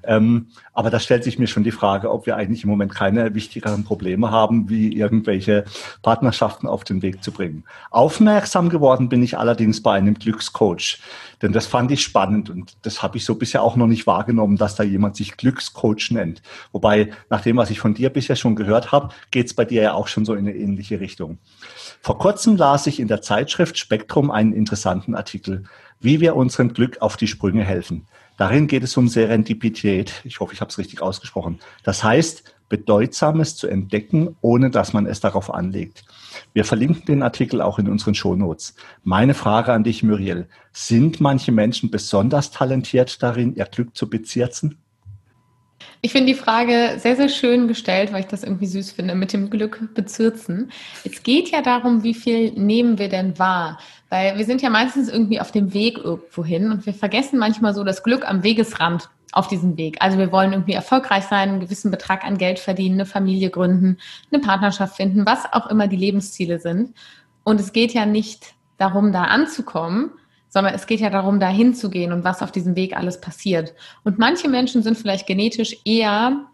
[0.03, 3.35] Ähm, aber da stellt sich mir schon die Frage, ob wir eigentlich im Moment keine
[3.35, 5.65] wichtigeren Probleme haben, wie irgendwelche solche
[6.01, 7.63] Partnerschaften auf den Weg zu bringen.
[7.91, 10.99] Aufmerksam geworden bin ich allerdings bei einem Glückscoach,
[11.41, 14.57] denn das fand ich spannend und das habe ich so bisher auch noch nicht wahrgenommen,
[14.57, 16.41] dass da jemand sich Glückscoach nennt.
[16.71, 19.81] Wobei, nach dem, was ich von dir bisher schon gehört habe, geht es bei dir
[19.81, 21.37] ja auch schon so in eine ähnliche Richtung.
[22.01, 25.63] Vor kurzem las ich in der Zeitschrift Spektrum einen interessanten Artikel,
[25.99, 28.07] wie wir unserem Glück auf die Sprünge helfen.
[28.37, 30.21] Darin geht es um Serendipität.
[30.23, 31.59] Ich hoffe, ich habe es richtig ausgesprochen.
[31.83, 36.05] Das heißt, Bedeutsames zu entdecken, ohne dass man es darauf anlegt.
[36.53, 38.73] Wir verlinken den Artikel auch in unseren Shownotes.
[39.03, 40.47] Meine Frage an dich, Muriel.
[40.71, 44.82] Sind manche Menschen besonders talentiert darin, ihr Glück zu bezirzen?
[46.05, 49.31] Ich finde die Frage sehr, sehr schön gestellt, weil ich das irgendwie süß finde, mit
[49.31, 50.69] dem Glück bezirzen.
[51.05, 53.79] Es geht ja darum, wie viel nehmen wir denn wahr?
[54.09, 57.73] Weil wir sind ja meistens irgendwie auf dem Weg irgendwo hin und wir vergessen manchmal
[57.73, 59.95] so das Glück am Wegesrand auf diesem Weg.
[60.01, 63.97] Also wir wollen irgendwie erfolgreich sein, einen gewissen Betrag an Geld verdienen, eine Familie gründen,
[64.29, 66.93] eine Partnerschaft finden, was auch immer die Lebensziele sind.
[67.45, 70.11] Und es geht ja nicht darum, da anzukommen,
[70.53, 73.73] sondern es geht ja darum, da hinzugehen und was auf diesem Weg alles passiert.
[74.03, 76.45] Und manche Menschen sind vielleicht genetisch eher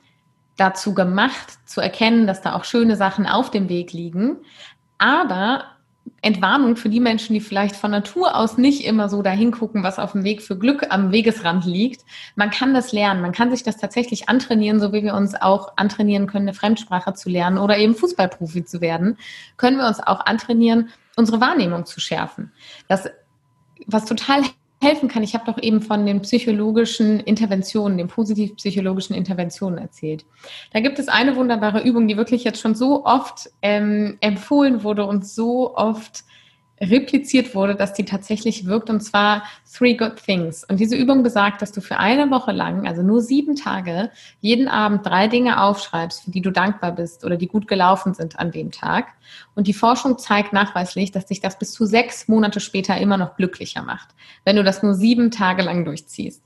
[0.56, 4.38] dazu gemacht, zu erkennen, dass da auch schöne Sachen auf dem Weg liegen.
[5.00, 5.66] Aber
[6.22, 10.00] Entwarnung für die Menschen, die vielleicht von Natur aus nicht immer so dahin gucken, was
[10.00, 12.06] auf dem Weg für Glück am Wegesrand liegt.
[12.38, 13.22] Man kann das lernen.
[13.22, 17.14] Man kann sich das tatsächlich antrainieren, so wie wir uns auch antrainieren können, eine Fremdsprache
[17.16, 19.18] zu lernen oder eben Fußballprofi zu werden,
[19.58, 20.88] können wir uns auch antrainieren,
[21.18, 22.54] unsere Wahrnehmung zu schärfen.
[22.88, 23.10] Das,
[23.92, 24.44] was total
[24.82, 25.24] helfen kann.
[25.24, 30.26] Ich habe doch eben von den psychologischen Interventionen, den positiv-psychologischen Interventionen erzählt.
[30.72, 35.06] Da gibt es eine wunderbare Übung, die wirklich jetzt schon so oft ähm, empfohlen wurde
[35.06, 36.24] und so oft
[36.82, 40.64] repliziert wurde, dass die tatsächlich wirkt, und zwar Three Good Things.
[40.64, 44.12] Und diese Übung besagt, dass du für eine Woche lang, also nur sieben Tage,
[44.42, 48.40] jeden Abend drei Dinge aufschreibst, für die du dankbar bist oder die gut gelaufen sind
[48.40, 49.08] an dem Tag.
[49.56, 53.36] Und die Forschung zeigt nachweislich, dass dich das bis zu sechs Monate später immer noch
[53.36, 54.10] glücklicher macht,
[54.46, 56.44] wenn du das nur sieben Tage lang durchziehst.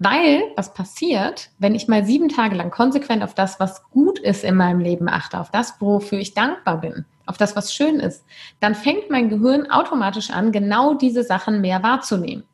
[0.00, 4.44] Weil, was passiert, wenn ich mal sieben Tage lang konsequent auf das, was gut ist
[4.44, 8.24] in meinem Leben achte, auf das, wofür ich dankbar bin, auf das, was schön ist,
[8.60, 12.44] dann fängt mein Gehirn automatisch an, genau diese Sachen mehr wahrzunehmen.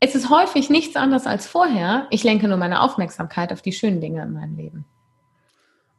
[0.00, 2.06] Es ist häufig nichts anderes als vorher.
[2.10, 4.84] Ich lenke nur meine Aufmerksamkeit auf die schönen Dinge in meinem Leben.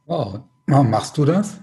[0.06, 0.40] Wow.
[0.66, 1.60] Machst du das?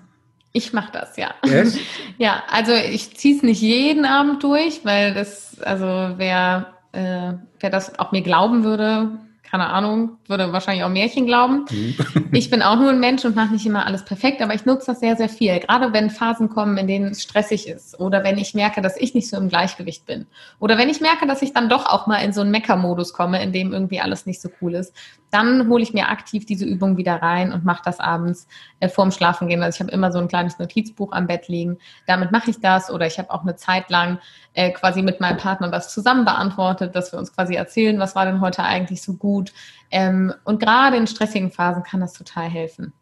[0.53, 1.33] Ich mache das, ja.
[1.43, 1.79] Echt?
[2.17, 5.85] Ja, also ich ziehe es nicht jeden Abend durch, weil das, also
[6.17, 9.19] wer, äh, wer das auch mir glauben würde,
[9.51, 11.65] keine Ahnung, würde wahrscheinlich auch Märchen glauben.
[11.69, 11.95] Mhm.
[12.31, 14.87] ich bin auch nur ein Mensch und mache nicht immer alles perfekt, aber ich nutze
[14.87, 15.59] das sehr, sehr viel.
[15.59, 19.13] Gerade wenn Phasen kommen, in denen es stressig ist oder wenn ich merke, dass ich
[19.13, 20.25] nicht so im Gleichgewicht bin
[20.59, 23.43] oder wenn ich merke, dass ich dann doch auch mal in so einen Mecker-Modus komme,
[23.43, 24.93] in dem irgendwie alles nicht so cool ist,
[25.31, 28.47] dann hole ich mir aktiv diese Übung wieder rein und mache das abends
[28.79, 29.63] äh, vorm Schlafen gehen.
[29.63, 31.77] Also ich habe immer so ein kleines Notizbuch am Bett liegen.
[32.05, 34.19] Damit mache ich das oder ich habe auch eine Zeit lang
[34.53, 38.25] äh, quasi mit meinem Partner das zusammen beantwortet, dass wir uns quasi erzählen, was war
[38.25, 39.53] denn heute eigentlich so gut.
[39.89, 42.93] Ähm, und gerade in stressigen Phasen kann das total helfen.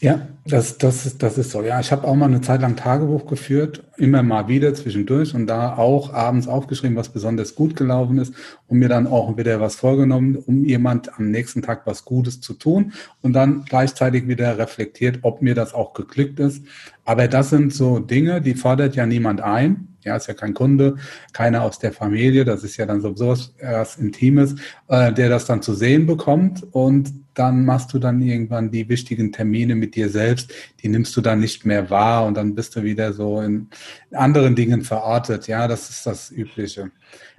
[0.00, 1.62] Ja, das, das, ist, das ist so.
[1.62, 5.46] Ja, ich habe auch mal eine Zeit lang Tagebuch geführt, immer mal wieder zwischendurch und
[5.46, 8.34] da auch abends aufgeschrieben, was besonders gut gelaufen ist
[8.66, 12.54] und mir dann auch wieder was vorgenommen, um jemand am nächsten Tag was Gutes zu
[12.54, 12.92] tun
[13.22, 16.64] und dann gleichzeitig wieder reflektiert, ob mir das auch geglückt ist.
[17.04, 19.88] Aber das sind so Dinge, die fordert ja niemand ein.
[20.02, 20.96] Ja, ist ja kein Kunde,
[21.34, 24.54] keiner aus der Familie, das ist ja dann so was, was Intimes,
[24.88, 29.32] äh, der das dann zu sehen bekommt und dann machst du dann irgendwann die wichtigen
[29.32, 32.82] Termine mit dir selbst, die nimmst du dann nicht mehr wahr und dann bist du
[32.82, 33.68] wieder so in
[34.12, 35.46] anderen Dingen verortet.
[35.46, 36.90] Ja, das ist das Übliche.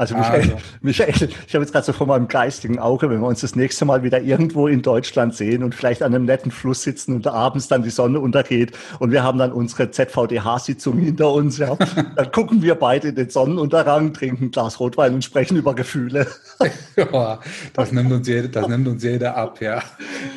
[0.02, 0.58] Also Michael, also.
[0.82, 3.86] Michael ich habe jetzt gerade so vor meinem geistigen Auge, wenn wir uns das nächste
[3.86, 7.68] Mal wieder irgendwo in Deutschland sehen und vielleicht an einem netten Fluss sitzen und abends
[7.68, 11.76] dann die Sonne untergeht und wir haben dann unsere ZVDH-Sitzung hinter uns, ja,
[12.16, 16.26] dann gucken wir beide in den Sonnenuntergang, trinken ein Glas Rotwein und sprechen über Gefühle.
[16.96, 17.40] ja,
[17.74, 19.84] das nimmt uns jeder, das nimmt uns jeder ab, ja.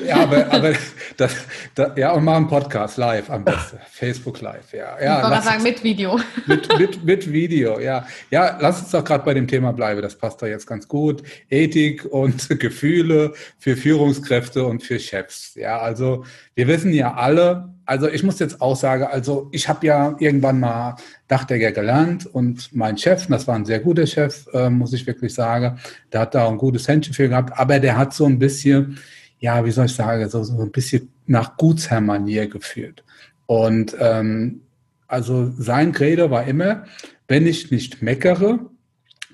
[0.07, 0.73] Ja, aber, aber
[1.17, 1.33] das,
[1.75, 3.79] das, ja, und machen Podcast live am besten.
[3.91, 5.01] Facebook live, ja.
[5.03, 6.21] ja ich wollte sagen, mit Video.
[6.47, 8.07] Mit, mit, mit Video, ja.
[8.31, 10.03] Ja, lass uns doch gerade bei dem Thema bleiben.
[10.03, 11.23] Das passt da jetzt ganz gut.
[11.51, 15.55] Ethik und Gefühle für Führungskräfte und für Chefs.
[15.55, 19.87] Ja, also wir wissen ja alle, also ich muss jetzt auch sagen, also ich habe
[19.87, 20.97] ja irgendwann mal
[21.29, 25.35] Dachdecker gelernt und mein Chef, das war ein sehr guter Chef, äh, muss ich wirklich
[25.35, 25.79] sagen,
[26.13, 28.99] der hat da ein gutes Händchen für gehabt, aber der hat so ein bisschen
[29.45, 33.05] ja, wie soll ich sagen, so, so ein bisschen nach Gutsherrmanier geführt.
[33.45, 34.63] Und ähm,
[35.07, 36.85] also sein Credo war immer,
[37.29, 38.59] wenn ich nicht meckere,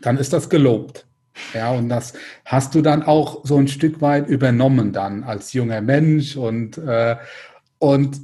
[0.02, 1.06] dann ist das gelobt.
[1.54, 2.12] Ja, und das
[2.44, 7.16] hast du dann auch so ein Stück weit übernommen dann als junger Mensch und, äh,
[7.78, 8.20] und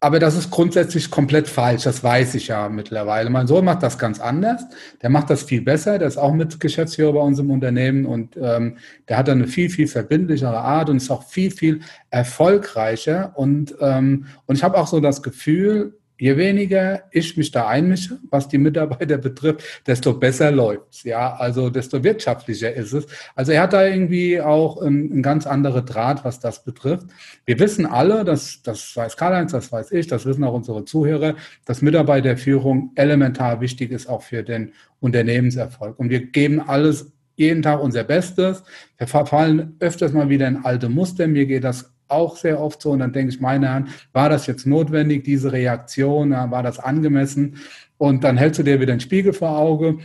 [0.00, 3.30] aber das ist grundsätzlich komplett falsch, das weiß ich ja mittlerweile.
[3.30, 4.62] Mein Sohn macht das ganz anders.
[5.02, 5.98] Der macht das viel besser.
[5.98, 8.76] Der ist auch mit Geschäftsführer bei uns im Unternehmen und ähm,
[9.08, 13.32] der hat dann eine viel, viel verbindlichere Art und ist auch viel, viel erfolgreicher.
[13.34, 18.18] Und, ähm, und ich habe auch so das Gefühl, je weniger ich mich da einmische,
[18.30, 21.04] was die Mitarbeiter betrifft, desto besser läuft's.
[21.04, 23.06] Ja, also desto wirtschaftlicher ist es.
[23.34, 27.06] Also er hat da irgendwie auch ein, ein ganz andere Draht, was das betrifft.
[27.46, 31.36] Wir wissen alle, dass das weiß Karl-Heinz, das weiß ich, das wissen auch unsere Zuhörer,
[31.64, 35.98] dass Mitarbeiterführung elementar wichtig ist auch für den Unternehmenserfolg.
[35.98, 38.64] Und wir geben alles jeden Tag unser Bestes.
[38.96, 41.28] Wir verfallen öfters mal wieder in alte Muster.
[41.28, 42.90] Mir geht das auch sehr oft so.
[42.90, 46.30] Und dann denke ich, meine Herren, war das jetzt notwendig, diese Reaktion?
[46.30, 47.56] War das angemessen?
[47.96, 49.98] Und dann hältst du dir wieder den Spiegel vor Auge.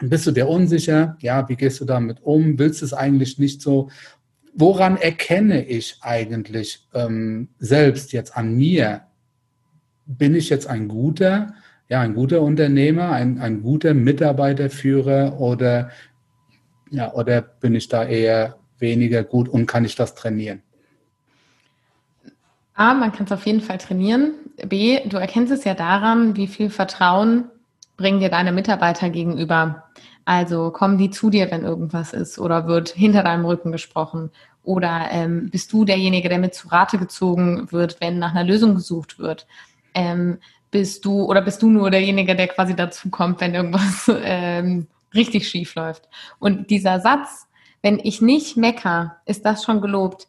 [0.00, 1.16] Bist du dir unsicher?
[1.20, 2.58] Ja, wie gehst du damit um?
[2.58, 3.88] Willst du es eigentlich nicht so?
[4.58, 9.02] woran erkenne ich eigentlich ähm, selbst jetzt an mir,
[10.04, 11.54] bin ich jetzt ein guter,
[11.88, 15.90] ja, ein guter Unternehmer, ein, ein guter Mitarbeiterführer oder,
[16.90, 20.62] ja, oder bin ich da eher weniger gut und kann ich das trainieren?
[22.78, 24.34] A, man kann es auf jeden Fall trainieren.
[24.64, 27.50] B, du erkennst es ja daran, wie viel Vertrauen
[27.96, 29.82] bringen dir deine Mitarbeiter gegenüber.
[30.24, 34.30] Also kommen die zu dir, wenn irgendwas ist oder wird hinter deinem Rücken gesprochen
[34.62, 38.76] oder ähm, bist du derjenige, der mit zu Rate gezogen wird, wenn nach einer Lösung
[38.76, 39.48] gesucht wird?
[39.94, 40.38] Ähm,
[40.70, 45.48] bist du oder bist du nur derjenige, der quasi dazu kommt, wenn irgendwas ähm, richtig
[45.48, 46.08] schief läuft?
[46.38, 47.48] Und dieser Satz,
[47.82, 50.28] wenn ich nicht mecker, ist das schon gelobt.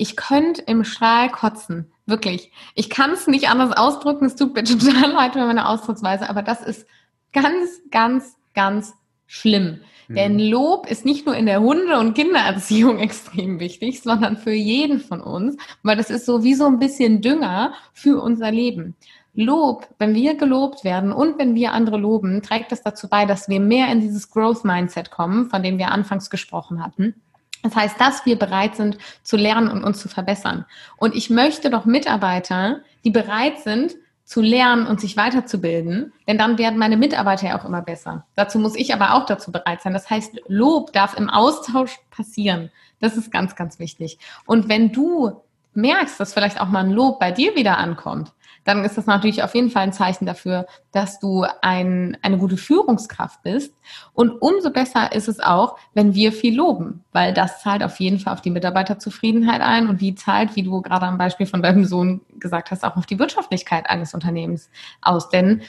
[0.00, 2.50] Ich könnte im Strahl kotzen, wirklich.
[2.74, 4.24] Ich kann es nicht anders ausdrücken.
[4.24, 6.86] Es tut mir total leid für meine Ausdrucksweise, aber das ist
[7.34, 8.94] ganz, ganz, ganz
[9.26, 9.80] schlimm.
[10.08, 10.14] Mhm.
[10.14, 15.00] Denn Lob ist nicht nur in der Hunde- und Kindererziehung extrem wichtig, sondern für jeden
[15.00, 18.96] von uns, weil das ist so wie so ein bisschen Dünger für unser Leben.
[19.34, 23.50] Lob, wenn wir gelobt werden und wenn wir andere loben, trägt das dazu bei, dass
[23.50, 27.14] wir mehr in dieses Growth Mindset kommen, von dem wir anfangs gesprochen hatten.
[27.62, 30.64] Das heißt, dass wir bereit sind zu lernen und uns zu verbessern.
[30.96, 33.94] Und ich möchte doch Mitarbeiter, die bereit sind,
[34.24, 38.26] zu lernen und sich weiterzubilden, denn dann werden meine Mitarbeiter ja auch immer besser.
[38.36, 39.92] Dazu muss ich aber auch dazu bereit sein.
[39.92, 42.70] Das heißt, Lob darf im Austausch passieren.
[43.00, 44.20] Das ist ganz, ganz wichtig.
[44.46, 45.42] Und wenn du
[45.74, 48.32] merkst, dass vielleicht auch mal ein Lob bei dir wieder ankommt,
[48.64, 52.56] dann ist das natürlich auf jeden Fall ein Zeichen dafür, dass du ein, eine gute
[52.56, 53.74] Führungskraft bist.
[54.12, 58.18] Und umso besser ist es auch, wenn wir viel loben, weil das zahlt auf jeden
[58.18, 61.84] Fall auf die Mitarbeiterzufriedenheit ein und die zahlt, wie du gerade am Beispiel von deinem
[61.84, 65.30] Sohn gesagt hast, auch auf die Wirtschaftlichkeit eines Unternehmens aus.
[65.30, 65.62] Denn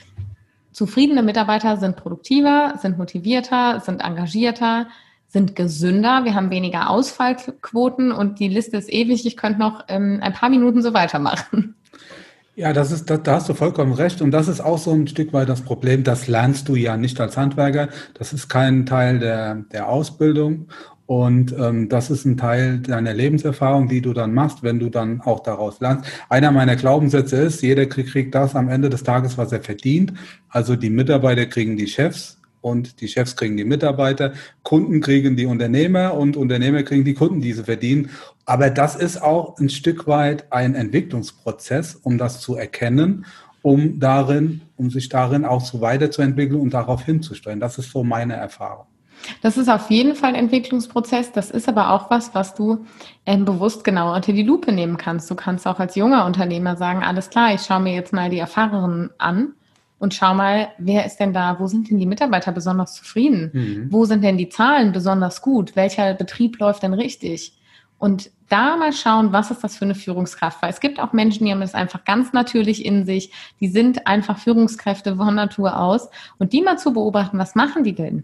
[0.72, 4.88] zufriedene Mitarbeiter sind produktiver, sind motivierter, sind engagierter,
[5.28, 9.26] sind gesünder, wir haben weniger Ausfallquoten und die Liste ist ewig.
[9.26, 11.76] Ich könnte noch ähm, ein paar Minuten so weitermachen.
[12.56, 14.22] Ja, das ist, da, da hast du vollkommen recht.
[14.22, 16.04] Und das ist auch so ein Stück weit das Problem.
[16.04, 17.88] Das lernst du ja nicht als Handwerker.
[18.14, 20.68] Das ist kein Teil der, der Ausbildung.
[21.06, 25.22] Und ähm, das ist ein Teil deiner Lebenserfahrung, die du dann machst, wenn du dann
[25.22, 26.06] auch daraus lernst.
[26.30, 30.14] Einer meiner Glaubenssätze ist, jeder kriegt das am Ende des Tages, was er verdient.
[30.50, 34.34] Also die Mitarbeiter kriegen die Chefs und die Chefs kriegen die Mitarbeiter,
[34.64, 38.10] Kunden kriegen die Unternehmer und Unternehmer kriegen die Kunden, die sie verdienen.
[38.52, 43.26] Aber das ist auch ein Stück weit ein Entwicklungsprozess, um das zu erkennen,
[43.62, 47.62] um darin, um sich darin auch so weiterzuentwickeln und darauf hinzusteuern.
[47.62, 48.88] Das ist so meine Erfahrung.
[49.42, 51.32] Das ist auf jeden Fall ein Entwicklungsprozess.
[51.32, 52.86] Das ist aber auch was, was du
[53.26, 55.32] ähm, bewusst genau unter die Lupe nehmen kannst.
[55.32, 58.40] Du kannst auch als junger Unternehmer sagen, alles klar, ich schaue mir jetzt mal die
[58.40, 59.54] Erfahrenen an
[59.98, 63.52] und schau mal, wer ist denn da, wo sind denn die Mitarbeiter besonders zufrieden?
[63.54, 63.88] Mhm.
[63.94, 65.78] Wo sind denn die Zahlen besonders gut?
[65.78, 67.58] Welcher Betrieb läuft denn richtig?
[68.02, 70.62] Und da mal schauen, was ist das für eine Führungskraft?
[70.62, 73.32] Weil es gibt auch Menschen, die haben das einfach ganz natürlich in sich.
[73.62, 76.10] Die sind einfach Führungskräfte von Natur aus.
[76.38, 78.24] Und die mal zu beobachten, was machen die denn?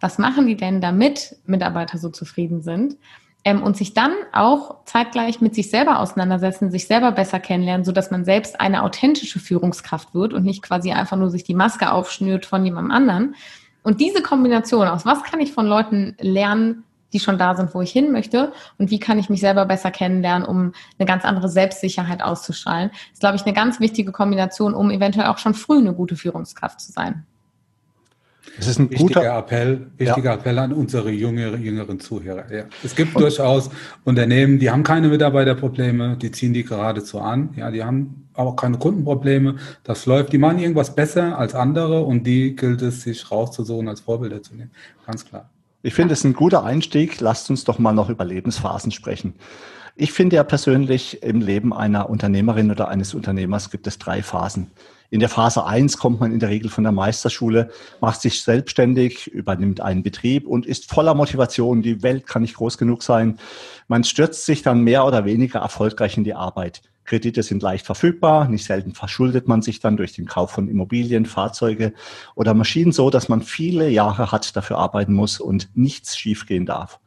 [0.00, 2.96] Was machen die denn, damit Mitarbeiter so zufrieden sind?
[3.44, 7.92] ähm, und sich dann auch zeitgleich mit sich selber auseinandersetzen, sich selber besser kennenlernen, so
[7.92, 11.90] dass man selbst eine authentische Führungskraft wird und nicht quasi einfach nur sich die Maske
[11.90, 13.34] aufschnürt von jemandem anderen.
[13.82, 17.80] Und diese Kombination aus, was kann ich von Leuten lernen, die schon da sind, wo
[17.80, 21.48] ich hin möchte und wie kann ich mich selber besser kennenlernen, um eine ganz andere
[21.48, 25.94] Selbstsicherheit auszustrahlen, ist, glaube ich, eine ganz wichtige Kombination, um eventuell auch schon früh eine
[25.94, 27.24] gute Führungskraft zu sein.
[28.58, 30.36] Es ist ein wichtiger guter Appell, wichtiger ja.
[30.36, 32.52] Appell an unsere jüngere, jüngeren Zuhörer.
[32.52, 32.64] Ja.
[32.82, 33.70] Es gibt Und, durchaus
[34.04, 37.50] Unternehmen, die haben keine Mitarbeiterprobleme, die ziehen die geradezu an.
[37.56, 39.56] Ja, die haben auch keine Kundenprobleme.
[39.84, 40.32] Das läuft.
[40.32, 44.54] Die machen irgendwas besser als andere und die gilt es, sich rauszusuchen, als Vorbilder zu
[44.54, 44.70] nehmen.
[45.06, 45.50] Ganz klar.
[45.80, 47.20] Ich finde es ein guter Einstieg.
[47.20, 49.34] Lasst uns doch mal noch über Lebensphasen sprechen.
[49.94, 54.72] Ich finde ja persönlich, im Leben einer Unternehmerin oder eines Unternehmers gibt es drei Phasen.
[55.10, 57.70] In der Phase 1 kommt man in der Regel von der Meisterschule,
[58.00, 61.80] macht sich selbstständig, übernimmt einen Betrieb und ist voller Motivation.
[61.80, 63.38] Die Welt kann nicht groß genug sein.
[63.86, 66.82] Man stürzt sich dann mehr oder weniger erfolgreich in die Arbeit.
[67.08, 71.24] Kredite sind leicht verfügbar, nicht selten verschuldet man sich dann durch den Kauf von Immobilien,
[71.24, 71.94] Fahrzeuge
[72.34, 77.00] oder Maschinen so, dass man viele Jahre hat, dafür arbeiten muss und nichts schiefgehen darf.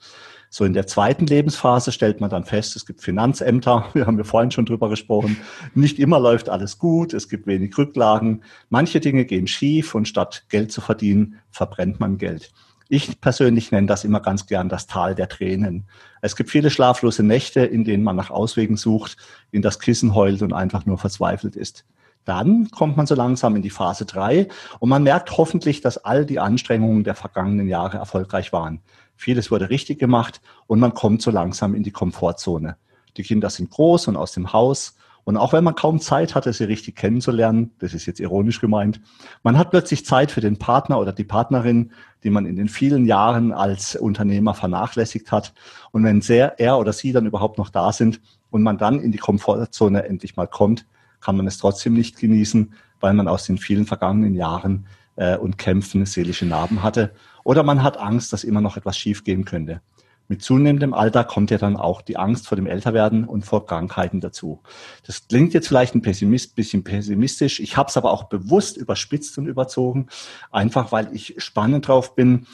[0.49, 4.23] So in der zweiten Lebensphase stellt man dann fest, es gibt Finanzämter, wir haben ja
[4.23, 5.37] vorhin schon drüber gesprochen.
[5.75, 8.41] Nicht immer läuft alles gut, es gibt wenig Rücklagen.
[8.69, 12.51] Manche Dinge gehen schief und statt Geld zu verdienen, verbrennt man Geld.
[12.93, 15.85] Ich persönlich nenne das immer ganz gern das Tal der Tränen.
[16.19, 19.15] Es gibt viele schlaflose Nächte, in denen man nach Auswegen sucht,
[19.49, 21.85] in das Kissen heult und einfach nur verzweifelt ist.
[22.25, 26.25] Dann kommt man so langsam in die Phase drei und man merkt hoffentlich, dass all
[26.25, 28.81] die Anstrengungen der vergangenen Jahre erfolgreich waren.
[29.15, 32.75] Vieles wurde richtig gemacht und man kommt so langsam in die Komfortzone.
[33.15, 34.97] Die Kinder sind groß und aus dem Haus.
[35.23, 39.01] Und auch wenn man kaum Zeit hatte, sie richtig kennenzulernen, das ist jetzt ironisch gemeint,
[39.43, 41.91] man hat plötzlich Zeit für den Partner oder die Partnerin,
[42.23, 45.53] die man in den vielen Jahren als Unternehmer vernachlässigt hat.
[45.91, 48.19] Und wenn sehr, er oder sie dann überhaupt noch da sind
[48.49, 50.85] und man dann in die Komfortzone endlich mal kommt,
[51.19, 55.57] kann man es trotzdem nicht genießen, weil man aus den vielen vergangenen Jahren äh, und
[55.57, 57.13] Kämpfen seelische Narben hatte.
[57.43, 59.81] Oder man hat Angst, dass immer noch etwas schiefgehen könnte.
[60.31, 64.21] Mit zunehmendem Alter kommt ja dann auch die Angst vor dem Älterwerden und vor Krankheiten
[64.21, 64.61] dazu.
[65.05, 67.59] Das klingt jetzt vielleicht ein Pessimist, bisschen pessimistisch.
[67.59, 70.07] Ich habe es aber auch bewusst überspitzt und überzogen,
[70.49, 72.47] einfach weil ich spannend drauf bin,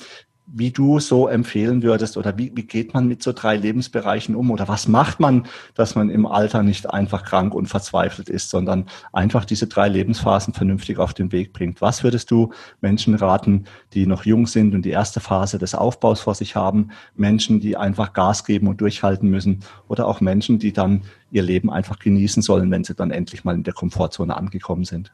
[0.50, 4.50] wie du so empfehlen würdest oder wie, wie geht man mit so drei Lebensbereichen um
[4.50, 5.46] oder was macht man,
[5.76, 10.54] dass man im Alter nicht einfach krank und verzweifelt ist, sondern einfach diese drei Lebensphasen
[10.54, 11.82] vernünftig auf den Weg bringt.
[11.82, 16.22] Was würdest du Menschen raten, die noch jung sind und die erste Phase des Aufbaus
[16.22, 20.72] vor sich haben, Menschen, die einfach Gas geben und durchhalten müssen oder auch Menschen, die
[20.72, 24.86] dann ihr Leben einfach genießen sollen, wenn sie dann endlich mal in der Komfortzone angekommen
[24.86, 25.12] sind?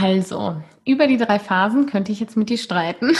[0.00, 3.12] Also, über die drei Phasen könnte ich jetzt mit dir streiten.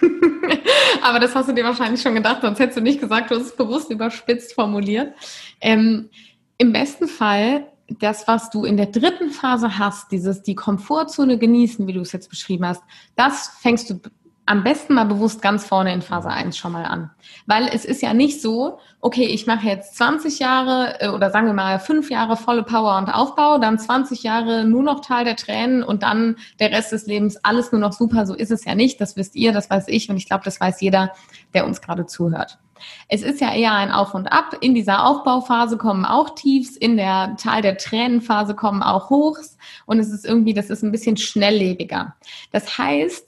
[1.02, 3.46] Aber das hast du dir wahrscheinlich schon gedacht, sonst hättest du nicht gesagt, du hast
[3.46, 5.14] es bewusst überspitzt formuliert.
[5.60, 6.10] Ähm,
[6.58, 11.86] Im besten Fall, das, was du in der dritten Phase hast, dieses die Komfortzone genießen,
[11.86, 12.82] wie du es jetzt beschrieben hast,
[13.16, 14.00] das fängst du
[14.48, 17.10] am besten mal bewusst ganz vorne in Phase 1 schon mal an.
[17.46, 21.46] Weil es ist ja nicht so, okay, ich mache jetzt 20 Jahre äh, oder sagen
[21.46, 25.36] wir mal 5 Jahre volle Power und Aufbau, dann 20 Jahre nur noch Tal der
[25.36, 28.24] Tränen und dann der Rest des Lebens alles nur noch super.
[28.24, 29.00] So ist es ja nicht.
[29.02, 31.12] Das wisst ihr, das weiß ich und ich glaube, das weiß jeder,
[31.52, 32.58] der uns gerade zuhört.
[33.08, 34.56] Es ist ja eher ein Auf und Ab.
[34.60, 39.98] In dieser Aufbauphase kommen auch Tiefs, in der Tal der Tränenphase kommen auch Hochs und
[39.98, 42.14] es ist irgendwie, das ist ein bisschen schnelllebiger.
[42.52, 43.27] Das heißt,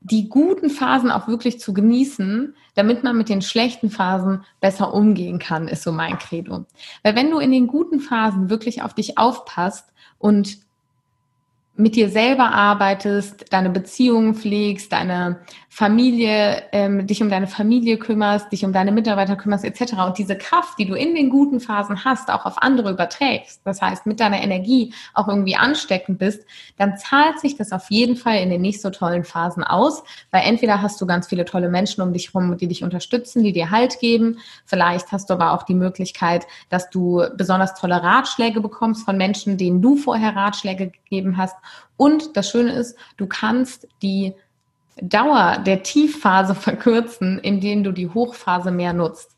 [0.00, 5.38] die guten Phasen auch wirklich zu genießen, damit man mit den schlechten Phasen besser umgehen
[5.38, 6.64] kann, ist so mein Credo.
[7.02, 10.58] Weil wenn du in den guten Phasen wirklich auf dich aufpasst und
[11.76, 15.40] mit dir selber arbeitest, deine Beziehungen pflegst, deine
[15.72, 19.94] Familie, ähm, dich um deine Familie kümmerst, dich um deine Mitarbeiter kümmerst, etc.
[20.04, 23.80] Und diese Kraft, die du in den guten Phasen hast, auch auf andere überträgst, das
[23.80, 26.44] heißt mit deiner Energie auch irgendwie ansteckend bist,
[26.76, 30.02] dann zahlt sich das auf jeden Fall in den nicht so tollen Phasen aus,
[30.32, 33.52] weil entweder hast du ganz viele tolle Menschen um dich herum, die dich unterstützen, die
[33.52, 38.60] dir Halt geben, vielleicht hast du aber auch die Möglichkeit, dass du besonders tolle Ratschläge
[38.60, 41.54] bekommst von Menschen, denen du vorher Ratschläge gegeben hast.
[41.96, 44.34] Und das Schöne ist, du kannst die
[45.00, 49.36] Dauer der Tiefphase verkürzen, indem du die Hochphase mehr nutzt.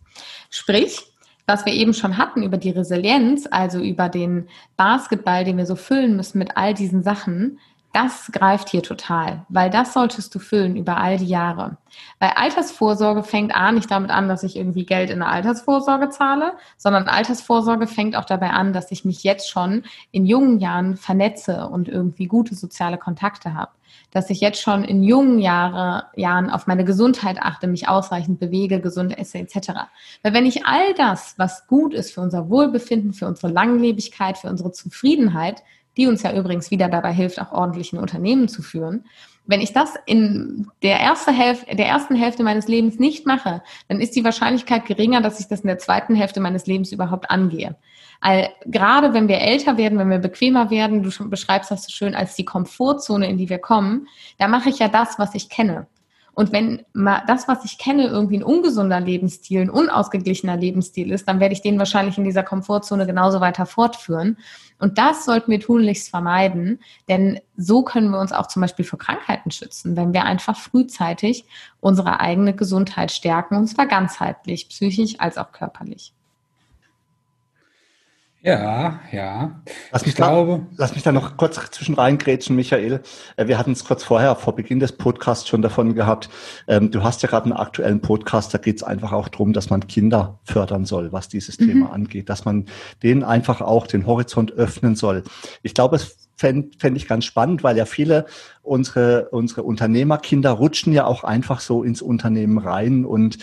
[0.51, 1.13] Sprich,
[1.47, 5.77] was wir eben schon hatten über die Resilienz, also über den Basketball, den wir so
[5.77, 7.59] füllen müssen mit all diesen Sachen,
[7.93, 11.77] das greift hier total, weil das solltest du füllen über all die Jahre.
[12.21, 16.55] Weil Altersvorsorge fängt A nicht damit an, dass ich irgendwie Geld in der Altersvorsorge zahle,
[16.79, 21.69] sondern Altersvorsorge fängt auch dabei an, dass ich mich jetzt schon in jungen Jahren vernetze
[21.69, 23.73] und irgendwie gute soziale Kontakte habe.
[24.11, 28.81] Dass ich jetzt schon in jungen Jahre, Jahren auf meine Gesundheit achte, mich ausreichend bewege,
[28.81, 29.73] gesund esse etc.
[30.23, 34.49] Weil wenn ich all das, was gut ist für unser Wohlbefinden, für unsere Langlebigkeit, für
[34.49, 35.63] unsere Zufriedenheit,
[35.97, 39.05] die uns ja übrigens wieder dabei hilft, auch ordentlich ein Unternehmen zu führen.
[39.45, 44.01] Wenn ich das in der, erste Hälfte, der ersten Hälfte meines Lebens nicht mache, dann
[44.01, 47.77] ist die Wahrscheinlichkeit geringer, dass ich das in der zweiten Hälfte meines Lebens überhaupt angehe.
[48.21, 52.15] All, gerade wenn wir älter werden, wenn wir bequemer werden, du beschreibst das so schön
[52.15, 54.07] als die Komfortzone, in die wir kommen,
[54.39, 55.89] da mache ich ja das, was ich kenne.
[56.35, 56.83] Und wenn
[57.27, 61.61] das, was ich kenne, irgendwie ein ungesunder Lebensstil, ein unausgeglichener Lebensstil ist, dann werde ich
[61.61, 64.39] den wahrscheinlich in dieser Komfortzone genauso weiter fortführen.
[64.79, 68.99] Und das sollten wir tunlichst vermeiden, denn so können wir uns auch zum Beispiel vor
[68.99, 71.45] Krankheiten schützen, wenn wir einfach frühzeitig
[71.81, 76.15] unsere eigene Gesundheit stärken, und zwar ganzheitlich, psychisch als auch körperlich.
[78.45, 79.63] Ja, ja.
[79.93, 83.01] Lass mich, glaube, da, lass mich da noch kurz zwischen reingrätschen, Michael.
[83.37, 86.29] Äh, wir hatten es kurz vorher vor Beginn des Podcasts schon davon gehabt.
[86.67, 89.71] Ähm, du hast ja gerade einen aktuellen Podcast, da geht es einfach auch darum, dass
[89.71, 91.69] man Kinder fördern soll, was dieses mhm.
[91.69, 92.67] Thema angeht, dass man
[93.05, 95.23] denen einfach auch den Horizont öffnen soll.
[95.63, 98.27] Ich glaube, es fände fänd ich ganz spannend, weil ja viele
[98.63, 103.39] unsere, unsere Unternehmerkinder rutschen ja auch einfach so ins Unternehmen rein und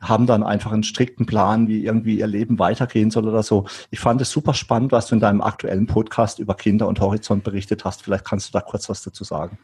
[0.00, 3.66] haben dann einfach einen strikten Plan, wie irgendwie ihr Leben weitergehen soll oder so.
[3.90, 7.42] Ich fand es super spannend, was du in deinem aktuellen Podcast über Kinder und Horizont
[7.42, 8.02] berichtet hast.
[8.02, 9.58] Vielleicht kannst du da kurz was dazu sagen.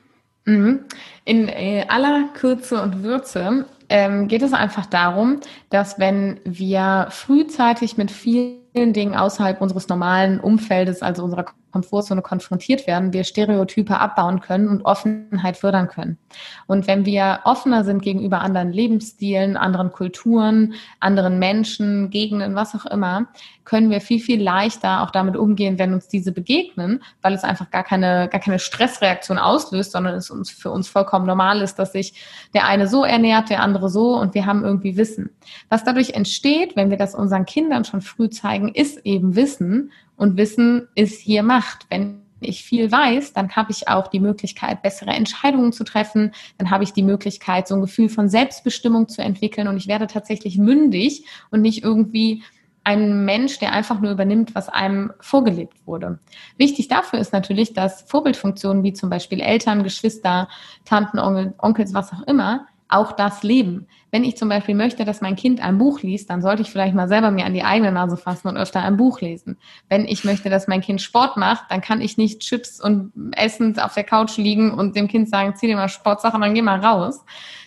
[0.46, 0.80] Mhm.
[1.24, 7.96] In äh, aller Kürze und Würze ähm, geht es einfach darum, dass wenn wir frühzeitig
[7.96, 14.40] mit vielen Dingen außerhalb unseres normalen Umfeldes, also unserer Komfortzone konfrontiert werden, wir Stereotype abbauen
[14.40, 16.18] können und Offenheit fördern können.
[16.66, 22.86] Und wenn wir offener sind gegenüber anderen Lebensstilen, anderen Kulturen, anderen Menschen, Gegenden, was auch
[22.86, 23.26] immer,
[23.64, 27.70] können wir viel, viel leichter auch damit umgehen, wenn uns diese begegnen, weil es einfach
[27.70, 31.92] gar keine, gar keine Stressreaktion auslöst, sondern es uns für uns vollkommen normal ist, dass
[31.92, 32.14] sich
[32.52, 35.30] der eine so ernährt, der andere so und wir haben irgendwie Wissen.
[35.68, 40.36] Was dadurch entsteht, wenn wir das unseren Kindern schon früh zeigen, ist eben Wissen und
[40.36, 41.86] Wissen ist hier Macht.
[41.88, 46.32] Wenn ich viel weiß, dann habe ich auch die Möglichkeit, bessere Entscheidungen zu treffen.
[46.58, 50.06] Dann habe ich die Möglichkeit, so ein Gefühl von Selbstbestimmung zu entwickeln und ich werde
[50.06, 52.42] tatsächlich mündig und nicht irgendwie
[52.84, 56.18] ein Mensch, der einfach nur übernimmt, was einem vorgelebt wurde.
[56.58, 60.48] Wichtig dafür ist natürlich, dass Vorbildfunktionen wie zum Beispiel Eltern, Geschwister,
[60.84, 63.86] Tanten, Onkel, Onkels, was auch immer, auch das leben.
[64.10, 66.94] Wenn ich zum Beispiel möchte, dass mein Kind ein Buch liest, dann sollte ich vielleicht
[66.94, 69.56] mal selber mir an die eigene Nase fassen und öfter ein Buch lesen.
[69.88, 73.78] Wenn ich möchte, dass mein Kind Sport macht, dann kann ich nicht Chips und Essen
[73.78, 76.80] auf der Couch liegen und dem Kind sagen, zieh dir mal Sportsachen, dann geh mal
[76.80, 77.24] raus.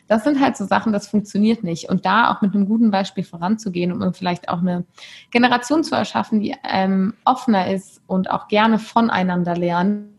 [0.07, 1.89] Das sind halt so Sachen, das funktioniert nicht.
[1.89, 4.85] Und da auch mit einem guten Beispiel voranzugehen um vielleicht auch eine
[5.31, 10.09] Generation zu erschaffen, die ähm, offener ist und auch gerne voneinander lernt,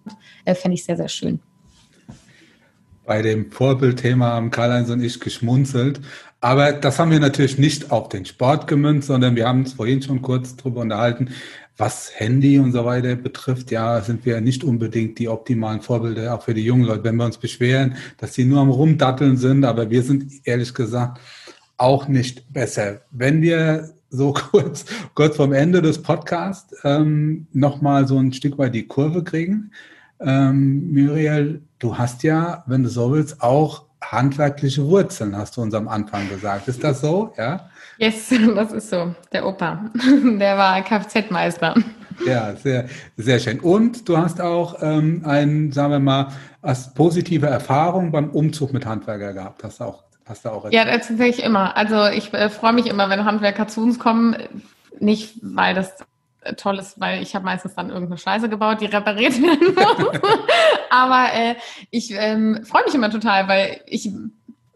[0.46, 1.40] äh, fände ich sehr, sehr schön
[3.07, 6.00] bei dem Vorbildthema haben Karl-Heinz und ich geschmunzelt.
[6.40, 10.02] Aber das haben wir natürlich nicht auf den Sport gemünzt, sondern wir haben uns vorhin
[10.02, 11.30] schon kurz drüber unterhalten,
[11.76, 13.70] was Handy und so weiter betrifft.
[13.70, 17.05] Ja, sind wir nicht unbedingt die optimalen Vorbilder auch für die jungen Leute.
[17.05, 21.18] Wenn wir uns beschweren, dass sie nur am Rumdatteln sind, aber wir sind ehrlich gesagt
[21.76, 23.02] auch nicht besser.
[23.11, 24.84] Wenn wir so kurz,
[25.14, 29.72] kurz vom Ende des Podcasts ähm, nochmal so ein Stück weit die Kurve kriegen.
[30.20, 35.74] Ähm, Muriel, du hast ja, wenn du so willst, auch handwerkliche Wurzeln, hast du uns
[35.74, 36.66] am Anfang gesagt.
[36.66, 37.32] Ist das so?
[37.37, 37.68] Ja?
[37.99, 39.14] Yes, das ist so.
[39.32, 39.91] Der Opa,
[40.39, 41.74] der war Kfz-Meister.
[42.26, 43.61] Ja, sehr, sehr schön.
[43.61, 46.28] Und du hast auch ähm, ein, sagen wir mal,
[46.62, 49.62] als positive Erfahrung beim Umzug mit Handwerker gehabt.
[49.62, 50.87] Hast du auch, hast du auch erzählt.
[50.87, 51.76] Ja, das tatsächlich immer.
[51.76, 54.37] Also ich äh, freue mich immer, wenn Handwerker zu uns kommen.
[55.01, 55.93] Nicht, weil das
[56.57, 60.20] toll ist, weil ich habe meistens dann irgendeine Scheiße gebaut, die repariert werden muss.
[60.90, 61.55] Aber äh,
[61.90, 64.11] ich ähm, freue mich immer total, weil ich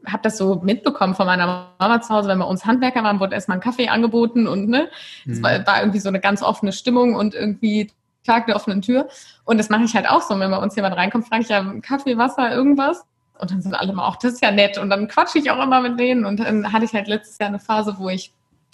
[0.06, 3.34] habe das so mitbekommen von meiner Mama zu Hause, wenn bei uns Handwerker waren, wurde
[3.34, 4.88] erstmal ein Kaffee angeboten und ne,
[5.26, 5.42] es mhm.
[5.42, 7.90] war, war, irgendwie so eine ganz offene Stimmung und irgendwie
[8.24, 9.08] Tag der offenen Tür.
[9.44, 11.64] Und das mache ich halt auch so, wenn bei uns jemand reinkommt, frage ich ja
[11.82, 13.04] Kaffee, Wasser, irgendwas.
[13.38, 14.78] Und dann sind alle immer auch, das ist ja nett.
[14.78, 16.24] Und dann quatsche ich auch immer mit denen.
[16.24, 18.32] Und dann hatte ich halt letztes Jahr eine Phase, wo ich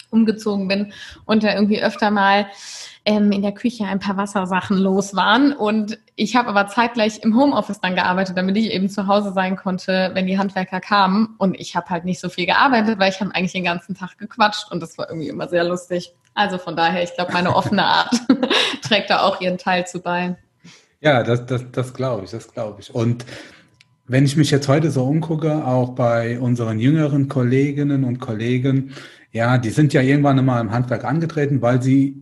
[0.09, 0.93] umgezogen bin
[1.25, 2.47] und da irgendwie öfter mal
[3.05, 5.53] ähm, in der Küche ein paar Wassersachen los waren.
[5.53, 9.55] Und ich habe aber zeitgleich im Homeoffice dann gearbeitet, damit ich eben zu Hause sein
[9.55, 11.35] konnte, wenn die Handwerker kamen.
[11.37, 14.17] Und ich habe halt nicht so viel gearbeitet, weil ich habe eigentlich den ganzen Tag
[14.17, 16.13] gequatscht und das war irgendwie immer sehr lustig.
[16.33, 18.15] Also von daher, ich glaube, meine offene Art
[18.81, 20.35] trägt da auch ihren Teil zu bei.
[21.01, 22.93] Ja, das, das, das glaube ich, das glaube ich.
[22.93, 23.25] Und
[24.07, 28.93] wenn ich mich jetzt heute so umgucke, auch bei unseren jüngeren Kolleginnen und Kollegen,
[29.35, 32.21] ja, die sind ja irgendwann einmal im Handwerk angetreten, weil sie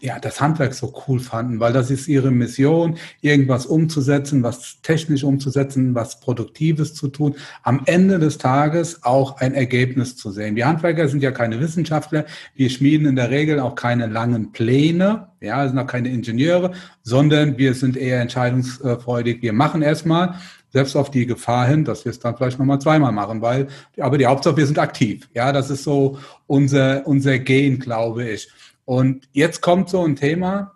[0.00, 5.24] ja, das Handwerk so cool fanden, weil das ist ihre Mission, irgendwas umzusetzen, was technisch
[5.24, 7.34] umzusetzen, was Produktives zu tun,
[7.64, 10.54] am Ende des Tages auch ein Ergebnis zu sehen.
[10.54, 12.24] Wir Handwerker sind ja keine Wissenschaftler,
[12.54, 16.70] wir schmieden in der Regel auch keine langen Pläne, ja, sind auch keine Ingenieure,
[17.02, 19.42] sondern wir sind eher entscheidungsfreudig.
[19.42, 20.36] Wir machen erstmal
[20.74, 23.68] selbst auf die Gefahr hin, dass wir es dann vielleicht nochmal zweimal machen, weil,
[23.98, 25.28] aber die Hauptsache, wir sind aktiv.
[25.32, 26.18] Ja, das ist so
[26.48, 28.50] unser, unser Gehen, glaube ich.
[28.84, 30.72] Und jetzt kommt so ein Thema,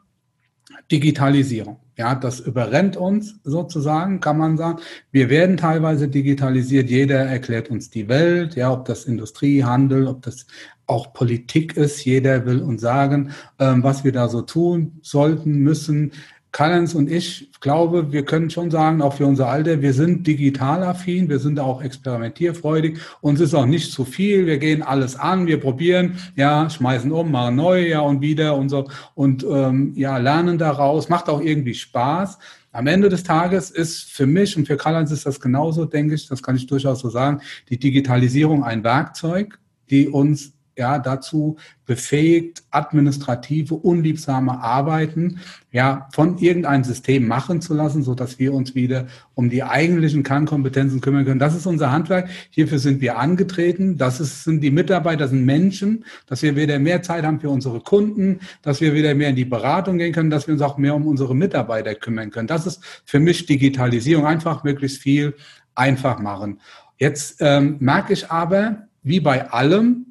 [0.90, 1.80] Digitalisierung.
[1.96, 4.78] Ja, das überrennt uns sozusagen, kann man sagen.
[5.11, 6.88] Wir werden teilweise digitalisiert.
[6.88, 10.46] Jeder erklärt uns die Welt, ja, ob das Industrie, Handel, ob das
[10.86, 12.05] auch Politik ist.
[12.05, 16.12] Jeder will uns sagen, ähm, was wir da so tun sollten, müssen.
[16.53, 20.82] Callens und ich glaube, wir können schon sagen, auch für unser Alter, wir sind digital
[20.82, 22.99] affin, wir sind auch experimentierfreudig.
[23.20, 24.46] Uns ist auch nicht zu viel.
[24.46, 28.70] Wir gehen alles an, wir probieren, ja, schmeißen um, machen neu, ja, und wieder und
[28.70, 31.09] so und ähm, ja, lernen daraus.
[31.09, 32.38] Macht auch irgendwie Spaß.
[32.72, 36.28] Am Ende des Tages ist für mich und für Karl-Heinz ist das genauso, denke ich,
[36.28, 39.59] das kann ich durchaus so sagen, die Digitalisierung ein Werkzeug,
[39.90, 45.41] die uns ja, dazu befähigt, administrative, unliebsame Arbeiten
[45.72, 50.22] ja, von irgendeinem System machen zu lassen, so dass wir uns wieder um die eigentlichen
[50.22, 51.41] Kernkompetenzen kümmern können.
[51.41, 52.29] Das ist unser Handwerk.
[52.51, 53.99] Hierfür sind wir angetreten.
[53.99, 57.81] Das ist, sind die Mitarbeiter, sind Menschen, dass wir wieder mehr Zeit haben für unsere
[57.81, 60.95] Kunden, dass wir wieder mehr in die Beratung gehen können, dass wir uns auch mehr
[60.95, 62.49] um unsere Mitarbeiter kümmern können.
[62.49, 64.26] Das ist für mich Digitalisierung.
[64.26, 65.35] Einfach möglichst viel
[65.74, 66.61] einfach machen.
[66.99, 70.07] Jetzt ähm, merke ich aber, wie bei allem,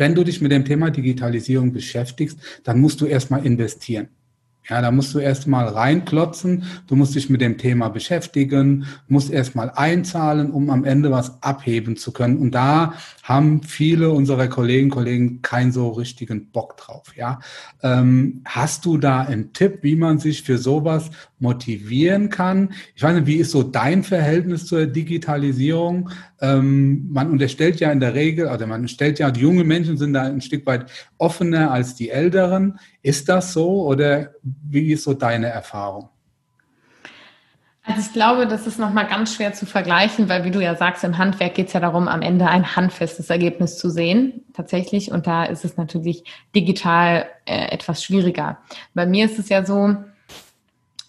[0.00, 4.08] wenn du dich mit dem Thema Digitalisierung beschäftigst, dann musst du erstmal investieren.
[4.70, 9.70] Ja, da musst du erstmal reinklotzen, du musst dich mit dem Thema beschäftigen, musst erstmal
[9.74, 12.38] einzahlen, um am Ende was abheben zu können.
[12.38, 12.94] Und da
[13.24, 17.16] haben viele unserer Kollegen, Kollegen keinen so richtigen Bock drauf.
[17.16, 17.40] Ja,
[17.82, 21.10] ähm, hast du da einen Tipp, wie man sich für sowas
[21.40, 22.72] motivieren kann?
[22.94, 26.10] Ich weiß nicht, wie ist so dein Verhältnis zur Digitalisierung?
[26.40, 30.12] Ähm, man unterstellt ja in der Regel, oder man stellt ja, die jungen Menschen sind
[30.12, 30.86] da ein Stück weit
[31.18, 32.78] offener als die Älteren.
[33.02, 36.08] Ist das so oder wie ist so deine Erfahrung?
[37.82, 41.02] Also ich glaube, das ist nochmal ganz schwer zu vergleichen, weil wie du ja sagst,
[41.02, 45.10] im Handwerk geht es ja darum, am Ende ein handfestes Ergebnis zu sehen, tatsächlich.
[45.10, 46.24] Und da ist es natürlich
[46.54, 48.58] digital äh, etwas schwieriger.
[48.94, 49.96] Bei mir ist es ja so,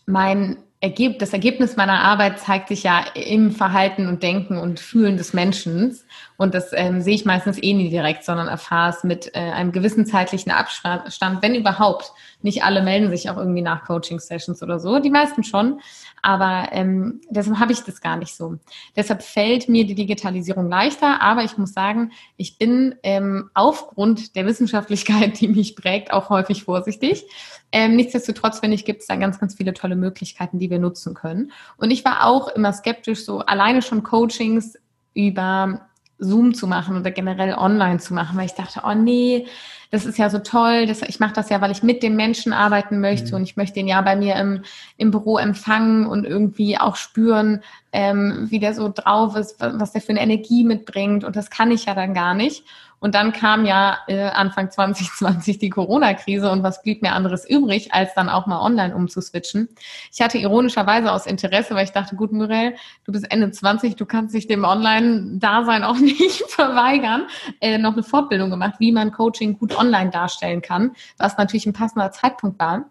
[0.06, 5.16] mein Ergeb das Ergebnis meiner Arbeit zeigt sich ja im Verhalten und Denken und Fühlen
[5.16, 5.96] des Menschen.
[6.38, 9.74] Und das ähm, sehe ich meistens eh nie direkt, sondern erfahre es mit äh, einem
[9.74, 12.12] gewissen zeitlichen Abstand, wenn überhaupt.
[12.42, 15.82] Nicht alle melden sich auch irgendwie nach Coaching-Sessions oder so, die meisten schon.
[16.22, 18.58] Aber ähm, deshalb habe ich das gar nicht so.
[18.96, 24.46] Deshalb fällt mir die Digitalisierung leichter, aber ich muss sagen, ich bin ähm, aufgrund der
[24.46, 27.26] Wissenschaftlichkeit, die mich prägt, auch häufig vorsichtig.
[27.72, 31.14] Ähm, nichtsdestotrotz, finde ich, gibt es da ganz, ganz viele tolle Möglichkeiten, die wir nutzen
[31.14, 31.52] können.
[31.78, 34.78] Und ich war auch immer skeptisch, so alleine schon Coachings
[35.14, 35.88] über
[36.22, 39.48] Zoom zu machen oder generell online zu machen, weil ich dachte, oh nee,
[39.92, 42.54] das ist ja so toll, das, ich mache das ja, weil ich mit dem Menschen
[42.54, 43.36] arbeiten möchte mhm.
[43.36, 44.64] und ich möchte ihn ja bei mir im,
[44.98, 47.62] im Büro empfangen und irgendwie auch spüren,
[47.92, 51.72] ähm, wie der so drauf ist, was der für eine Energie mitbringt und das kann
[51.72, 52.64] ich ja dann gar nicht.
[53.04, 57.94] Und dann kam ja äh, Anfang 2020 die Corona-Krise und was blieb mir anderes übrig,
[57.94, 59.68] als dann auch mal online umzuswitchen.
[60.14, 64.06] Ich hatte ironischerweise aus Interesse, weil ich dachte, gut, Muriel, du bist Ende 20, du
[64.06, 67.24] kannst dich dem Online-Dasein auch nicht verweigern,
[67.60, 71.74] äh, noch eine Fortbildung gemacht, wie man Coaching gut online darstellen kann, was natürlich ein
[71.74, 72.86] passender Zeitpunkt war.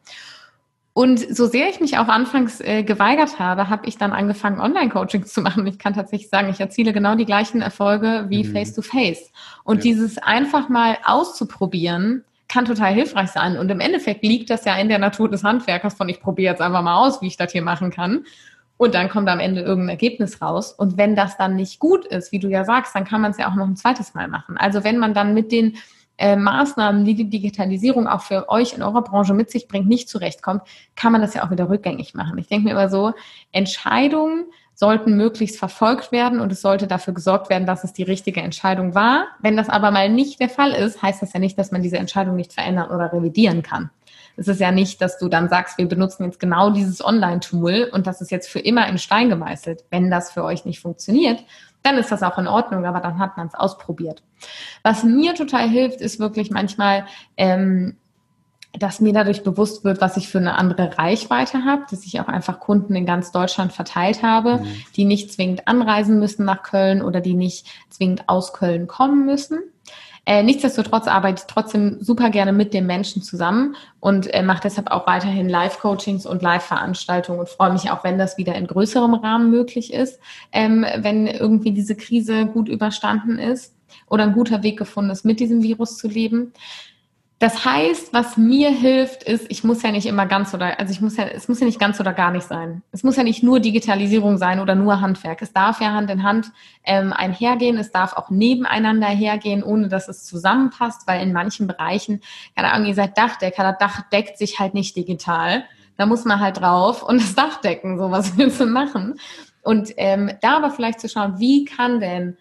[0.92, 5.32] Und so sehr ich mich auch anfangs äh, geweigert habe, habe ich dann angefangen, Online-Coachings
[5.32, 5.66] zu machen.
[5.66, 8.52] Ich kann tatsächlich sagen, ich erziele genau die gleichen Erfolge wie mhm.
[8.52, 9.18] Face-to-Face.
[9.18, 9.30] -face.
[9.62, 9.82] Und ja.
[9.82, 13.56] dieses einfach mal auszuprobieren, kann total hilfreich sein.
[13.56, 16.60] Und im Endeffekt liegt das ja in der Natur des Handwerkers von, ich probiere jetzt
[16.60, 18.24] einfach mal aus, wie ich das hier machen kann.
[18.76, 20.72] Und dann kommt am Ende irgendein Ergebnis raus.
[20.72, 23.38] Und wenn das dann nicht gut ist, wie du ja sagst, dann kann man es
[23.38, 24.56] ja auch noch ein zweites Mal machen.
[24.56, 25.76] Also wenn man dann mit den
[26.20, 30.08] äh, Maßnahmen, die die Digitalisierung auch für euch in eurer Branche mit sich bringt, nicht
[30.08, 30.62] zurechtkommt,
[30.94, 32.38] kann man das ja auch wieder rückgängig machen.
[32.38, 33.12] Ich denke mir immer so,
[33.52, 34.44] Entscheidungen
[34.74, 38.94] sollten möglichst verfolgt werden und es sollte dafür gesorgt werden, dass es die richtige Entscheidung
[38.94, 39.26] war.
[39.40, 41.98] Wenn das aber mal nicht der Fall ist, heißt das ja nicht, dass man diese
[41.98, 43.90] Entscheidung nicht verändern oder revidieren kann.
[44.36, 48.06] Es ist ja nicht, dass du dann sagst, wir benutzen jetzt genau dieses Online-Tool und
[48.06, 49.84] das ist jetzt für immer in Stein gemeißelt.
[49.90, 51.44] Wenn das für euch nicht funktioniert,
[51.82, 54.22] dann ist das auch in Ordnung, aber dann hat man es ausprobiert.
[54.82, 57.06] Was mir total hilft, ist wirklich manchmal,
[57.36, 57.96] ähm,
[58.78, 62.28] dass mir dadurch bewusst wird, was ich für eine andere Reichweite habe, dass ich auch
[62.28, 64.66] einfach Kunden in ganz Deutschland verteilt habe, mhm.
[64.96, 69.58] die nicht zwingend anreisen müssen nach Köln oder die nicht zwingend aus Köln kommen müssen.
[70.30, 74.88] Äh, nichtsdestotrotz arbeite ich trotzdem super gerne mit den Menschen zusammen und äh, mache deshalb
[74.92, 79.50] auch weiterhin Live-Coachings und Live-Veranstaltungen und freue mich auch, wenn das wieder in größerem Rahmen
[79.50, 80.20] möglich ist,
[80.52, 83.74] ähm, wenn irgendwie diese Krise gut überstanden ist
[84.08, 86.52] oder ein guter Weg gefunden ist, mit diesem Virus zu leben.
[87.40, 91.00] Das heißt, was mir hilft, ist, ich muss ja nicht immer ganz oder, also ich
[91.00, 92.82] muss ja, es muss ja nicht ganz oder gar nicht sein.
[92.92, 95.40] Es muss ja nicht nur Digitalisierung sein oder nur Handwerk.
[95.40, 96.52] Es darf ja Hand in Hand
[96.84, 97.78] ähm, einhergehen.
[97.78, 102.20] Es darf auch nebeneinander hergehen, ohne dass es zusammenpasst, weil in manchen Bereichen,
[102.54, 105.64] keine Ahnung, ihr seid Dachdecker, das Dach deckt sich halt nicht digital.
[105.96, 107.98] Da muss man halt drauf und das Dach decken.
[107.98, 109.18] So was willst du machen?
[109.62, 112.36] Und ähm, da aber vielleicht zu schauen, wie kann denn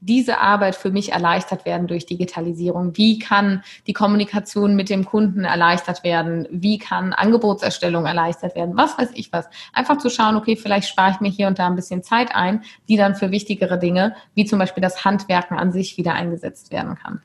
[0.00, 2.96] diese Arbeit für mich erleichtert werden durch Digitalisierung?
[2.96, 6.46] Wie kann die Kommunikation mit dem Kunden erleichtert werden?
[6.50, 8.76] Wie kann Angebotserstellung erleichtert werden?
[8.76, 9.48] Was weiß ich was.
[9.72, 12.62] Einfach zu schauen, okay, vielleicht spare ich mir hier und da ein bisschen Zeit ein,
[12.88, 16.96] die dann für wichtigere Dinge, wie zum Beispiel das Handwerken an sich, wieder eingesetzt werden
[16.96, 17.20] kann.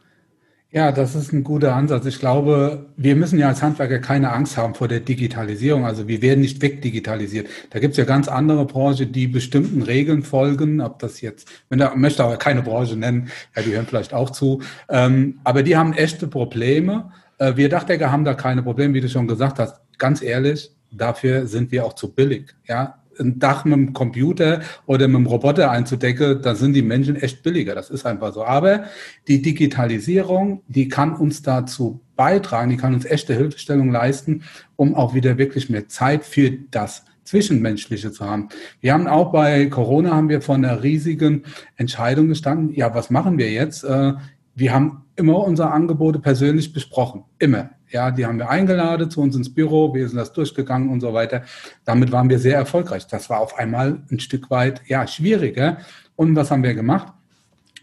[0.76, 2.08] Ja, das ist ein guter Ansatz.
[2.08, 5.86] Ich glaube, wir müssen ja als Handwerker keine Angst haben vor der Digitalisierung.
[5.86, 7.48] Also wir werden nicht wegdigitalisiert.
[7.70, 10.82] Da gibt es ja ganz andere Branchen, die bestimmten Regeln folgen.
[10.82, 14.32] Ob das jetzt, wenn da möchte aber keine Branche nennen, ja, die hören vielleicht auch
[14.32, 14.64] zu.
[14.90, 17.12] Ähm, aber die haben echte Probleme.
[17.38, 19.80] Äh, wir Dachdecker haben da keine Probleme, wie du schon gesagt hast.
[20.00, 22.56] Ganz ehrlich, dafür sind wir auch zu billig.
[22.68, 27.15] Ja, ein Dach mit dem Computer oder mit dem Roboter einzudecken, dann sind die Menschen
[27.15, 27.76] echt billiger.
[27.76, 28.44] Das ist einfach so.
[28.44, 28.85] Aber
[29.27, 34.44] die Digitalisierung, die kann uns dazu beitragen, die kann uns echte Hilfestellung leisten,
[34.76, 38.49] um auch wieder wirklich mehr Zeit für das Zwischenmenschliche zu haben.
[38.81, 41.44] Wir haben auch bei Corona haben wir vor einer riesigen
[41.77, 42.76] Entscheidung gestanden.
[42.76, 43.84] Ja, was machen wir jetzt?
[43.84, 44.14] Äh,
[44.56, 47.23] wir haben immer unsere Angebote persönlich besprochen.
[47.40, 47.72] Immer.
[47.94, 51.14] Ja, die haben wir eingeladen zu uns ins Büro, wir sind das durchgegangen und so
[51.14, 51.44] weiter.
[51.86, 53.06] Damit waren wir sehr erfolgreich.
[53.06, 55.78] Das war auf einmal ein Stück weit, ja, schwieriger.
[56.15, 57.14] Und was haben wir gemacht?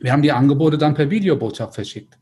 [0.01, 2.19] Wir haben die Angebote dann per Videobotschaft verschickt.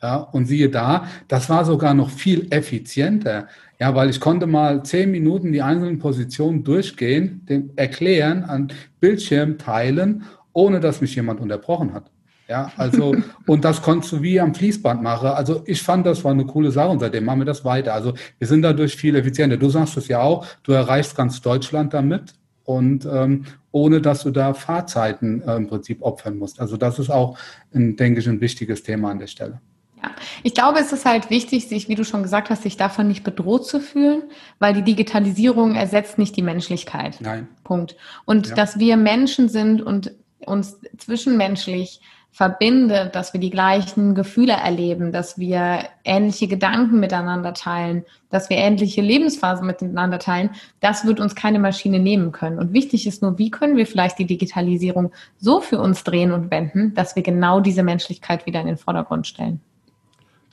[0.00, 3.46] Ja, und siehe da, das war sogar noch viel effizienter.
[3.78, 9.58] Ja, weil ich konnte mal zehn Minuten die einzelnen Positionen durchgehen, den erklären, an Bildschirm
[9.58, 10.24] teilen,
[10.54, 12.11] ohne dass mich jemand unterbrochen hat.
[12.52, 13.16] Ja, also,
[13.46, 15.28] und das konntest du wie am Fließband machen.
[15.28, 17.94] Also, ich fand, das war eine coole Sache und seitdem machen wir das weiter.
[17.94, 19.56] Also, wir sind dadurch viel effizienter.
[19.56, 22.34] Du sagst es ja auch, du erreichst ganz Deutschland damit
[22.64, 26.60] und ähm, ohne dass du da Fahrzeiten äh, im Prinzip opfern musst.
[26.60, 27.38] Also, das ist auch,
[27.72, 29.58] ein, denke ich, ein wichtiges Thema an der Stelle.
[30.02, 30.10] Ja,
[30.42, 33.24] ich glaube, es ist halt wichtig, sich, wie du schon gesagt hast, sich davon nicht
[33.24, 34.24] bedroht zu fühlen,
[34.58, 37.16] weil die Digitalisierung ersetzt nicht die Menschlichkeit.
[37.22, 37.48] Nein.
[37.64, 37.96] Punkt.
[38.26, 38.54] Und ja.
[38.56, 40.12] dass wir Menschen sind und
[40.46, 42.00] uns zwischenmenschlich
[42.32, 48.56] verbindet, dass wir die gleichen Gefühle erleben, dass wir ähnliche Gedanken miteinander teilen, dass wir
[48.56, 50.50] ähnliche Lebensphasen miteinander teilen,
[50.80, 52.58] das wird uns keine Maschine nehmen können.
[52.58, 56.50] Und wichtig ist nur, wie können wir vielleicht die Digitalisierung so für uns drehen und
[56.50, 59.60] wenden, dass wir genau diese Menschlichkeit wieder in den Vordergrund stellen.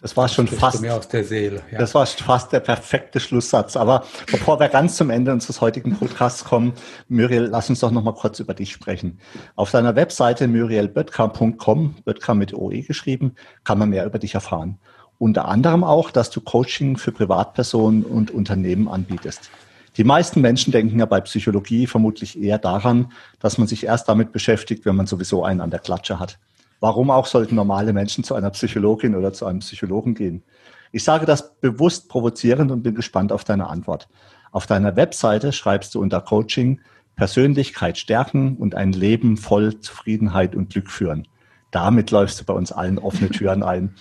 [0.01, 1.77] Das war schon fast, mir aus der Seele, ja.
[1.77, 3.75] das war fast der perfekte Schlusssatz.
[3.75, 6.73] Aber bevor wir ganz zum Ende unseres heutigen Podcasts kommen,
[7.09, 9.19] Muriel, lass uns doch noch mal kurz über dich sprechen.
[9.55, 13.35] Auf deiner Webseite murielböttker.com, Böttker mit OE geschrieben,
[13.65, 14.79] kann man mehr über dich erfahren.
[15.17, 19.49] Unter anderem auch, dass du Coaching für Privatpersonen und Unternehmen anbietest.
[19.97, 23.11] Die meisten Menschen denken ja bei Psychologie vermutlich eher daran,
[23.41, 26.39] dass man sich erst damit beschäftigt, wenn man sowieso einen an der Klatsche hat.
[26.79, 30.43] Warum auch sollten normale Menschen zu einer Psychologin oder zu einem Psychologen gehen?
[30.91, 34.07] Ich sage das bewusst provozierend und bin gespannt auf deine Antwort.
[34.51, 36.81] Auf deiner Webseite schreibst du unter Coaching
[37.15, 41.27] Persönlichkeit stärken und ein Leben voll Zufriedenheit und Glück führen.
[41.69, 43.93] Damit läufst du bei uns allen offene Türen ein.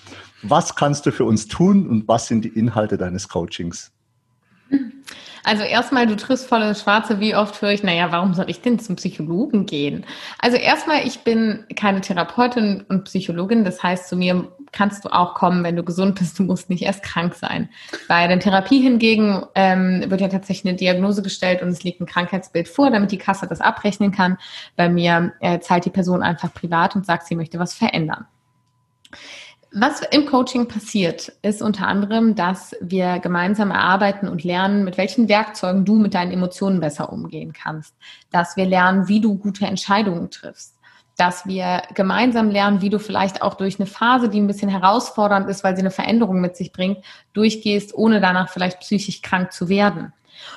[0.42, 3.92] Was kannst du für uns tun und was sind die Inhalte deines Coachings?
[5.44, 7.20] Also erstmal, du triffst voll ins Schwarze.
[7.20, 10.04] Wie oft höre ich, naja, warum soll ich denn zum Psychologen gehen?
[10.38, 13.64] Also erstmal, ich bin keine Therapeutin und Psychologin.
[13.64, 16.38] Das heißt, zu mir kannst du auch kommen, wenn du gesund bist.
[16.38, 17.68] Du musst nicht erst krank sein.
[18.06, 22.06] Bei der Therapie hingegen ähm, wird ja tatsächlich eine Diagnose gestellt und es liegt ein
[22.06, 24.38] Krankheitsbild vor, damit die Kasse das abrechnen kann.
[24.76, 28.26] Bei mir äh, zahlt die Person einfach privat und sagt, sie möchte was verändern.
[29.72, 35.28] Was im Coaching passiert, ist unter anderem, dass wir gemeinsam erarbeiten und lernen, mit welchen
[35.28, 37.94] Werkzeugen du mit deinen Emotionen besser umgehen kannst.
[38.30, 40.78] Dass wir lernen, wie du gute Entscheidungen triffst.
[41.18, 45.50] Dass wir gemeinsam lernen, wie du vielleicht auch durch eine Phase, die ein bisschen herausfordernd
[45.50, 47.04] ist, weil sie eine Veränderung mit sich bringt,
[47.34, 50.14] durchgehst, ohne danach vielleicht psychisch krank zu werden.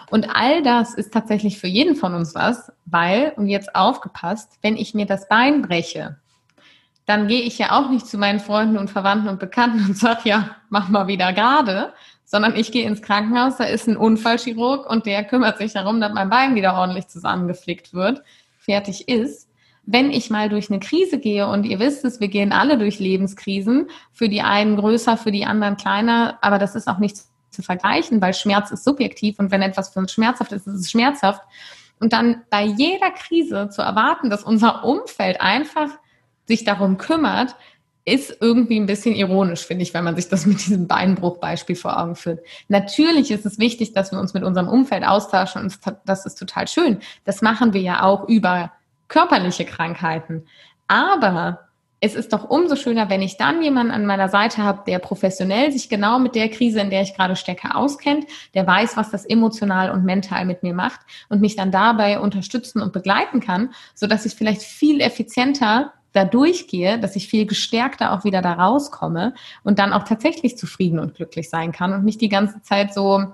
[0.10, 4.78] Und all das ist tatsächlich für jeden von uns was, weil, und jetzt aufgepasst, wenn
[4.78, 6.18] ich mir das Bein breche,
[7.12, 10.22] dann gehe ich ja auch nicht zu meinen Freunden und Verwandten und Bekannten und sage,
[10.30, 11.92] ja, mach mal wieder gerade,
[12.24, 16.14] sondern ich gehe ins Krankenhaus, da ist ein Unfallchirurg und der kümmert sich darum, dass
[16.14, 18.22] mein Bein wieder ordentlich zusammengeflickt wird,
[18.58, 19.50] fertig ist.
[19.84, 23.00] Wenn ich mal durch eine Krise gehe und ihr wisst es, wir gehen alle durch
[23.00, 27.18] Lebenskrisen, für die einen größer, für die anderen kleiner, aber das ist auch nicht
[27.50, 30.92] zu vergleichen, weil Schmerz ist subjektiv und wenn etwas für uns schmerzhaft ist, ist es
[30.92, 31.42] schmerzhaft.
[32.00, 35.90] Und dann bei jeder Krise zu erwarten, dass unser Umfeld einfach
[36.52, 37.56] sich darum kümmert,
[38.03, 41.98] ist irgendwie ein bisschen ironisch, finde ich, wenn man sich das mit diesem Beinbruchbeispiel vor
[41.99, 42.40] Augen führt.
[42.68, 46.68] Natürlich ist es wichtig, dass wir uns mit unserem Umfeld austauschen und das ist total
[46.68, 46.99] schön.
[47.23, 48.72] Das machen wir ja auch über
[49.07, 50.45] körperliche Krankheiten.
[50.88, 51.68] Aber
[52.03, 55.72] es ist doch umso schöner, wenn ich dann jemanden an meiner Seite habe, der professionell
[55.72, 58.26] sich genau mit der Krise, in der ich gerade stecke, auskennt,
[58.56, 60.99] der weiß, was das emotional und mental mit mir macht
[61.30, 66.26] und mich dann dabei unterstützen und begleiten kann, so dass ich vielleicht viel effizienter da
[66.26, 69.34] durchgehe, dass ich viel gestärkter auch wieder da rauskomme
[69.64, 73.34] und dann auch tatsächlich zufrieden und glücklich sein kann und nicht die ganze Zeit so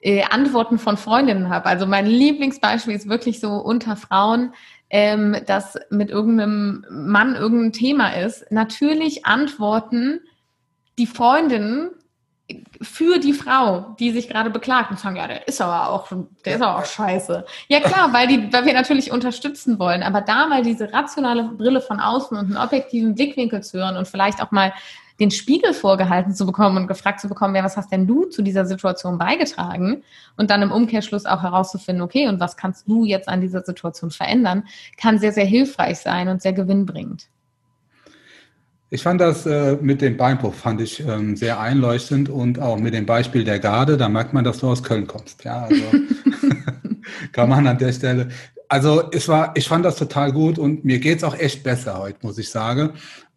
[0.00, 1.66] äh, Antworten von Freundinnen habe.
[1.66, 4.52] Also mein Lieblingsbeispiel ist wirklich so unter Frauen,
[4.90, 8.50] ähm, dass mit irgendeinem Mann irgendein Thema ist.
[8.50, 10.20] Natürlich antworten
[10.98, 11.90] die Freundinnen
[12.84, 16.08] für die Frau, die sich gerade beklagt und sagen, ja, der ist aber auch,
[16.44, 17.44] der ist aber auch scheiße.
[17.68, 21.80] Ja klar, weil die, weil wir natürlich unterstützen wollen, aber da mal diese rationale Brille
[21.80, 24.72] von außen und einen objektiven Blickwinkel zu hören und vielleicht auch mal
[25.20, 28.42] den Spiegel vorgehalten zu bekommen und gefragt zu bekommen, ja, was hast denn du zu
[28.42, 30.02] dieser Situation beigetragen?
[30.36, 34.10] Und dann im Umkehrschluss auch herauszufinden, okay, und was kannst du jetzt an dieser Situation
[34.10, 34.64] verändern,
[35.00, 37.28] kann sehr, sehr hilfreich sein und sehr gewinnbringend.
[38.90, 42.94] Ich fand das äh, mit dem Beinbruch fand ich ähm, sehr einleuchtend und auch mit
[42.94, 45.42] dem Beispiel der Garde, da merkt man, dass du aus Köln kommst.
[45.44, 45.82] Ja, also
[47.32, 48.28] kann man an der Stelle.
[48.68, 52.18] Also es war, ich fand das total gut und mir geht's auch echt besser heute,
[52.22, 52.90] muss ich sagen.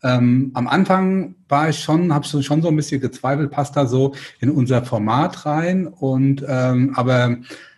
[0.03, 3.87] Ähm, am Anfang war ich schon, habe ich schon so ein bisschen gezweifelt, passt da
[3.87, 5.87] so in unser Format rein.
[5.87, 7.37] Und ähm, aber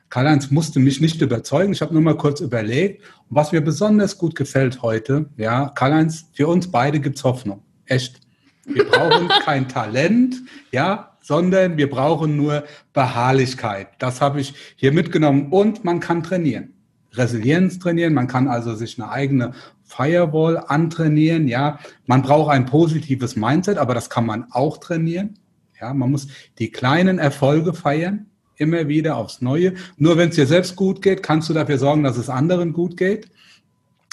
[0.09, 1.73] Karl-Heinz musste mich nicht überzeugen.
[1.73, 3.03] Ich habe nur mal kurz überlegt.
[3.29, 7.61] Und was mir besonders gut gefällt heute, ja, Karl-Heinz, für uns beide gibt's Hoffnung.
[7.85, 8.19] Echt.
[8.65, 10.35] Wir brauchen kein Talent,
[10.71, 12.63] ja, sondern wir brauchen nur
[12.93, 13.89] Beharrlichkeit.
[13.99, 15.51] Das habe ich hier mitgenommen.
[15.51, 16.73] Und man kann trainieren.
[17.13, 18.13] Resilienz trainieren.
[18.13, 19.53] Man kann also sich eine eigene
[19.83, 21.47] Firewall antrainieren.
[21.47, 25.37] Ja, man braucht ein positives Mindset, aber das kann man auch trainieren.
[25.79, 26.27] Ja, man muss
[26.59, 28.28] die kleinen Erfolge feiern,
[28.59, 29.73] immer wieder aufs Neue.
[29.97, 32.95] Nur wenn es dir selbst gut geht, kannst du dafür sorgen, dass es anderen gut
[32.97, 33.29] geht.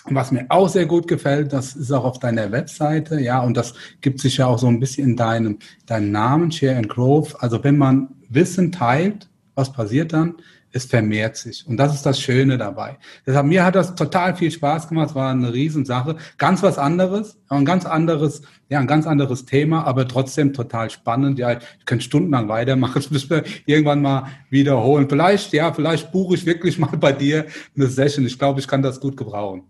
[0.05, 3.57] Und was mir auch sehr gut gefällt, das ist auch auf deiner Webseite, ja, und
[3.57, 7.35] das gibt sich ja auch so ein bisschen in deinem, deinem Namen, Share and Growth.
[7.41, 10.37] Also wenn man Wissen teilt, was passiert dann?
[10.73, 11.67] Es vermehrt sich.
[11.67, 12.99] Und das ist das Schöne dabei.
[13.27, 16.17] Deshalb, mir hat das total viel Spaß gemacht, es war eine Riesensache.
[16.39, 21.39] Ganz was anderes, ein ganz anderes, ja, ein ganz anderes Thema, aber trotzdem total spannend.
[21.39, 25.09] Ja, ich könnte stundenlang weitermachen, das müssen wir irgendwann mal wiederholen.
[25.09, 28.27] Vielleicht, ja, vielleicht buche ich wirklich mal bei dir eine Session.
[28.27, 29.63] Ich glaube, ich kann das gut gebrauchen.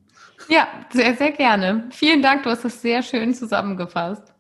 [0.49, 1.85] Ja, sehr, sehr gerne.
[1.91, 4.33] Vielen Dank, du hast das sehr schön zusammengefasst.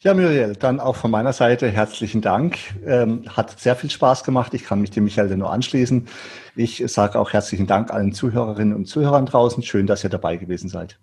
[0.00, 2.56] Ja, Muriel, dann auch von meiner Seite herzlichen Dank.
[2.86, 4.54] Ähm, hat sehr viel Spaß gemacht.
[4.54, 6.06] Ich kann mich dem Michael nur anschließen.
[6.54, 9.64] Ich sage auch herzlichen Dank allen Zuhörerinnen und Zuhörern draußen.
[9.64, 11.00] Schön, dass ihr dabei gewesen seid.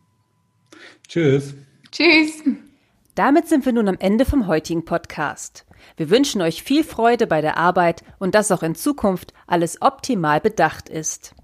[1.10, 1.56] Tschüss.
[1.92, 2.42] Tschüss.
[3.16, 5.66] Damit sind wir nun am Ende vom heutigen Podcast.
[5.98, 10.40] Wir wünschen euch viel Freude bei der Arbeit und dass auch in Zukunft alles optimal
[10.40, 11.36] bedacht ist.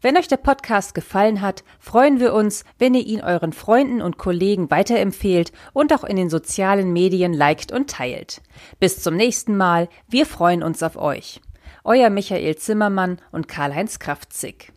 [0.00, 4.18] Wenn euch der Podcast gefallen hat, freuen wir uns, wenn ihr ihn euren Freunden und
[4.18, 8.42] Kollegen weiterempfehlt und auch in den sozialen Medien liked und teilt.
[8.80, 11.40] Bis zum nächsten Mal, wir freuen uns auf euch.
[11.84, 14.72] Euer Michael Zimmermann und Karl-Heinz Kraftzig.